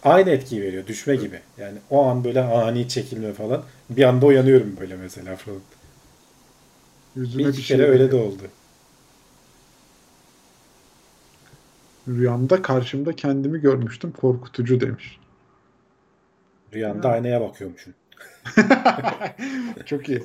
[0.04, 0.86] Aynı etkiyi veriyor.
[0.86, 1.40] Düşme gibi.
[1.58, 3.62] Yani o an böyle ani çekilme falan.
[3.90, 5.60] Bir anda uyanıyorum böyle mesela falan.
[7.16, 8.42] Yüzüne Bir bir iki şey kere öyle de oldu.
[12.08, 14.12] Rüyamda karşımda kendimi görmüştüm.
[14.12, 15.18] Korkutucu demiş.
[16.74, 17.94] Rüyanda aynaya bakıyormuşsun.
[19.86, 20.22] Çok iyi.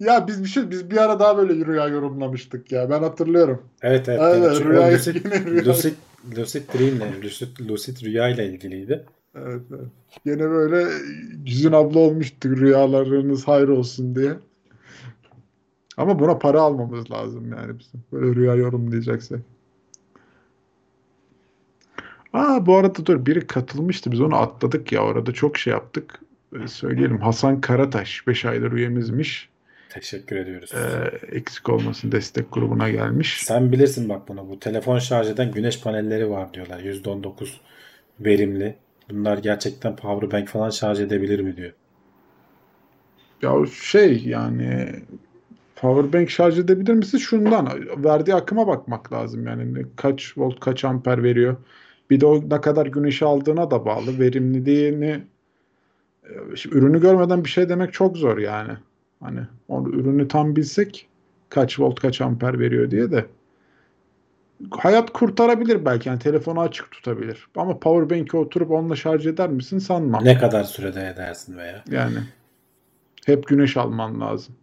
[0.00, 2.90] Ya biz bir şey biz bir ara daha böyle rüya yorumlamıştık ya.
[2.90, 3.62] Ben hatırlıyorum.
[3.82, 4.20] Evet evet.
[4.20, 4.54] Aynen.
[4.54, 5.64] Çünkü rüya- lucid, rüya.
[5.64, 5.94] lucid,
[6.38, 9.04] lucid dream'le, lucid, lucid rüya ile ilgiliydi.
[9.34, 9.88] Evet, evet.
[10.24, 10.88] Yine böyle
[11.46, 14.32] yüzün abla olmuştuk rüyalarınız hayır olsun diye.
[15.96, 18.04] Ama buna para almamız lazım yani bizim.
[18.12, 19.40] Böyle rüya yorumlayacaksak.
[22.32, 24.12] Aa bu arada dur biri katılmıştı.
[24.12, 26.20] Biz onu atladık ya orada çok şey yaptık.
[26.54, 29.48] Ee, söyleyelim Hasan Karataş 5 aydır üyemizmiş.
[29.88, 30.72] Teşekkür ediyoruz.
[30.74, 33.42] Ee, eksik olmasın destek grubuna gelmiş.
[33.42, 34.48] Sen bilirsin bak bunu.
[34.48, 36.80] Bu telefon şarj eden güneş panelleri var diyorlar.
[36.80, 37.60] %19
[38.20, 38.76] verimli.
[39.10, 41.72] Bunlar gerçekten powerbank falan şarj edebilir mi diyor.
[43.42, 44.92] Ya şey yani
[45.76, 47.18] powerbank şarj edebilir misin?
[47.18, 51.56] Şundan verdiği akıma bakmak lazım yani kaç volt kaç amper veriyor.
[52.10, 54.18] Bir de o ne kadar güneşi aldığına da bağlı.
[54.18, 55.20] Verimliliğini e,
[56.56, 58.72] şimdi ürünü görmeden bir şey demek çok zor yani.
[59.20, 61.08] Hani onu ürünü tam bilsek
[61.48, 63.26] kaç volt kaç amper veriyor diye de
[64.70, 67.46] hayat kurtarabilir belki yani telefonu açık tutabilir.
[67.56, 70.24] Ama powerbank'i oturup onunla şarj eder misin sanmam.
[70.24, 71.84] Ne kadar sürede edersin veya.
[71.90, 72.18] Yani
[73.26, 74.54] hep güneş alman lazım.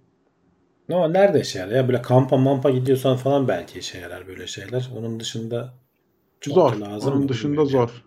[0.92, 1.72] Ama nerede işe yarar?
[1.72, 4.90] Ya böyle kampa mampa gidiyorsan falan belki işe yarar böyle şeyler.
[4.98, 5.74] Onun dışında
[6.48, 6.76] Zor.
[6.76, 8.04] lazım Onun dışında zor.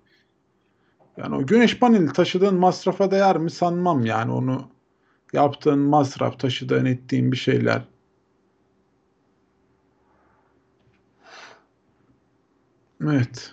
[1.16, 4.70] Yani o güneş paneli taşıdığın masrafa değer mi sanmam yani onu
[5.32, 7.82] yaptığın masraf, taşıdığın ettiğin bir şeyler.
[13.02, 13.52] Evet.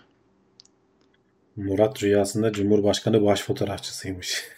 [1.55, 4.43] Murat rüyasında Cumhurbaşkanı baş fotoğrafçısıymış.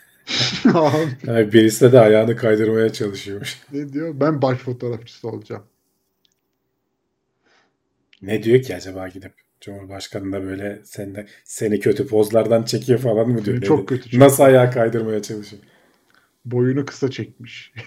[1.28, 3.62] Yani birisi de ayağını kaydırmaya çalışıyormuş.
[3.72, 4.20] ne diyor?
[4.20, 5.64] Ben baş fotoğrafçısı olacağım.
[8.22, 13.46] Ne diyor ki acaba gidip Cumhurbaşkanı da böyle seni, seni kötü pozlardan çekiyor falan mı
[13.46, 13.62] diyor?
[13.62, 14.24] Çok kötü çekiyor.
[14.24, 15.62] Nasıl ayağı kaydırmaya çalışıyor?
[16.46, 17.74] Boyunu kısa çekmiş.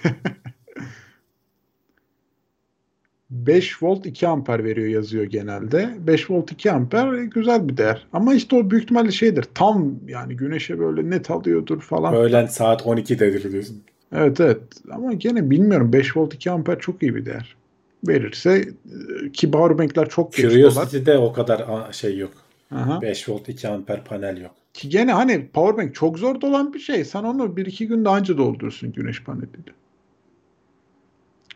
[3.31, 5.95] 5 volt 2 amper veriyor yazıyor genelde.
[5.99, 8.07] 5 volt 2 amper güzel bir değer.
[8.13, 9.45] Ama işte o büyük ihtimalle şeydir.
[9.55, 12.15] Tam yani güneşe böyle net alıyordur falan.
[12.15, 13.83] Öğlen saat 12'dedir diyorsun.
[14.13, 14.61] Evet evet.
[14.91, 15.93] Ama gene bilmiyorum.
[15.93, 17.58] 5 volt 2 amper çok iyi bir değer.
[18.07, 20.33] Verirse e, ki powerbankler çok.
[20.33, 22.33] Curiosity'de o kadar şey yok.
[22.71, 23.03] Aha.
[23.03, 24.55] 5 volt 2 amper panel yok.
[24.75, 27.05] Ki gene hani powerbank çok zor dolan bir şey.
[27.05, 29.73] Sen onu 1-2 günde anca doldurursun güneş paneliyle.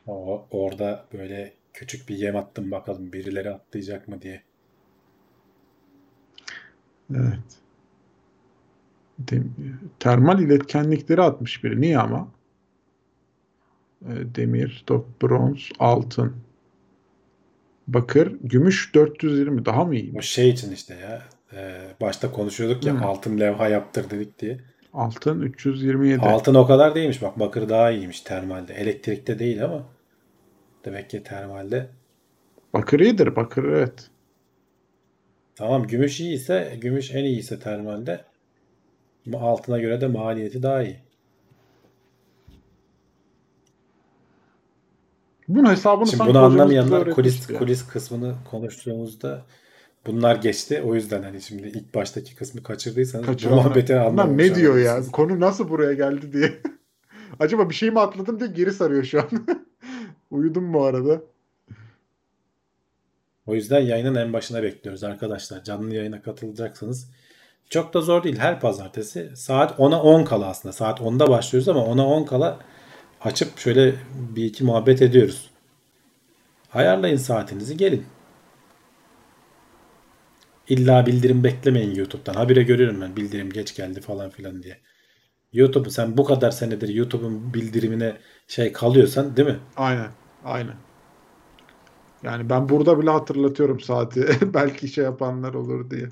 [0.07, 4.43] O, orada böyle küçük bir yem attım bakalım birileri atlayacak mı diye.
[7.11, 7.39] Evet.
[10.01, 11.81] Termal iletkenlikleri atmış biri.
[11.81, 12.29] Niye ama?
[14.07, 16.37] E, Demir, top, bronz, altın,
[17.89, 20.31] bakır, gümüş 420 daha mı O iyiymiş?
[20.31, 21.23] şey için işte ya.
[21.53, 23.05] e, başta konuşuyorduk ya Hı.
[23.05, 24.59] altın levha yaptır dedik diye.
[24.93, 26.21] Altın 327.
[26.21, 27.23] Altın o kadar değilmiş.
[27.23, 28.75] Bak bakır daha iyiymiş termalde.
[28.75, 29.85] Elektrikte değil ama
[30.85, 31.89] demek ki termalde.
[32.73, 33.37] Bakır iyidir.
[33.37, 34.11] Bakır evet.
[35.55, 38.25] Tamam gümüş iyi ise gümüş en iyi ise termalde
[39.35, 40.97] altına göre de maliyeti daha iyi.
[45.55, 47.59] Bunun hesabını Şimdi bunu anlamayanlar kulis öğretmişti ya.
[47.59, 49.43] kulis kısmını konuştuğumuzda
[50.07, 50.83] bunlar geçti.
[50.87, 53.63] O yüzden hani şimdi ilk baştaki kısmı kaçırdıysanız bu Kaçıranlar.
[53.63, 55.01] muhabbeti anlamamış ne diyor ya?
[55.13, 56.63] Konu nasıl buraya geldi diye.
[57.41, 59.29] Acaba bir şey mi atladım diye geri sarıyor şu an.
[60.31, 61.21] Uyudum bu arada.
[63.47, 65.65] O yüzden yayının en başına bekliyoruz arkadaşlar.
[65.65, 67.11] Canlı yayına katılacaksanız
[67.71, 68.39] çok da zor değil.
[68.39, 70.73] Her pazartesi saat 10'a 10 kala aslında.
[70.73, 72.59] Saat 10'da başlıyoruz ama 10'a 10 kala
[73.25, 75.51] açıp şöyle bir iki muhabbet ediyoruz.
[76.75, 78.07] Ayarlayın saatinizi gelin.
[80.69, 82.35] İlla bildirim beklemeyin YouTube'dan.
[82.35, 84.79] Habire görüyorum ben bildirim geç geldi falan filan diye.
[85.53, 88.17] YouTube sen bu kadar senedir YouTube'un bildirimine
[88.49, 89.59] şey kalıyorsan değil mi?
[89.77, 90.11] Aynen.
[90.45, 90.77] Aynen.
[92.23, 94.29] Yani ben burada bile hatırlatıyorum saati.
[94.55, 96.09] Belki şey yapanlar olur diye.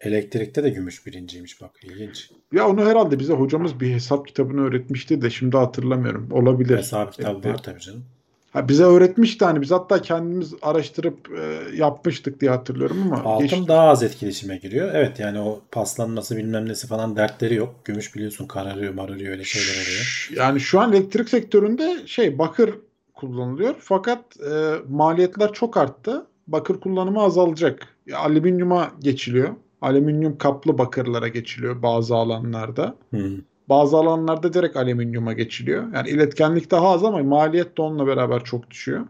[0.00, 2.30] Elektrikte de gümüş birinciymiş bak ilginç.
[2.52, 6.28] Ya onu herhalde bize hocamız bir hesap kitabını öğretmişti de şimdi hatırlamıyorum.
[6.32, 6.78] Olabilir.
[6.78, 7.46] Hesap kitabı Evet.
[7.46, 8.04] var tabii canım.
[8.52, 13.68] Ha, bize öğretmişti hani biz hatta kendimiz araştırıp e, yapmıştık diye hatırlıyorum ama Altın geçti.
[13.68, 14.90] daha az etkileşime giriyor.
[14.94, 17.74] Evet yani o paslanması bilmem nesi falan dertleri yok.
[17.84, 20.30] Gümüş biliyorsun kararıyor mararıyor öyle şeyler oluyor.
[20.36, 22.74] Yani şu an elektrik sektöründe şey bakır
[23.14, 26.26] kullanılıyor fakat e, maliyetler çok arttı.
[26.46, 27.88] Bakır kullanımı azalacak.
[28.06, 29.48] Ya, alüminyuma geçiliyor.
[29.82, 32.96] Alüminyum kaplı bakırlara geçiliyor bazı alanlarda.
[33.10, 33.30] Hı.
[33.68, 35.84] Bazı alanlarda direkt alüminyuma geçiliyor.
[35.94, 39.06] Yani iletkenlik daha az ama maliyet de onunla beraber çok düşüyor.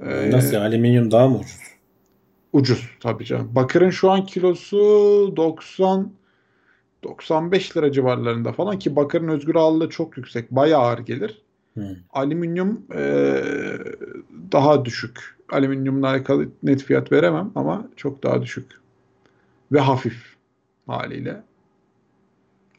[0.00, 0.62] Ee, Nasıl ya?
[0.62, 1.60] Alüminyum daha mı ucuz?
[2.52, 3.50] Ucuz tabii canım.
[3.54, 4.76] Bakırın şu an kilosu
[5.36, 6.10] 90
[7.04, 10.50] 95 lira civarlarında falan ki bakırın özgür ağırlığı çok yüksek.
[10.50, 11.42] Bayağı ağır gelir.
[11.74, 11.96] Hı.
[12.12, 13.42] Alüminyum eee,
[14.52, 15.36] daha düşük.
[15.52, 18.80] Alüminyumla alakalı net fiyat veremem ama çok daha düşük.
[19.72, 20.36] Ve hafif
[20.86, 21.42] haliyle.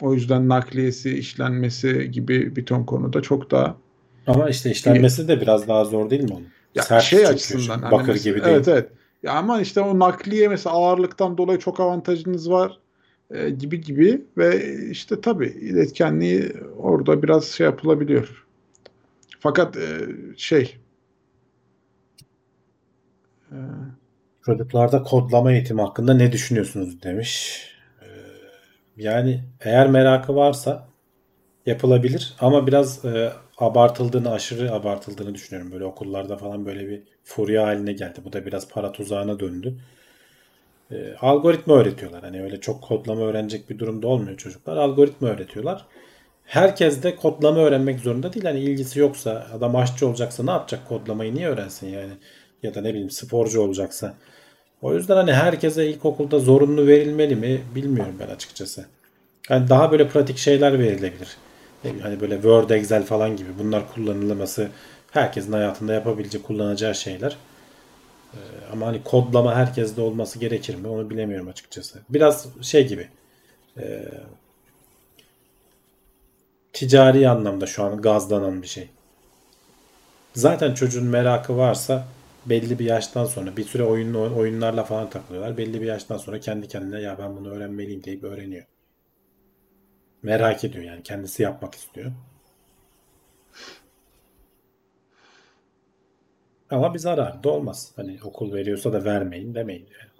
[0.01, 3.77] O yüzden nakliyesi, işlenmesi gibi bir ton konuda çok daha
[4.27, 6.47] Ama işte işlenmesi de biraz daha zor değil mi onun?
[6.75, 7.33] ya Sert şey çünkü.
[7.33, 8.55] açısından hani Bakır mesela- gibi değil.
[8.55, 8.89] Evet evet.
[9.23, 12.79] Ya ama işte o nakliye mesela ağırlıktan dolayı çok avantajınız var
[13.31, 18.45] e, gibi gibi ve işte tabii iletkenliği orada biraz şey yapılabiliyor.
[19.39, 20.07] Fakat e,
[20.37, 20.77] şey
[23.51, 23.57] e,
[24.45, 27.61] Çocuklarda kodlama eğitimi hakkında ne düşünüyorsunuz demiş.
[28.01, 28.05] Ee,
[28.97, 30.87] Yani eğer merakı varsa
[31.65, 35.71] yapılabilir ama biraz e, abartıldığını, aşırı abartıldığını düşünüyorum.
[35.73, 38.21] Böyle okullarda falan böyle bir furya haline geldi.
[38.25, 39.77] Bu da biraz para tuzağına döndü.
[40.91, 42.23] E, algoritma öğretiyorlar.
[42.23, 44.77] Hani öyle çok kodlama öğrenecek bir durumda olmuyor çocuklar.
[44.77, 45.85] Algoritma öğretiyorlar.
[46.45, 48.45] Herkes de kodlama öğrenmek zorunda değil.
[48.45, 52.13] Hani ilgisi yoksa adam aşçı olacaksa ne yapacak kodlamayı niye öğrensin yani?
[52.63, 54.13] Ya da ne bileyim sporcu olacaksa.
[54.81, 58.85] O yüzden hani herkese ilkokulda zorunlu verilmeli mi bilmiyorum ben açıkçası.
[59.49, 61.37] Yani daha böyle pratik şeyler verilebilir.
[62.01, 64.69] Hani böyle Word, Excel falan gibi bunlar kullanılması
[65.11, 67.37] herkesin hayatında yapabileceği, kullanacağı şeyler.
[68.33, 68.37] Ee,
[68.73, 71.99] ama hani kodlama herkeste olması gerekir mi onu bilemiyorum açıkçası.
[72.09, 73.07] Biraz şey gibi.
[73.77, 74.03] e,
[76.73, 78.89] ticari anlamda şu an gazlanan bir şey.
[80.33, 82.07] Zaten çocuğun merakı varsa
[82.45, 85.57] belli bir yaştan sonra bir süre oyun oyunlarla falan takılıyorlar.
[85.57, 88.65] Belli bir yaştan sonra kendi kendine ya ben bunu öğrenmeliyim deyip öğreniyor.
[90.23, 92.11] Merak ediyor yani kendisi yapmak istiyor.
[96.69, 97.91] Ama bir zararı da olmaz.
[97.95, 100.11] Hani okul veriyorsa da vermeyin demeyin yani.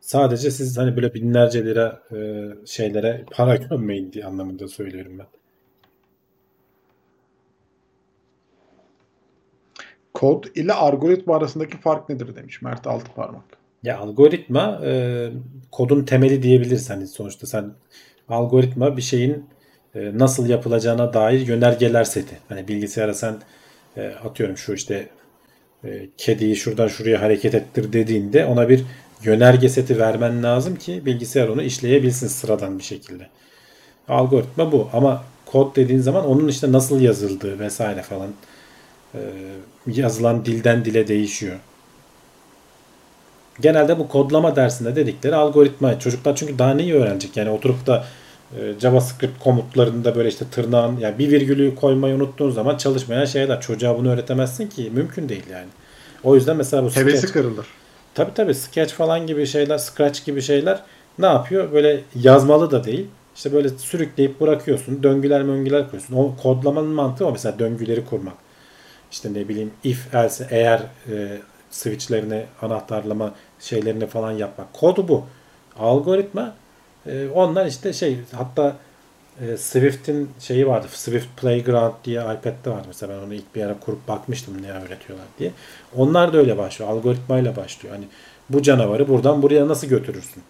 [0.00, 2.16] Sadece siz hani böyle binlerce lira e,
[2.66, 5.26] şeylere para gömmeyin diye anlamında söylüyorum ben.
[10.24, 13.44] Kod ile algoritma arasındaki fark nedir demiş Mert Altıparmak.
[13.82, 15.30] Ya algoritma e,
[15.72, 16.90] kodun temeli diyebiliriz.
[16.90, 17.70] Hani sonuçta sen
[18.28, 19.46] algoritma bir şeyin
[19.94, 22.38] e, nasıl yapılacağına dair yönergeler seti.
[22.48, 23.36] Hani bilgisayara sen
[23.96, 25.08] e, atıyorum şu işte
[25.84, 28.84] e, kediyi şuradan şuraya hareket ettir dediğinde ona bir
[29.24, 33.26] yönerge seti vermen lazım ki bilgisayar onu işleyebilsin sıradan bir şekilde.
[34.08, 38.28] Algoritma bu ama kod dediğin zaman onun işte nasıl yazıldığı vesaire falan
[39.86, 41.56] yazılan dilden dile değişiyor.
[43.60, 45.98] Genelde bu kodlama dersinde dedikleri algoritma.
[45.98, 47.36] Çocuklar çünkü daha neyi öğrenecek?
[47.36, 48.04] Yani oturup da
[48.58, 53.60] e, JavaScript komutlarında böyle işte tırnağın yani bir virgülü koymayı unuttuğun zaman çalışmayan şeyler.
[53.60, 54.90] Çocuğa bunu öğretemezsin ki.
[54.94, 55.68] Mümkün değil yani.
[56.24, 57.66] O yüzden mesela bu Hevesi sketch, kırılır.
[58.14, 60.80] tabii tabii sketch falan gibi şeyler, scratch gibi şeyler
[61.18, 61.72] ne yapıyor?
[61.72, 63.06] Böyle yazmalı da değil.
[63.36, 65.02] İşte böyle sürükleyip bırakıyorsun.
[65.02, 66.14] Döngüler möngüler kuruyorsun.
[66.14, 68.43] O kodlamanın mantığı o mesela döngüleri kurmak.
[69.14, 70.80] İşte ne bileyim if else eğer
[71.10, 71.38] e,
[71.70, 74.72] switchlerini anahtarlama şeylerini falan yapmak.
[74.72, 75.24] Kodu bu.
[75.78, 76.54] Algoritma
[77.06, 78.76] e, onlar işte şey hatta
[79.40, 80.86] e, Swift'in şeyi vardı.
[80.90, 85.26] Swift Playground diye iPad'de vardı mesela ben onu ilk bir ara kurup bakmıştım ne öğretiyorlar
[85.38, 85.50] diye.
[85.96, 86.90] Onlar da öyle başlıyor.
[86.90, 87.94] Algoritmayla başlıyor.
[87.94, 88.04] Hani
[88.50, 90.42] bu canavarı buradan buraya nasıl götürürsün?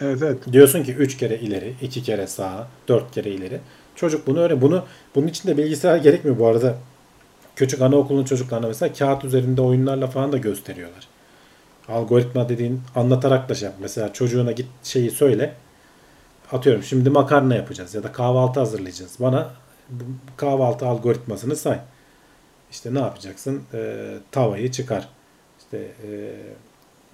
[0.00, 0.52] Evet evet.
[0.52, 3.60] Diyorsun ki 3 kere ileri, 2 kere sağa, 4 kere ileri.
[3.96, 4.60] Çocuk bunu öyle.
[4.60, 4.84] Bunu
[5.14, 6.74] bunun için de bilgisayar gerekmiyor bu arada.
[7.56, 11.08] Küçük anaokulunun çocuklarına mesela kağıt üzerinde oyunlarla falan da gösteriyorlar.
[11.88, 13.74] Algoritma dediğin anlatarak da şey yap.
[13.80, 15.54] Mesela çocuğuna git şeyi söyle.
[16.52, 19.16] Atıyorum şimdi makarna yapacağız ya da kahvaltı hazırlayacağız.
[19.20, 19.50] Bana
[20.36, 21.78] kahvaltı algoritmasını say.
[22.70, 23.62] İşte ne yapacaksın?
[23.74, 25.08] Ee, tavayı çıkar.
[25.58, 26.30] İşte ee,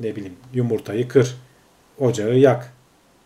[0.00, 1.36] ne bileyim yumurtayı kır.
[1.98, 2.72] Ocağı yak.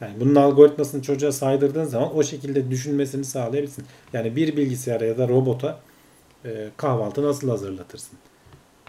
[0.00, 3.84] Yani bunun algoritmasını çocuğa saydırdığın zaman o şekilde düşünmesini sağlayabilirsin.
[4.12, 5.78] Yani bir bilgisayara ya da robota
[6.44, 8.18] e, kahvaltı nasıl hazırlatırsın?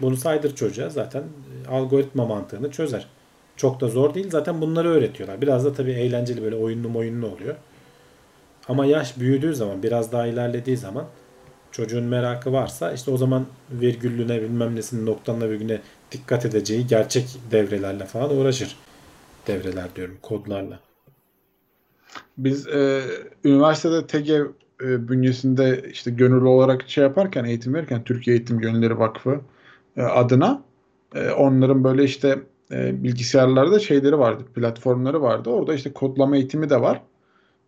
[0.00, 3.06] Bunu saydır çocuğa zaten e, algoritma mantığını çözer.
[3.56, 4.30] Çok da zor değil.
[4.30, 5.40] Zaten bunları öğretiyorlar.
[5.40, 7.54] Biraz da tabii eğlenceli böyle oyunlu oyunlu oluyor.
[8.68, 11.06] Ama yaş büyüdüğü zaman biraz daha ilerlediği zaman
[11.72, 15.80] çocuğun merakı varsa işte o zaman virgüllüne bilmem nesinin noktanına virgülüne
[16.12, 18.76] dikkat edeceği gerçek devrelerle falan uğraşır.
[19.46, 20.80] Devreler diyorum kodlarla.
[22.38, 23.02] Biz e,
[23.44, 24.46] üniversitede TEGEV
[24.82, 29.40] e, bünyesinde işte gönüllü olarak şey yaparken eğitim verirken Türkiye Eğitim Gönülleri Vakfı
[29.96, 30.62] e, adına
[31.14, 32.38] e, onların böyle işte
[32.72, 35.50] e, bilgisayarlarda şeyleri vardı, platformları vardı.
[35.50, 37.02] Orada işte kodlama eğitimi de var.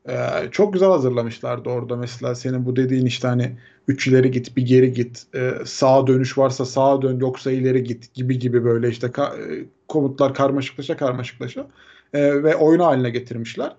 [0.09, 0.17] E,
[0.51, 3.59] çok güzel hazırlamışlardı orada mesela senin bu dediğin işte hani
[3.89, 8.15] üç ileri git bir geri git e, sağa dönüş varsa sağa dön yoksa ileri git
[8.15, 11.67] gibi gibi böyle işte ka- e, komutlar karmaşıklaşa karmaşıklaşa
[12.13, 13.77] e, ve oyun haline getirmişler.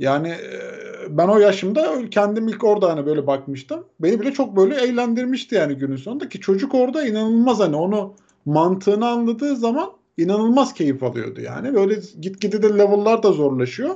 [0.00, 0.60] Yani e,
[1.08, 3.84] ben o yaşımda kendim ilk orada hani böyle bakmıştım.
[4.00, 8.14] Beni bile çok böyle eğlendirmişti yani günün sonunda ki çocuk orada inanılmaz hani onu
[8.44, 11.74] mantığını anladığı zaman inanılmaz keyif alıyordu yani.
[11.74, 13.94] Böyle gitgide de level'lar da zorlaşıyor.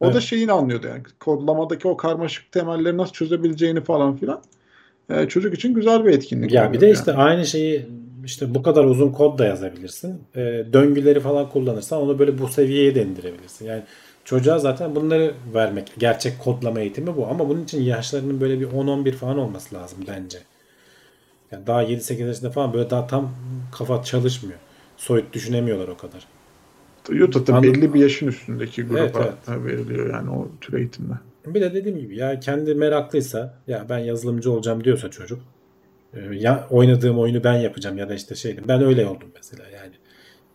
[0.00, 0.14] O Evet.
[0.14, 4.42] da şeyini anlıyordu yani kodlamadaki o karmaşık temelleri nasıl çözebileceğini falan filan.
[5.10, 6.52] E, çocuk için güzel bir etkinlik.
[6.52, 6.94] Ya bir de yani.
[6.94, 7.86] işte aynı şeyi
[8.24, 10.20] işte bu kadar uzun kod da yazabilirsin.
[10.34, 10.40] E,
[10.72, 13.66] döngüleri falan kullanırsan onu böyle bu seviyeye de indirebilirsin.
[13.66, 13.82] Yani
[14.26, 19.12] çocuğa zaten bunları vermek gerçek kodlama eğitimi bu ama bunun için yaşlarının böyle bir 10-11
[19.12, 20.38] falan olması lazım bence.
[21.52, 23.30] Yani daha 7-8 yaşında falan böyle daha tam
[23.72, 24.58] kafa çalışmıyor.
[24.96, 26.26] Soyut düşünemiyorlar o kadar.
[27.10, 27.74] YouTube'da Anladım.
[27.74, 29.14] belli bir yaşın üstündeki gruba Evet,
[29.48, 29.64] evet.
[29.64, 31.18] veriliyor yani o tür eğitimler.
[31.46, 35.40] Bir de dediğim gibi ya kendi meraklıysa ya ben yazılımcı olacağım diyorsa çocuk
[36.14, 39.92] e, ya oynadığım oyunu ben yapacağım ya da işte şeydim ben öyle oldum mesela yani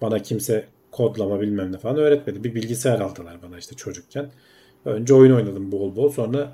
[0.02, 4.32] bana kimse kodlama bilmem ne falan öğretmedi bir bilgisayar aldılar bana işte çocukken
[4.86, 6.52] önce oyun oynadım bol bol sonra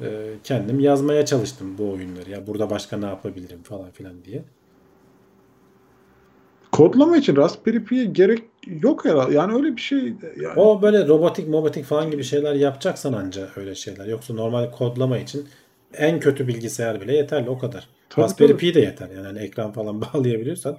[0.00, 0.06] e,
[0.44, 4.42] kendim yazmaya çalıştım bu oyunları ya burada başka ne yapabilirim falan filan diye.
[6.72, 9.34] Kodlama için Raspberry Pi'ye gerek yok herhalde.
[9.34, 10.52] Yani öyle bir şey yani.
[10.56, 14.06] O böyle robotik mobotik falan gibi şeyler yapacaksan anca öyle şeyler.
[14.06, 15.48] Yoksa normal kodlama için
[15.94, 17.88] en kötü bilgisayar bile yeterli o kadar.
[18.10, 18.56] Tabii, Raspberry.
[18.56, 19.08] Pi de yeter.
[19.16, 20.78] Yani hani ekran falan bağlayabiliyorsan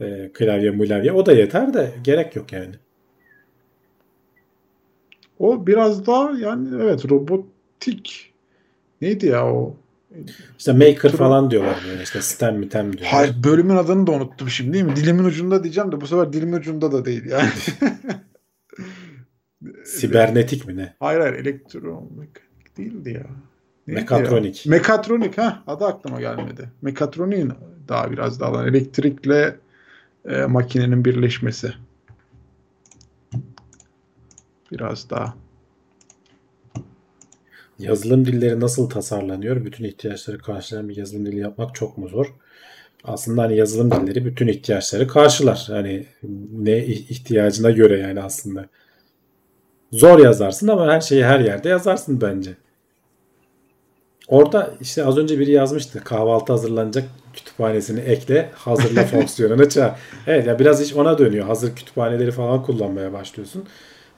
[0.00, 2.74] e, klavye mulavye o da yeter de gerek yok yani.
[5.38, 8.32] O biraz daha yani evet robotik
[9.00, 9.76] neydi ya o?
[10.58, 13.12] İşte maker Tro- falan diyorlar böyle işte stem mitem diyorlar.
[13.12, 14.96] Hayır bölümün adını da unuttum şimdi değil mi?
[14.96, 17.50] Dilimin ucunda diyeceğim de bu sefer dilimin ucunda da değil yani.
[19.84, 20.94] Sibernetik mi ne?
[21.00, 23.26] hayır hayır elektromekanik değildi ya.
[23.86, 24.66] Neydi Mekatronik.
[24.66, 24.70] Ya?
[24.70, 26.70] Mekatronik ha adı aklıma gelmedi.
[26.82, 27.52] Mekatroniğin
[27.88, 29.56] daha biraz daha elektrikle
[30.28, 31.72] e, makinenin birleşmesi.
[34.72, 35.34] Biraz daha.
[37.78, 39.64] Yazılım dilleri nasıl tasarlanıyor?
[39.64, 42.34] Bütün ihtiyaçları karşılayan bir yazılım dili yapmak çok mu zor?
[43.04, 45.64] aslında hani yazılım dilleri bütün ihtiyaçları karşılar.
[45.66, 46.06] Hani
[46.52, 48.66] ne ihtiyacına göre yani aslında.
[49.92, 52.56] Zor yazarsın ama her şeyi her yerde yazarsın bence.
[54.30, 56.04] Orada işte az önce biri yazmıştı.
[56.04, 59.92] Kahvaltı hazırlanacak kütüphanesini ekle, hazırla fonksiyonunu çağır.
[60.26, 61.46] Evet ya biraz iş ona dönüyor.
[61.46, 63.64] Hazır kütüphaneleri falan kullanmaya başlıyorsun.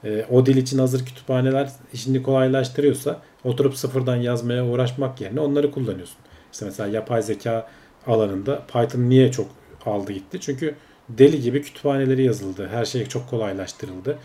[0.05, 6.17] Ee, o dil için hazır kütüphaneler işini kolaylaştırıyorsa oturup sıfırdan yazmaya uğraşmak yerine onları kullanıyorsun.
[6.53, 7.67] İşte mesela yapay zeka
[8.07, 9.47] alanında Python niye çok
[9.87, 10.41] aldı gitti?
[10.41, 10.75] Çünkü
[11.09, 12.69] deli gibi kütüphaneleri yazıldı.
[12.73, 14.19] Her şey çok kolaylaştırıldı.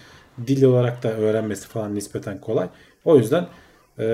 [0.48, 2.68] Dil olarak da öğrenmesi falan nispeten kolay.
[3.06, 3.48] O yüzden
[4.00, 4.06] e,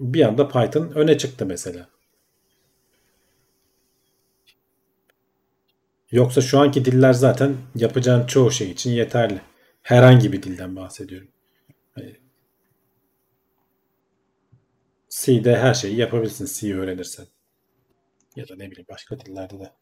[0.00, 1.88] bir anda Python öne çıktı mesela.
[6.10, 9.40] Yoksa şu anki diller zaten yapacağın çoğu şey için yeterli.
[9.82, 11.28] Herhangi bir dilden bahsediyorum.
[15.08, 17.26] C'de her şeyi yapabilirsin C öğrenirsen.
[18.36, 19.72] Ya da ne bileyim başka dillerde de.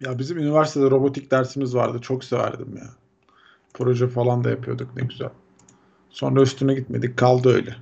[0.00, 2.00] Ya bizim üniversitede robotik dersimiz vardı.
[2.00, 3.01] Çok severdim ya.
[3.74, 5.28] Proje falan da yapıyorduk ne güzel.
[6.10, 7.16] Sonra üstüne gitmedik.
[7.16, 7.76] Kaldı öyle.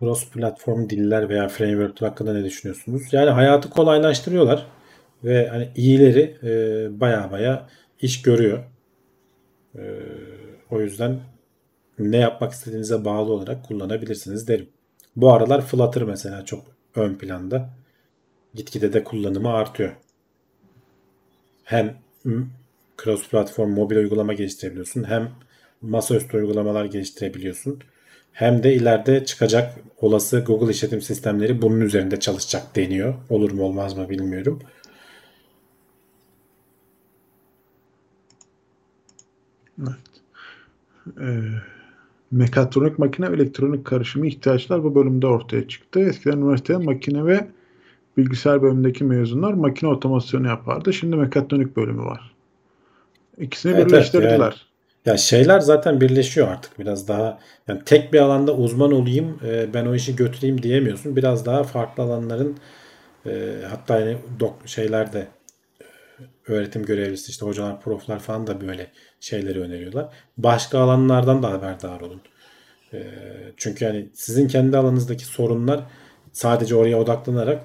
[0.00, 3.02] Cross platform diller veya framework hakkında ne düşünüyorsunuz?
[3.12, 4.66] Yani hayatı kolaylaştırıyorlar
[5.24, 7.68] ve hani iyileri e, baya baya
[8.00, 8.64] iş görüyor.
[9.74, 9.82] E,
[10.70, 11.20] o yüzden
[11.98, 14.68] ne yapmak istediğinize bağlı olarak kullanabilirsiniz derim.
[15.16, 17.70] Bu aralar Flutter mesela çok ön planda.
[18.54, 19.92] Gitgide de kullanımı artıyor.
[21.64, 21.96] Hem
[23.02, 25.30] cross platform mobil uygulama geliştirebiliyorsun hem
[25.82, 27.78] masaüstü uygulamalar geliştirebiliyorsun.
[28.32, 33.14] Hem de ileride çıkacak olası Google işletim sistemleri bunun üzerinde çalışacak deniyor.
[33.30, 34.60] Olur mu olmaz mı bilmiyorum.
[39.78, 39.96] Evet.
[41.20, 41.40] Ee,
[42.30, 46.00] mekatronik makine ve elektronik karışımı ihtiyaçlar bu bölümde ortaya çıktı.
[46.00, 47.48] Eskiden üniversitede makine ve
[48.16, 50.92] bilgisayar bölümündeki mezunlar makine otomasyonu yapardı.
[50.92, 52.33] Şimdi mekatronik bölümü var.
[53.38, 54.30] İkisini evet, birleştirdiler.
[54.30, 54.54] Evet, yani.
[55.06, 57.38] Ya şeyler zaten birleşiyor artık biraz daha.
[57.68, 61.16] Yani tek bir alanda uzman olayım, e, ben o işi götüreyim diyemiyorsun.
[61.16, 62.56] Biraz daha farklı alanların
[63.26, 65.28] e, hatta yani dok şeyler de
[65.80, 65.84] e,
[66.52, 68.90] öğretim görevlisi işte hocalar, proflar falan da böyle
[69.20, 70.08] şeyleri öneriyorlar.
[70.36, 72.20] Başka alanlardan da haberdar olun.
[73.56, 75.80] Çünkü yani sizin kendi alanınızdaki sorunlar
[76.32, 77.64] sadece oraya odaklanarak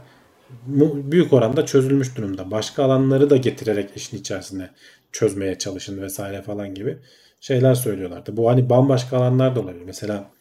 [1.12, 2.52] büyük oranda çözülmüş durumda.
[2.52, 4.70] Başka alanları da getirerek işin içerisine
[5.12, 6.98] çözmeye çalışın vesaire falan gibi
[7.40, 8.38] şeyler söylüyorlardı.
[8.38, 9.84] Bu hani bambaşka alanlar da olabilir.
[9.86, 10.32] Mesela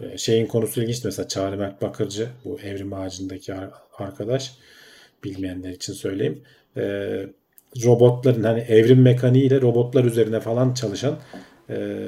[0.00, 1.04] e, şeyin konusu ilginç.
[1.04, 3.54] Mesela Çağrı Mert Bakırcı bu evrim ağacındaki
[3.98, 4.56] arkadaş
[5.24, 6.42] bilmeyenler için söyleyeyim.
[6.76, 6.82] E,
[7.84, 11.18] robotların hani evrim mekaniği ile robotlar üzerine falan çalışan
[11.70, 12.06] e,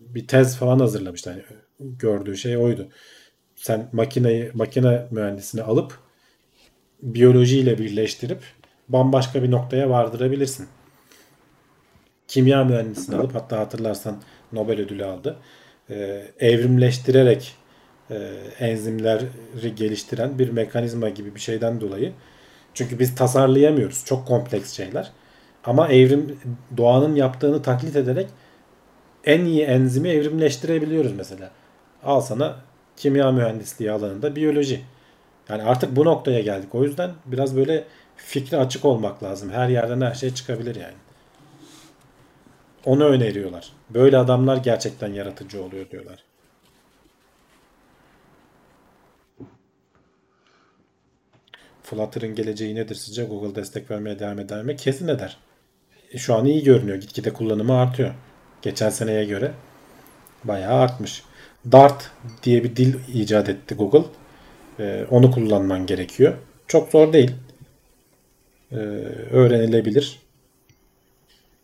[0.00, 1.30] bir tez falan hazırlamıştı.
[1.30, 1.42] Hani
[1.80, 2.88] gördüğü şey oydu.
[3.56, 5.98] Sen makineyi makine mühendisini alıp
[7.02, 8.38] biyolojiyle birleştirip
[8.88, 10.66] bambaşka bir noktaya vardırabilirsin
[12.30, 14.16] kimya mühendisini alıp hatta hatırlarsan
[14.52, 15.36] Nobel ödülü aldı.
[15.90, 17.54] Ee, evrimleştirerek
[18.10, 18.16] e,
[18.60, 22.12] enzimleri geliştiren bir mekanizma gibi bir şeyden dolayı.
[22.74, 24.04] Çünkü biz tasarlayamıyoruz.
[24.04, 25.10] Çok kompleks şeyler.
[25.64, 26.38] Ama evrim
[26.76, 28.28] doğanın yaptığını taklit ederek
[29.24, 31.50] en iyi enzimi evrimleştirebiliyoruz mesela.
[32.04, 32.56] Al sana
[32.96, 34.80] kimya mühendisliği alanında biyoloji.
[35.48, 36.74] Yani artık bu noktaya geldik.
[36.74, 37.84] O yüzden biraz böyle
[38.16, 39.50] fikri açık olmak lazım.
[39.50, 41.09] Her yerden her şey çıkabilir yani.
[42.84, 43.72] Onu öneriyorlar.
[43.90, 46.24] Böyle adamlar gerçekten yaratıcı oluyor diyorlar.
[51.82, 53.24] Flutter'ın geleceği nedir sizce?
[53.24, 54.76] Google destek vermeye devam eder mi?
[54.76, 55.36] Kesin eder.
[56.10, 56.96] E, şu an iyi görünüyor.
[56.96, 58.14] Gitgide kullanımı artıyor.
[58.62, 59.52] Geçen seneye göre
[60.44, 61.22] bayağı artmış.
[61.72, 62.10] Dart
[62.42, 64.04] diye bir dil icat etti Google.
[64.80, 66.34] Ee, onu kullanman gerekiyor.
[66.66, 67.34] Çok zor değil.
[68.72, 68.76] Ee,
[69.30, 70.20] öğrenilebilir.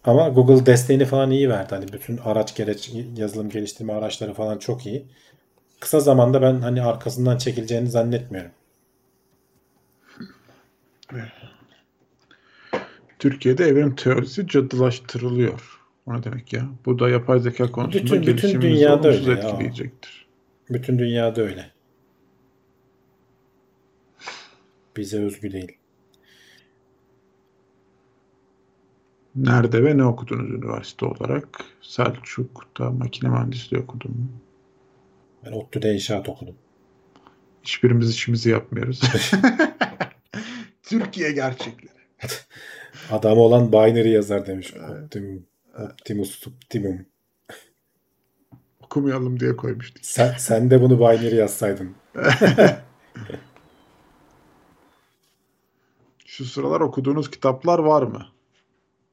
[0.06, 1.74] Ama Google desteğini falan iyi verdi.
[1.74, 5.06] Hani bütün araç gereç yazılım geliştirme araçları falan çok iyi.
[5.80, 8.50] Kısa zamanda ben hani arkasından çekileceğini zannetmiyorum.
[13.18, 15.80] Türkiye'de evrim teorisi cadılaştırılıyor.
[16.06, 16.68] O ne demek ya?
[16.86, 20.26] Bu da yapay zeka konusunda bütün, bütün dünyada öyle etkileyecektir.
[20.68, 20.74] Ya.
[20.74, 21.70] Bütün dünyada öyle.
[24.96, 25.76] Bize özgü değil.
[29.36, 31.48] Nerede ve ne okudunuz üniversite olarak?
[31.82, 34.32] Selçuk'ta makine mühendisliği okudum.
[35.46, 36.54] Ben ODTÜ'de inşaat okudum.
[37.62, 39.00] Hiçbirimiz işimizi yapmıyoruz.
[40.82, 41.96] Türkiye gerçekleri.
[43.10, 44.74] Adam olan binary yazar demiş.
[44.74, 45.46] Optimum,
[45.78, 47.06] Optimus Optimum.
[48.80, 50.04] Okumayalım diye koymuştuk.
[50.04, 51.94] Sen, sen de bunu binary yazsaydın.
[56.26, 58.26] Şu sıralar okuduğunuz kitaplar var mı?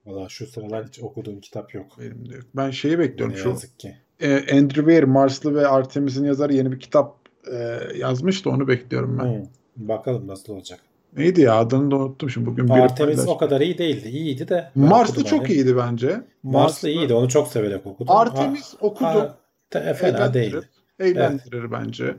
[0.06, 1.86] Valla şu sıralar hiç okuduğum kitap yok.
[2.00, 2.44] Benim de yok.
[2.56, 3.36] Ben şeyi bekliyorum.
[3.36, 3.96] Ne Şu yazık ki.
[4.20, 7.16] e, Andrew Weir, Marslı ve Artemis'in yazarı yeni bir kitap
[7.52, 9.26] e, yazmış da onu bekliyorum ben.
[9.26, 9.44] Hı.
[9.78, 10.80] Bakalım nasıl olacak.
[11.18, 14.08] Neydi ya adını da unuttum şimdi bugün biri Artemis o kadar iyi değildi.
[14.08, 14.72] İyiydi de.
[14.76, 15.52] okudum çok hani.
[15.54, 16.22] iyiydi bence.
[16.44, 17.14] Marslı iyiydi.
[17.14, 18.16] Onu çok severek okudum.
[18.16, 19.30] Artemis okudum.
[19.70, 20.34] te- fena Eğlendirir.
[20.54, 20.70] değildi.
[21.00, 22.16] Eğlendirir bence.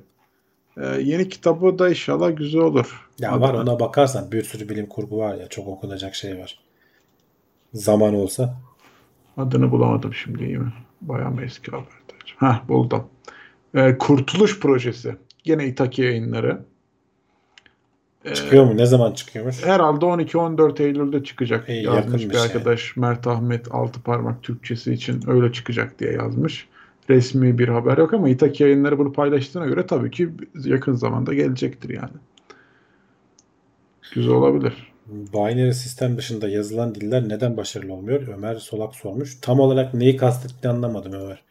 [0.77, 3.09] E, yeni kitabı da inşallah güzel olur.
[3.19, 5.49] Ya Adını- var ona bakarsan bir sürü bilim kurgu var ya.
[5.49, 6.59] Çok okunacak şey var.
[7.75, 8.57] Zaman olsa.
[9.37, 10.73] Adını bulamadım şimdi iyi mi?
[11.01, 11.89] Bayağı eski haberde?
[12.39, 13.05] Heh buldum.
[13.75, 15.17] E, Kurtuluş Projesi.
[15.45, 16.63] Gene İtaki yayınları.
[18.25, 18.77] E, Çıkıyor mu?
[18.77, 19.65] Ne zaman çıkıyormuş?
[19.67, 22.43] Herhalde 12-14 Eylül'de çıkacak İyi, yazmış bir yani.
[22.45, 22.97] arkadaş.
[22.97, 26.69] Mert Ahmet Altıparmak Türkçesi için öyle çıkacak diye yazmış.
[27.11, 30.31] Resmi bir haber yok ama İtaki yayınları bunu paylaştığına göre tabii ki
[30.65, 32.13] yakın zamanda gelecektir yani.
[34.15, 34.93] Güzel olabilir.
[35.07, 38.29] Binary sistem dışında yazılan diller neden başarılı olmuyor?
[38.29, 39.39] Ömer Solak sormuş.
[39.41, 41.43] Tam olarak neyi kastettiğini anlamadım Ömer.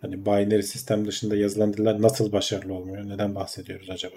[0.00, 3.08] Hani binary sistem dışında yazılan diller nasıl başarılı olmuyor?
[3.08, 4.16] Neden bahsediyoruz acaba?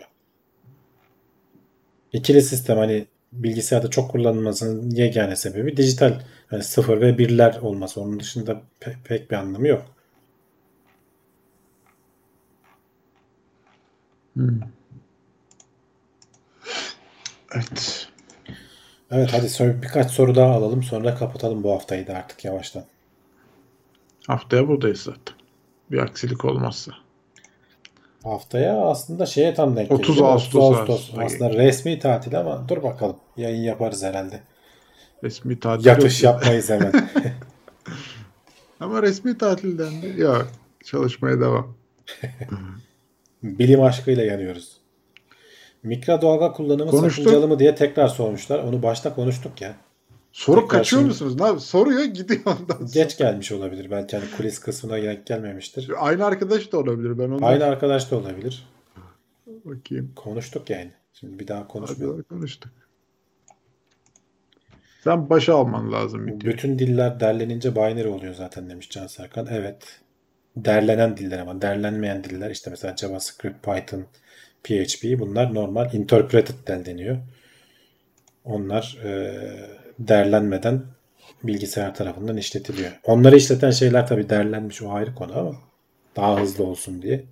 [2.14, 8.02] İkili sistem hani bilgisayarda çok kullanılmasının yegane sebebi dijital hani sıfır ve birler olması.
[8.02, 9.86] Onun dışında pe- pek bir anlamı yok.
[14.36, 14.62] Hmm.
[17.56, 18.11] Evet.
[19.12, 22.84] Evet hadi sonra birkaç soru daha alalım sonra kapatalım bu haftayı da artık yavaştan.
[24.28, 25.36] Haftaya buradayız zaten.
[25.92, 26.92] Bir aksilik olmazsa.
[28.24, 30.34] Haftaya aslında şeye tam denk 30 geliyor.
[30.34, 33.16] Ağustos 30 arasında Aslında resmi tatil ama dur bakalım.
[33.38, 34.42] Yayın yaparız herhalde.
[35.24, 36.34] Resmi tatil Yatış yok.
[36.34, 36.92] yapmayız hemen.
[38.80, 40.48] Ama resmi tatilden de yok.
[40.86, 41.76] Çalışmaya devam.
[43.44, 44.81] Bilim aşkıyla yanıyoruz.
[45.84, 47.24] Mikrodalga kullanımı Konuştuk.
[47.26, 48.60] sakıncalı mı diye tekrar sormuşlar.
[48.60, 49.76] Onu başta konuştuk ya.
[50.32, 51.40] Sorup Tekrar kaçıyor şimdi- musunuz?
[51.54, 52.90] Ne Soruyor gidiyor ondan sonra.
[52.94, 53.92] Geç gelmiş olabilir.
[53.92, 55.92] Belki hani kulis kısmına denk gelmemiştir.
[56.00, 57.20] Aynı arkadaş da olabilir.
[57.20, 58.68] Ben onu Aynı arkadaş da olabilir.
[59.48, 60.12] bakayım.
[60.16, 60.92] Konuştuk yani.
[61.14, 62.24] Şimdi bir daha konuşmayalım.
[62.24, 62.72] konuştuk.
[65.04, 66.52] Sen başa alman lazım video.
[66.52, 69.48] Bütün diller derlenince binary oluyor zaten demiş Can Serkan.
[69.52, 70.00] Evet.
[70.58, 74.04] Derlenen diller ama derlenmeyen diller işte mesela JavaScript, Python,
[74.64, 77.18] PHP bunlar normal interpreted deniyor.
[78.46, 79.34] Onlar e,
[80.00, 80.84] derlenmeden
[81.44, 82.92] bilgisayar tarafından işletiliyor.
[83.04, 85.56] Onları işleten şeyler tabii derlenmiş o ayrı konu ama
[86.16, 87.26] daha hızlı olsun diye.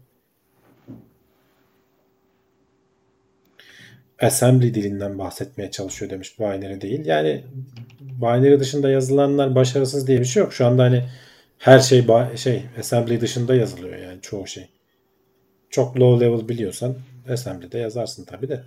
[4.22, 7.06] assembly dilinden bahsetmeye çalışıyor demiş binary değil.
[7.06, 7.44] Yani
[8.02, 10.54] binary dışında yazılanlar başarısız diye bir şey yok.
[10.54, 11.04] Şu anda hani
[11.58, 14.70] her şey şey assembly dışında yazılıyor yani çoğu şey.
[15.70, 16.96] Çok low level biliyorsan
[17.30, 18.64] assembly'de yazarsın tabi de.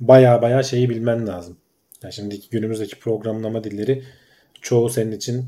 [0.00, 1.56] Baya baya şeyi bilmen lazım.
[2.02, 4.04] Yani şimdiki günümüzdeki programlama dilleri
[4.60, 5.46] çoğu senin için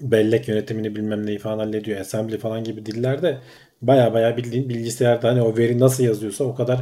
[0.00, 2.00] bellek yönetimini bilmem neyi falan hallediyor.
[2.00, 3.38] Assembly falan gibi dillerde
[3.82, 6.80] baya baya bildiğin bilgisayarda hani o veri nasıl yazıyorsa o kadar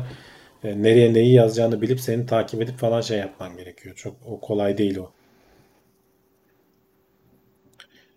[0.65, 3.95] e, nereye neyi yazacağını bilip seni takip edip falan şey yapman gerekiyor.
[3.97, 5.13] Çok o kolay değil o.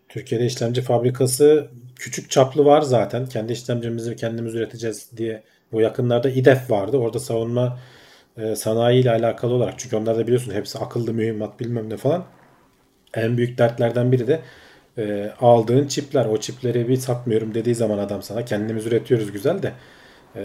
[0.10, 1.68] Türkiye'de işlemci fabrikası
[2.02, 3.26] küçük çaplı var zaten.
[3.26, 5.44] Kendi işlemcimizi kendimiz üreteceğiz diye.
[5.72, 6.98] Bu yakınlarda İDEF vardı.
[6.98, 7.80] Orada savunma
[8.38, 9.74] e, sanayi ile alakalı olarak.
[9.78, 12.26] Çünkü onlar da biliyorsun hepsi akıllı mühimmat bilmem ne falan.
[13.14, 14.40] En büyük dertlerden biri de
[14.98, 16.26] e, aldığın çipler.
[16.26, 19.72] O çipleri bir satmıyorum dediği zaman adam sana kendimiz üretiyoruz güzel de
[20.36, 20.42] e,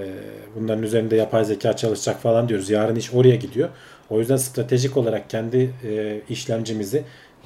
[0.56, 2.70] bunların üzerinde yapay zeka çalışacak falan diyoruz.
[2.70, 3.68] Yarın iş oraya gidiyor.
[4.10, 7.04] O yüzden stratejik olarak kendi e, işlemcimizi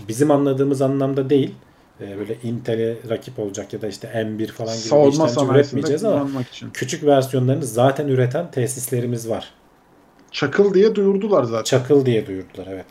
[0.08, 1.54] bizim anladığımız anlamda değil
[2.00, 6.04] e, böyle Intel'e rakip olacak ya da işte M1 falan gibi bir Savunma işlemci üretmeyeceğiz
[6.04, 6.70] ama için.
[6.70, 9.54] küçük versiyonlarını zaten üreten tesislerimiz var.
[10.30, 11.64] Çakıl diye duyurdular zaten.
[11.64, 12.86] Çakıl diye duyurdular evet.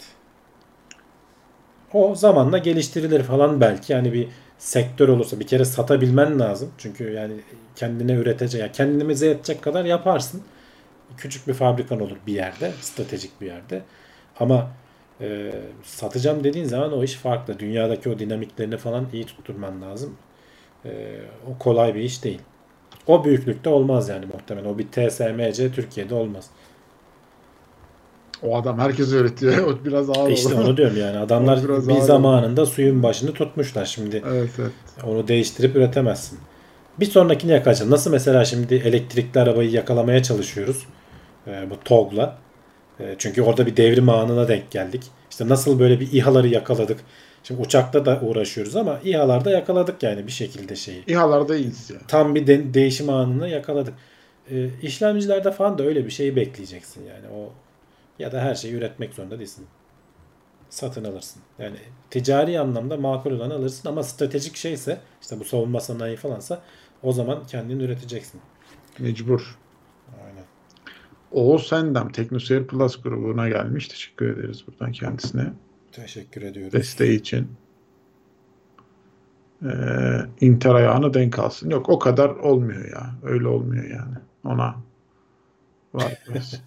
[1.93, 3.93] O zamanla geliştirilir falan belki.
[3.93, 4.27] Yani bir
[4.57, 6.71] sektör olursa bir kere satabilmen lazım.
[6.77, 7.33] Çünkü yani
[7.75, 10.41] kendine üretecek, yani kendimize yetecek kadar yaparsın.
[11.17, 13.81] Küçük bir fabrikan olur bir yerde, stratejik bir yerde.
[14.39, 14.71] Ama
[15.21, 15.51] e,
[15.83, 17.59] satacağım dediğin zaman o iş farklı.
[17.59, 20.15] Dünyadaki o dinamiklerini falan iyi tutturman lazım.
[20.85, 20.89] E,
[21.53, 22.39] o kolay bir iş değil.
[23.07, 24.69] O büyüklükte olmaz yani muhtemelen.
[24.69, 26.49] O bir TSMC Türkiye'de olmaz.
[28.43, 29.57] O adam herkes öğretiyor.
[29.67, 30.61] O biraz ağır İşte oldu.
[30.63, 31.17] onu diyorum yani.
[31.17, 33.85] Adamlar bir ağır zamanında suyun başını tutmuşlar.
[33.85, 34.71] Şimdi Evet evet.
[35.03, 36.39] onu değiştirip üretemezsin.
[36.99, 37.91] Bir sonrakini yakalayacaksın.
[37.91, 40.87] Nasıl mesela şimdi elektrikli arabayı yakalamaya çalışıyoruz.
[41.47, 42.37] e, bu TOG'la.
[42.99, 45.03] E, çünkü orada bir devrim anına denk geldik.
[45.31, 46.99] İşte nasıl böyle bir İHA'ları yakaladık.
[47.43, 51.03] Şimdi uçakta da uğraşıyoruz ama İHA'larda yakaladık yani bir şekilde şeyi.
[51.07, 51.97] İHA'larda iyiyiz ya.
[52.07, 53.93] Tam bir de- değişim anını yakaladık.
[54.51, 57.49] e, işlemcilerde falan da öyle bir şeyi bekleyeceksin yani o
[58.19, 59.65] ya da her şeyi üretmek zorunda değilsin.
[60.69, 61.41] Satın alırsın.
[61.59, 61.75] Yani
[62.09, 66.61] ticari anlamda makul olanı alırsın ama stratejik şeyse işte bu savunma sanayi falansa
[67.03, 68.41] o zaman kendin üreteceksin.
[68.99, 69.57] Mecbur.
[71.31, 73.87] Oğuz Sendem Teknoseyir Plus grubuna gelmiş.
[73.87, 75.53] Teşekkür ederiz buradan kendisine.
[75.91, 76.73] Teşekkür ediyoruz.
[76.73, 77.47] Desteği için.
[79.63, 79.67] Ee,
[80.41, 81.69] Inter ayağını denk alsın.
[81.69, 83.15] Yok o kadar olmuyor ya.
[83.23, 84.15] Öyle olmuyor yani.
[84.45, 84.75] Ona
[85.93, 86.61] var biraz.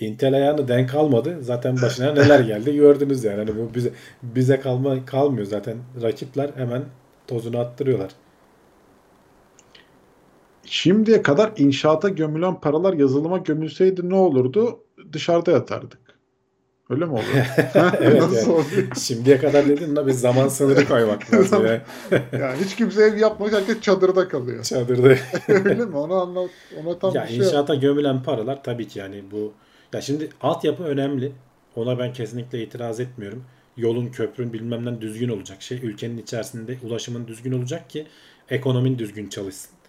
[0.00, 1.38] Intel ayağını denk almadı.
[1.40, 3.36] Zaten başına neler geldi gördünüz yani.
[3.36, 3.90] Hani bu bize
[4.22, 5.76] bize kalma kalmıyor zaten.
[6.02, 6.82] Rakipler hemen
[7.26, 8.10] tozunu attırıyorlar.
[10.70, 14.80] Şimdiye kadar inşaata gömülen paralar yazılıma gömülseydi ne olurdu?
[15.12, 15.98] Dışarıda yatardık.
[16.90, 17.22] Öyle mi olur?
[18.00, 18.88] Evet Nasıl yani.
[19.00, 21.66] Şimdiye kadar dedin de bir zaman sınırı koymak lazım.
[21.66, 21.82] ya.
[22.32, 23.52] Yani hiç kimse ev yapmıyor.
[23.52, 24.64] Herkes çadırda kalıyor.
[24.64, 25.08] Çadırda.
[25.48, 25.96] Öyle mi?
[25.96, 26.50] Onu anlat.
[26.80, 27.80] Ona tam ya bir şey yok.
[27.80, 29.52] gömülen paralar tabii ki yani bu
[29.92, 31.32] ya şimdi altyapı önemli.
[31.76, 33.44] Ona ben kesinlikle itiraz etmiyorum.
[33.76, 35.78] Yolun, köprün bilmem ne düzgün olacak şey.
[35.82, 38.06] Ülkenin içerisinde ulaşımın düzgün olacak ki
[38.50, 39.79] ekonomin düzgün çalışsın.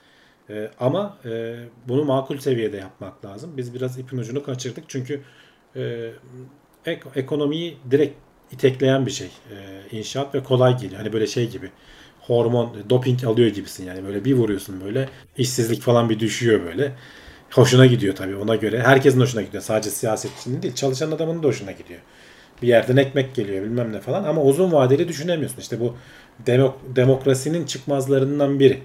[0.51, 1.55] Ee, ama e,
[1.87, 3.57] bunu makul seviyede yapmak lazım.
[3.57, 4.83] Biz biraz ipin ucunu kaçırdık.
[4.87, 5.21] Çünkü
[5.75, 6.11] e,
[6.85, 8.15] ek- ekonomiyi direkt
[8.51, 9.27] itekleyen bir şey.
[9.27, 11.01] E, inşaat ve kolay geliyor.
[11.01, 11.69] Hani böyle şey gibi
[12.21, 14.03] hormon, doping alıyor gibisin yani.
[14.07, 16.91] Böyle bir vuruyorsun böyle işsizlik falan bir düşüyor böyle.
[17.51, 18.79] Hoşuna gidiyor tabii ona göre.
[18.83, 19.63] Herkesin hoşuna gidiyor.
[19.63, 20.75] Sadece siyasetçinin değil.
[20.75, 21.99] Çalışan adamın da hoşuna gidiyor.
[22.61, 24.23] Bir yerden ekmek geliyor bilmem ne falan.
[24.23, 25.57] Ama uzun vadeli düşünemiyorsun.
[25.59, 25.95] İşte bu
[26.47, 28.81] demok- demokrasinin çıkmazlarından biri.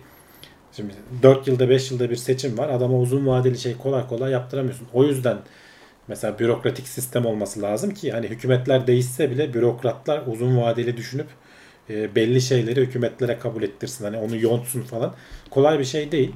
[0.77, 2.69] Şimdi 4 yılda 5 yılda bir seçim var.
[2.69, 4.89] Adama uzun vadeli şey kolay kolay yaptıramıyorsun.
[4.93, 5.39] O yüzden
[6.09, 11.27] mesela bürokratik sistem olması lazım ki hani hükümetler değişse bile bürokratlar uzun vadeli düşünüp
[11.91, 14.05] e, belli şeyleri hükümetlere kabul ettirsin.
[14.05, 15.15] Hani onu yontsun falan.
[15.51, 16.33] Kolay bir şey değil.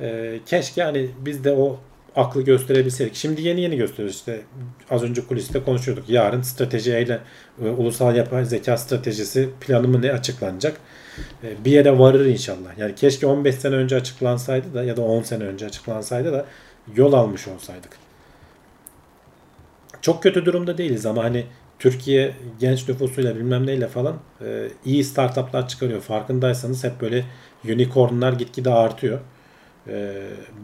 [0.00, 1.80] E, keşke hani biz de o
[2.16, 3.14] aklı gösterebilseydik.
[3.14, 4.40] Şimdi yeni yeni gösteriyoruz işte.
[4.90, 6.08] Az önce kuliste konuşuyorduk.
[6.08, 7.20] Yarın stratejiyle
[7.64, 10.80] e, ulusal yapay zeka stratejisi planı mı ne açıklanacak?
[11.42, 12.78] E, bir yere varır inşallah.
[12.78, 16.46] Yani keşke 15 sene önce açıklansaydı da ya da 10 sene önce açıklansaydı da
[16.96, 17.98] yol almış olsaydık.
[20.00, 21.46] Çok kötü durumda değiliz ama hani
[21.78, 26.00] Türkiye genç nüfusuyla bilmem neyle falan e, iyi startuplar çıkarıyor.
[26.00, 27.24] Farkındaysanız hep böyle
[27.64, 29.20] unicornlar gitgide artıyor.
[29.88, 30.14] E,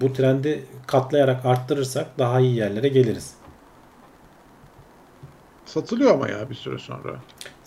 [0.00, 3.34] bu trendi katlayarak arttırırsak daha iyi yerlere geliriz.
[5.64, 7.16] Satılıyor ama ya bir süre sonra.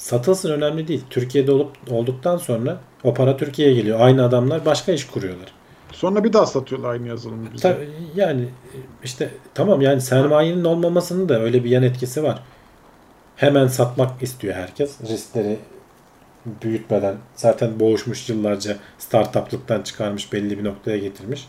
[0.03, 1.03] Satılsın önemli değil.
[1.09, 3.99] Türkiye'de olup olduktan sonra o para Türkiye'ye geliyor.
[4.01, 5.51] Aynı adamlar başka iş kuruyorlar.
[5.91, 7.61] Sonra bir daha satıyorlar aynı yazılımı bize.
[7.61, 7.77] Ta-
[8.15, 8.45] yani
[9.03, 12.43] işte tamam yani sermayenin olmamasının da öyle bir yan etkisi var.
[13.35, 15.01] Hemen satmak istiyor herkes.
[15.01, 15.57] Riskleri
[16.63, 21.47] büyütmeden zaten boğuşmuş yıllarca startuplıktan çıkarmış belli bir noktaya getirmiş.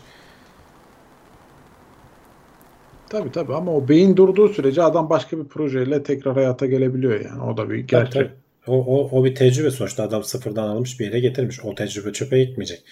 [3.09, 7.41] Tabii tabii ama o beyin durduğu sürece adam başka bir projeyle tekrar hayata gelebiliyor yani.
[7.41, 8.13] O da bir Tabii, gerçek.
[8.13, 8.44] tabii.
[8.67, 11.59] O, o, o bir tecrübe sonuçta adam sıfırdan almış bir yere getirmiş.
[11.63, 12.83] O tecrübe çöpe gitmeyecek.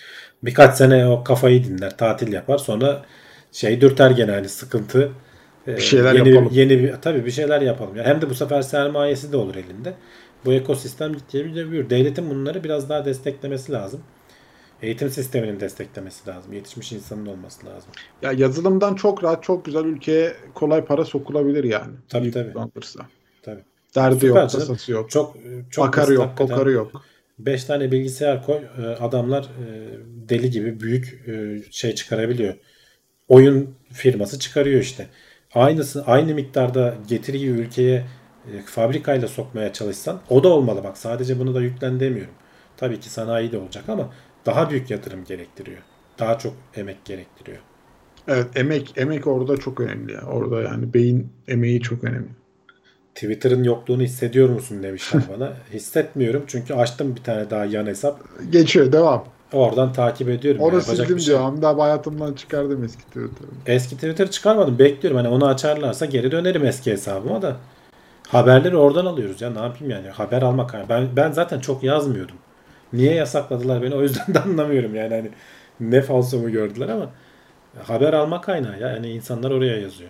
[0.43, 2.57] Birkaç sene o kafayı dinler, tatil yapar.
[2.57, 3.05] Sonra
[3.51, 5.11] şey dürter gene hani sıkıntı.
[5.67, 6.49] Ee, Bir şeyler yeni, yapalım.
[6.53, 7.95] Yeni bir, tabii bir şeyler yapalım.
[7.95, 9.93] Yani hem de bu sefer sermayesi de olur elinde.
[10.45, 11.89] Bu ekosistem gittiği bir büyür.
[11.89, 14.01] Devletin bunları biraz daha desteklemesi lazım.
[14.81, 16.53] Eğitim sisteminin desteklemesi lazım.
[16.53, 17.91] Yetişmiş insanın olması lazım.
[18.21, 21.93] Ya yazılımdan çok rahat, çok güzel ülkeye kolay para sokulabilir yani.
[22.09, 22.53] Tabii, tabii.
[22.53, 23.05] kullanılırsa.
[23.95, 24.49] Derdi Süper yok, canım.
[24.49, 25.09] tasası yok.
[25.09, 25.35] Çok
[25.71, 26.91] çok Bakarı yok, kokarı yok.
[27.39, 29.67] 5 tane bilgisayar koy e, adamlar e,
[30.29, 32.53] deli gibi büyük e, şey çıkarabiliyor.
[33.27, 35.07] Oyun firması çıkarıyor işte.
[35.53, 38.05] Aynısı aynı miktarda getiriyi ülkeye
[38.53, 42.33] e, fabrikayla sokmaya çalışsan o da olmalı bak sadece bunu da yüklen demiyorum.
[42.77, 44.13] Tabii ki sanayi de olacak ama
[44.45, 45.81] daha büyük yatırım gerektiriyor.
[46.19, 47.57] Daha çok emek gerektiriyor.
[48.27, 50.21] Evet, emek emek orada çok önemli ya.
[50.21, 52.29] Orada yani beyin emeği çok önemli.
[53.15, 55.53] Twitter'ın yokluğunu hissediyor musun demişler bana.
[55.73, 58.19] Hissetmiyorum çünkü açtım bir tane daha yan hesap.
[58.51, 59.25] Geçiyor, devam.
[59.53, 60.61] Oradan takip ediyorum.
[60.61, 61.39] Onu Yapacak sildim şey diyor.
[61.39, 63.47] Hamdi hayatımdan çıkardım eski Twitter'ı.
[63.65, 64.79] Eski Twitter çıkarmadım.
[64.79, 65.17] Bekliyorum.
[65.17, 67.55] Hani onu açarlarsa geri dönerim eski hesabıma da.
[68.27, 69.49] Haberleri oradan alıyoruz ya.
[69.49, 70.07] Ne yapayım yani?
[70.07, 70.89] Haber almak.
[70.89, 72.35] Ben ben zaten çok yazmıyordum.
[72.93, 73.95] Niye yasakladılar beni?
[73.95, 75.13] O yüzden de anlamıyorum yani.
[75.13, 75.29] Hani
[75.79, 77.09] ne falsomu gördüler ama
[77.83, 78.89] haber alma kaynağı ya.
[78.89, 80.09] Yani insanlar oraya yazıyor.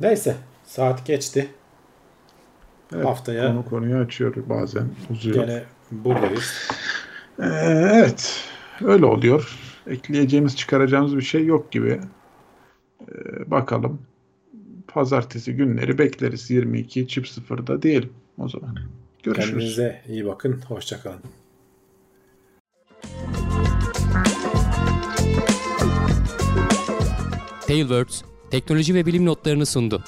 [0.00, 0.36] Neyse.
[0.64, 1.48] Saat geçti.
[2.94, 4.88] Evet, Haftaya- konu konuyu açıyor bazen.
[5.10, 5.46] Uzuyor.
[5.46, 6.68] Gene buradayız.
[7.38, 7.44] Ee,
[7.92, 8.44] evet.
[8.84, 9.58] Öyle oluyor.
[9.86, 12.00] Ekleyeceğimiz, çıkaracağımız bir şey yok gibi.
[13.00, 14.02] Ee, bakalım.
[14.88, 16.50] Pazartesi günleri bekleriz.
[16.50, 18.78] 22 çift sıfırda diyelim o zaman.
[19.22, 19.50] Görüşürüz.
[19.50, 20.60] Kendinize iyi bakın.
[20.68, 21.20] Hoşçakalın.
[27.66, 28.22] Tailwords
[28.54, 30.04] teknoloji ve bilim notlarını sundu.